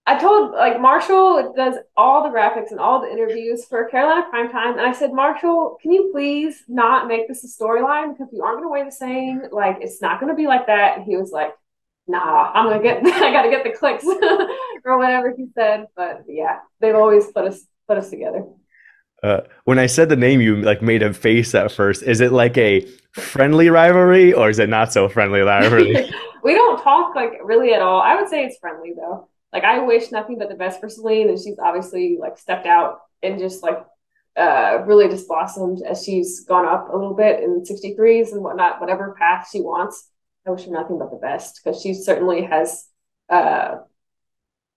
[0.06, 4.72] I told like Marshall does all the graphics and all the interviews for Carolina Primetime,
[4.72, 8.58] and I said, Marshall, can you please not make this a storyline because you aren't
[8.58, 9.44] going to weigh the same.
[9.52, 10.98] Like it's not going to be like that.
[10.98, 11.54] And he was like,
[12.08, 12.98] Nah, I'm gonna get.
[13.06, 14.04] I got to get the clicks
[14.86, 15.88] or whatever he said.
[15.96, 18.46] But yeah, they've always put us put us together.
[19.22, 22.04] Uh, when I said the name, you like made a face at first.
[22.04, 26.12] Is it like a friendly rivalry or is it not so friendly rivalry?
[26.44, 28.02] we don't talk like really at all.
[28.02, 29.30] I would say it's friendly though.
[29.54, 33.02] Like I wish nothing but the best for Celine, and she's obviously like stepped out
[33.22, 33.86] and just like
[34.36, 38.82] uh really just blossomed as she's gone up a little bit in 63s and whatnot,
[38.82, 40.10] whatever path she wants.
[40.46, 42.88] I wish her nothing but the best because she certainly has
[43.30, 43.78] uh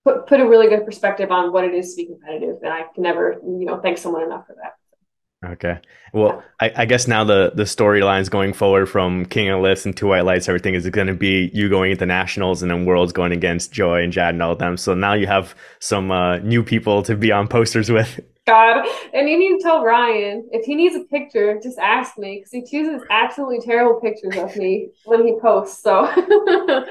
[0.04, 2.84] put put a really good perspective on what it is to be competitive, and I
[2.94, 4.74] can never you know thank someone enough for that.
[5.52, 5.78] Okay.
[6.12, 9.96] Well, I, I guess now the the storylines going forward from King of Lifts and
[9.96, 13.12] Two White Lights, everything is going to be you going into nationals and then Worlds
[13.12, 14.76] going against Joy and Jade and all of them.
[14.76, 18.20] So now you have some uh, new people to be on posters with.
[18.46, 22.36] God, and you need to tell Ryan if he needs a picture, just ask me
[22.38, 25.82] because he chooses absolutely terrible pictures of me when he posts.
[25.82, 26.06] So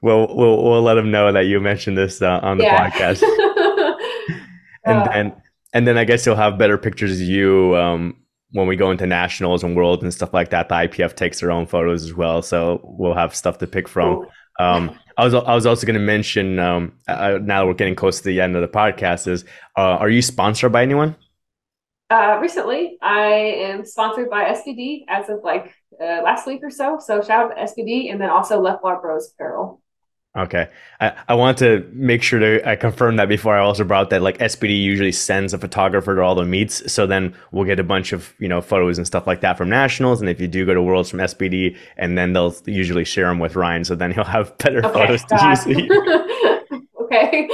[0.00, 2.90] We'll we'll we'll let him know that you mentioned this uh, on the yeah.
[2.90, 3.22] podcast,
[4.84, 5.32] and Uh, then
[5.72, 8.16] and then I guess you'll have better pictures of you um,
[8.50, 10.68] when we go into nationals and worlds and stuff like that.
[10.68, 14.26] The IPF takes their own photos as well, so we'll have stuff to pick from.
[14.58, 17.94] Um, I was I was also going to mention um, uh, now that we're getting
[17.94, 19.44] close to the end of the podcast is
[19.76, 21.16] uh, are you sponsored by anyone?
[22.10, 26.98] Uh, recently, I am sponsored by SBD as of like uh, last week or so.
[26.98, 29.81] So shout out to SBD, and then also Left Bar Bros Apparel.
[30.34, 30.68] Okay.
[30.98, 34.22] I, I want to make sure to I confirm that before I also brought that
[34.22, 36.90] like SBD usually sends a photographer to all the meets.
[36.90, 39.68] So then we'll get a bunch of, you know, photos and stuff like that from
[39.68, 40.20] nationals.
[40.20, 43.40] And if you do go to worlds from SBD and then they'll usually share them
[43.40, 43.84] with Ryan.
[43.84, 46.48] So then he'll have better okay, photos to use.
[47.12, 47.48] okay.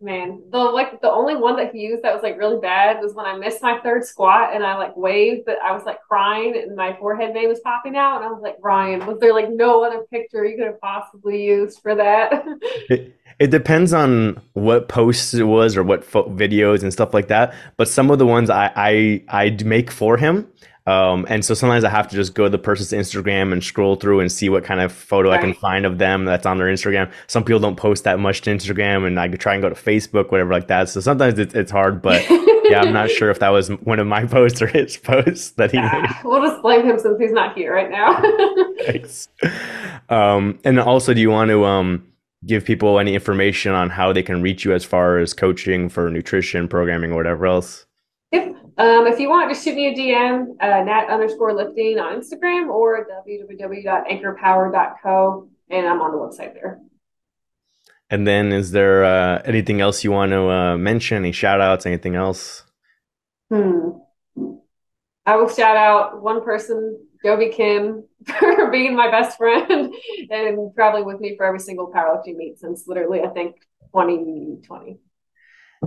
[0.00, 3.14] man, the like the only one that he used that was like really bad was
[3.14, 6.56] when I missed my third squat and I like waved, but I was like crying
[6.56, 9.50] and my forehead vein was popping out, and I was like, Ryan, was there like
[9.50, 12.44] no other picture you could have possibly used for that?
[12.88, 17.28] it, it depends on what posts it was or what fo- videos and stuff like
[17.28, 17.54] that.
[17.76, 20.50] But some of the ones I I I'd make for him
[20.86, 23.96] um, and so sometimes I have to just go to the person's Instagram and scroll
[23.96, 25.38] through and see what kind of photo right.
[25.38, 27.10] I can find of them that's on their Instagram.
[27.26, 29.74] Some people don't post that much to Instagram, and I could try and go to
[29.74, 30.88] Facebook, whatever like that.
[30.88, 32.24] So sometimes it's, it's hard, but
[32.70, 35.70] yeah, I'm not sure if that was one of my posts or his posts that
[35.72, 36.10] he yeah, made.
[36.24, 38.22] We'll just blame him since he's not here right now.
[38.84, 39.28] Thanks.
[40.08, 42.06] Um, and also, do you want to um,
[42.46, 46.10] give people any information on how they can reach you as far as coaching for
[46.10, 47.86] nutrition, programming, or whatever else?
[48.30, 48.56] Yep.
[48.78, 52.68] Um, if you want, just shoot me a DM, uh, nat underscore lifting on Instagram
[52.68, 56.78] or www.anchorpower.co, and I'm on the website there.
[58.10, 61.16] And then, is there uh, anything else you want to uh, mention?
[61.16, 62.64] Any shout outs, anything else?
[63.50, 63.92] Hmm.
[65.24, 68.04] I will shout out one person, Jovi Kim,
[68.38, 69.94] for being my best friend
[70.30, 73.56] and traveling with me for every single powerlifting meet since literally, I think,
[73.92, 74.98] 2020.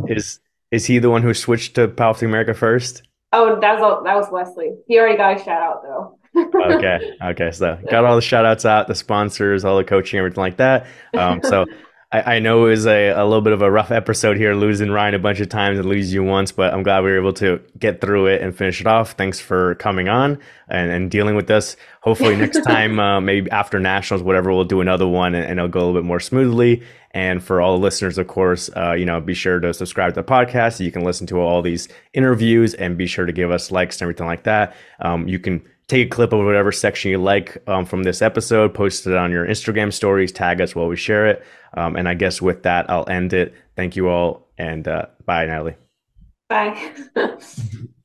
[0.07, 0.39] Is
[0.71, 3.03] is he the one who switched to Powerlifting America first?
[3.31, 4.71] Oh, that was that was Wesley.
[4.87, 6.17] He already got a shout out though.
[6.75, 7.51] okay, okay.
[7.51, 10.87] So got all the shout outs out, the sponsors, all the coaching, everything like that.
[11.13, 11.65] Um, so
[12.11, 14.89] I, I, know it was a, a little bit of a rough episode here, losing
[14.89, 17.33] Ryan a bunch of times and losing you once, but I'm glad we were able
[17.33, 19.11] to get through it and finish it off.
[19.11, 21.77] Thanks for coming on and, and dealing with this.
[22.01, 25.69] Hopefully next time, uh, maybe after nationals, whatever, we'll do another one and, and, it'll
[25.69, 26.81] go a little bit more smoothly.
[27.11, 30.21] And for all the listeners, of course, uh, you know, be sure to subscribe to
[30.21, 30.77] the podcast.
[30.77, 33.97] So you can listen to all these interviews and be sure to give us likes
[33.97, 34.75] and everything like that.
[34.99, 38.73] Um, you can take a clip of whatever section you like um, from this episode,
[38.73, 41.43] post it on your Instagram stories, tag us while we share it.
[41.73, 43.53] Um, and I guess with that, I'll end it.
[43.75, 45.75] Thank you all, and uh, bye, Natalie.
[46.47, 46.93] Bye.